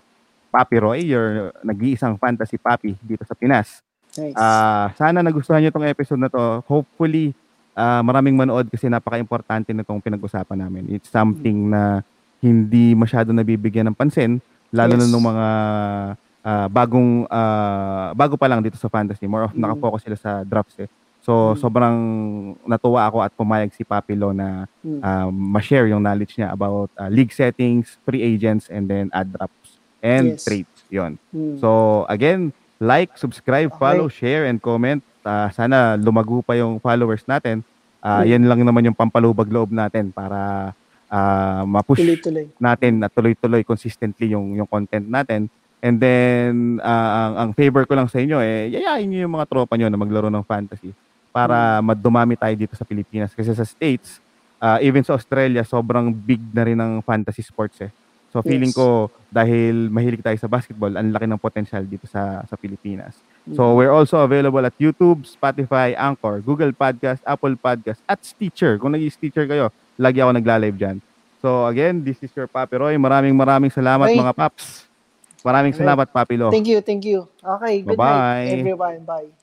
[0.48, 3.82] Papi Roy, your nag-iisang fantasy papi dito sa Pinas.
[4.12, 4.34] Nice.
[4.34, 6.42] Ah, sana nagustuhan niyo tong episode na to.
[6.66, 7.30] Hopefully,
[7.72, 10.90] ah, maraming manood kasi napaka-importante nitong pinag-usapan namin.
[10.90, 12.02] It's something na
[12.40, 14.40] hindi masyado nabibigyan ng pansin,
[14.72, 15.12] lalo na Yes.
[15.12, 15.46] nung mga
[16.40, 19.28] ah, bagong ah, bago pa lang dito sa fantasy.
[19.28, 19.60] More of Mm.
[19.60, 20.88] nakafocus sila sa drafts eh.
[21.20, 21.56] So, Mm.
[21.60, 21.96] sobrang
[22.64, 25.00] natuwa ako at pumayag si Papilo na Mm.
[25.00, 29.76] ah, ma-share yung knowledge niya about ah, league settings, free agents, and then ad drops
[30.00, 30.48] and Yes.
[30.48, 30.78] trades.
[30.88, 31.20] Yon.
[31.28, 31.60] Mm.
[31.60, 31.68] So,
[32.08, 33.76] again, like, subscribe, Okay.
[33.78, 35.04] follow, share, and comment.
[35.20, 37.60] Ah, sana lumago pa yung followers natin.
[38.00, 38.32] Ah, Mm.
[38.32, 40.72] Yan lang naman yung pampalubag loob natin para
[41.10, 42.46] ah, ma-push Tuloy-tuloy.
[42.56, 45.50] natin na tuloy-tuloy consistently yung yung content natin.
[45.80, 49.48] And then, ah, ang, ang favor ko lang sa inyo, eh, yayain nyo yung mga
[49.48, 50.92] tropa nyo na maglaro ng fantasy
[51.30, 53.32] para madumami tayo dito sa Pilipinas.
[53.32, 54.20] Kasi sa States,
[54.58, 57.90] ah, even sa Australia, sobrang big na rin ng fantasy sports eh.
[58.30, 58.78] So feeling Yes.
[58.78, 63.18] ko, dahil mahilig tayo sa basketball, ang laki ng potential dito sa sa Pilipinas.
[63.42, 63.58] Mm.
[63.58, 68.78] So we're also available at YouTube, Spotify, Anchor, Google Podcast, Apple Podcast, at Stitcher.
[68.78, 70.96] Kung nag-Stitcher kayo, lagi ako nagla-live dyan.
[71.44, 72.96] So again, this is your Papi Roy.
[72.96, 74.16] Maraming maraming salamat Okay.
[74.16, 74.88] mga paps.
[75.44, 76.48] Maraming salamat Papi Lo.
[76.52, 77.28] Thank you, thank you.
[77.40, 78.00] Okay, good Bye-bye.
[78.00, 79.04] night everyone.
[79.04, 79.39] Bye.